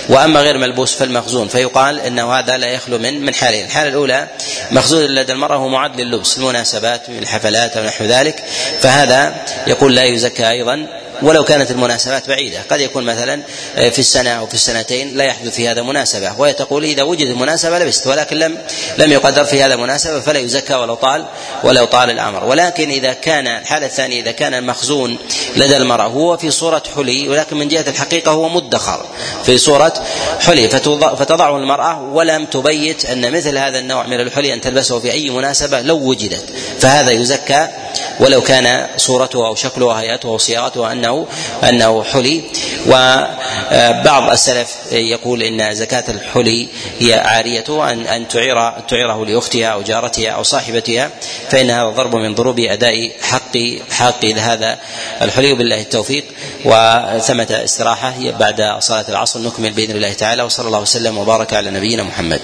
[0.09, 3.65] وأما غير ملبوس فالمخزون فيقال إنه هذا لا يخلو من من حالين.
[3.65, 4.27] الحالة الأولى
[4.71, 8.43] مخزون لدى المرأة هو معد لللبس المناسبات من الحفلات أو نحو ذلك
[8.81, 9.35] فهذا
[9.67, 10.87] يقول لا يزكى أيضا.
[11.21, 12.59] ولو كانت المناسبات بعيدة.
[12.69, 13.41] قد يكون مثلا
[13.77, 16.39] آه، في السنة أو في السنتين لا يحدث في هذا مناسبة.
[16.39, 18.57] وهي تقول إذا وجدت مناسبة لبست ولكن لم
[18.97, 21.25] لم يقدر في هذا مناسبة فلا يزكى ولو طال
[21.63, 22.43] ولو طال الأمر.
[22.43, 25.17] ولكن إذا كان الحالة الثانية إذا كان المخزون
[25.55, 29.05] لدى المرأة هو في صورة حلي ولكن من جهة الحقيقة هو مدخر
[29.43, 29.93] في صورة
[30.39, 30.69] حلي.
[30.69, 35.81] فتضعه المرأة ولم تبيت أن مثل هذا النوع من الحلي أن تلبسه في أي مناسبة
[35.81, 36.45] لو وجدت.
[36.79, 37.67] فهذا يزكى
[38.19, 42.41] ولو كان صورته أو شكله وهيئته وصياغته انه أنه حلي.
[42.87, 46.67] وبعض السلف يقول إن زكاة الحلي
[46.99, 51.09] هي عاريته ان أن تعير تعيره لأختها أو جارتها أو صاحبتها
[51.49, 53.57] فإن هذا ضرب من ضروب أداء حق
[53.91, 54.77] حق هذا
[55.21, 55.53] الحلي.
[55.53, 56.23] بالله التوفيق.
[56.65, 59.39] وثمة استراحة بعد صلاة العصر.
[59.39, 60.43] نكمل بإذن الله تعالى.
[60.43, 62.41] وصلى الله وسلم وبارك على نبينا محمد.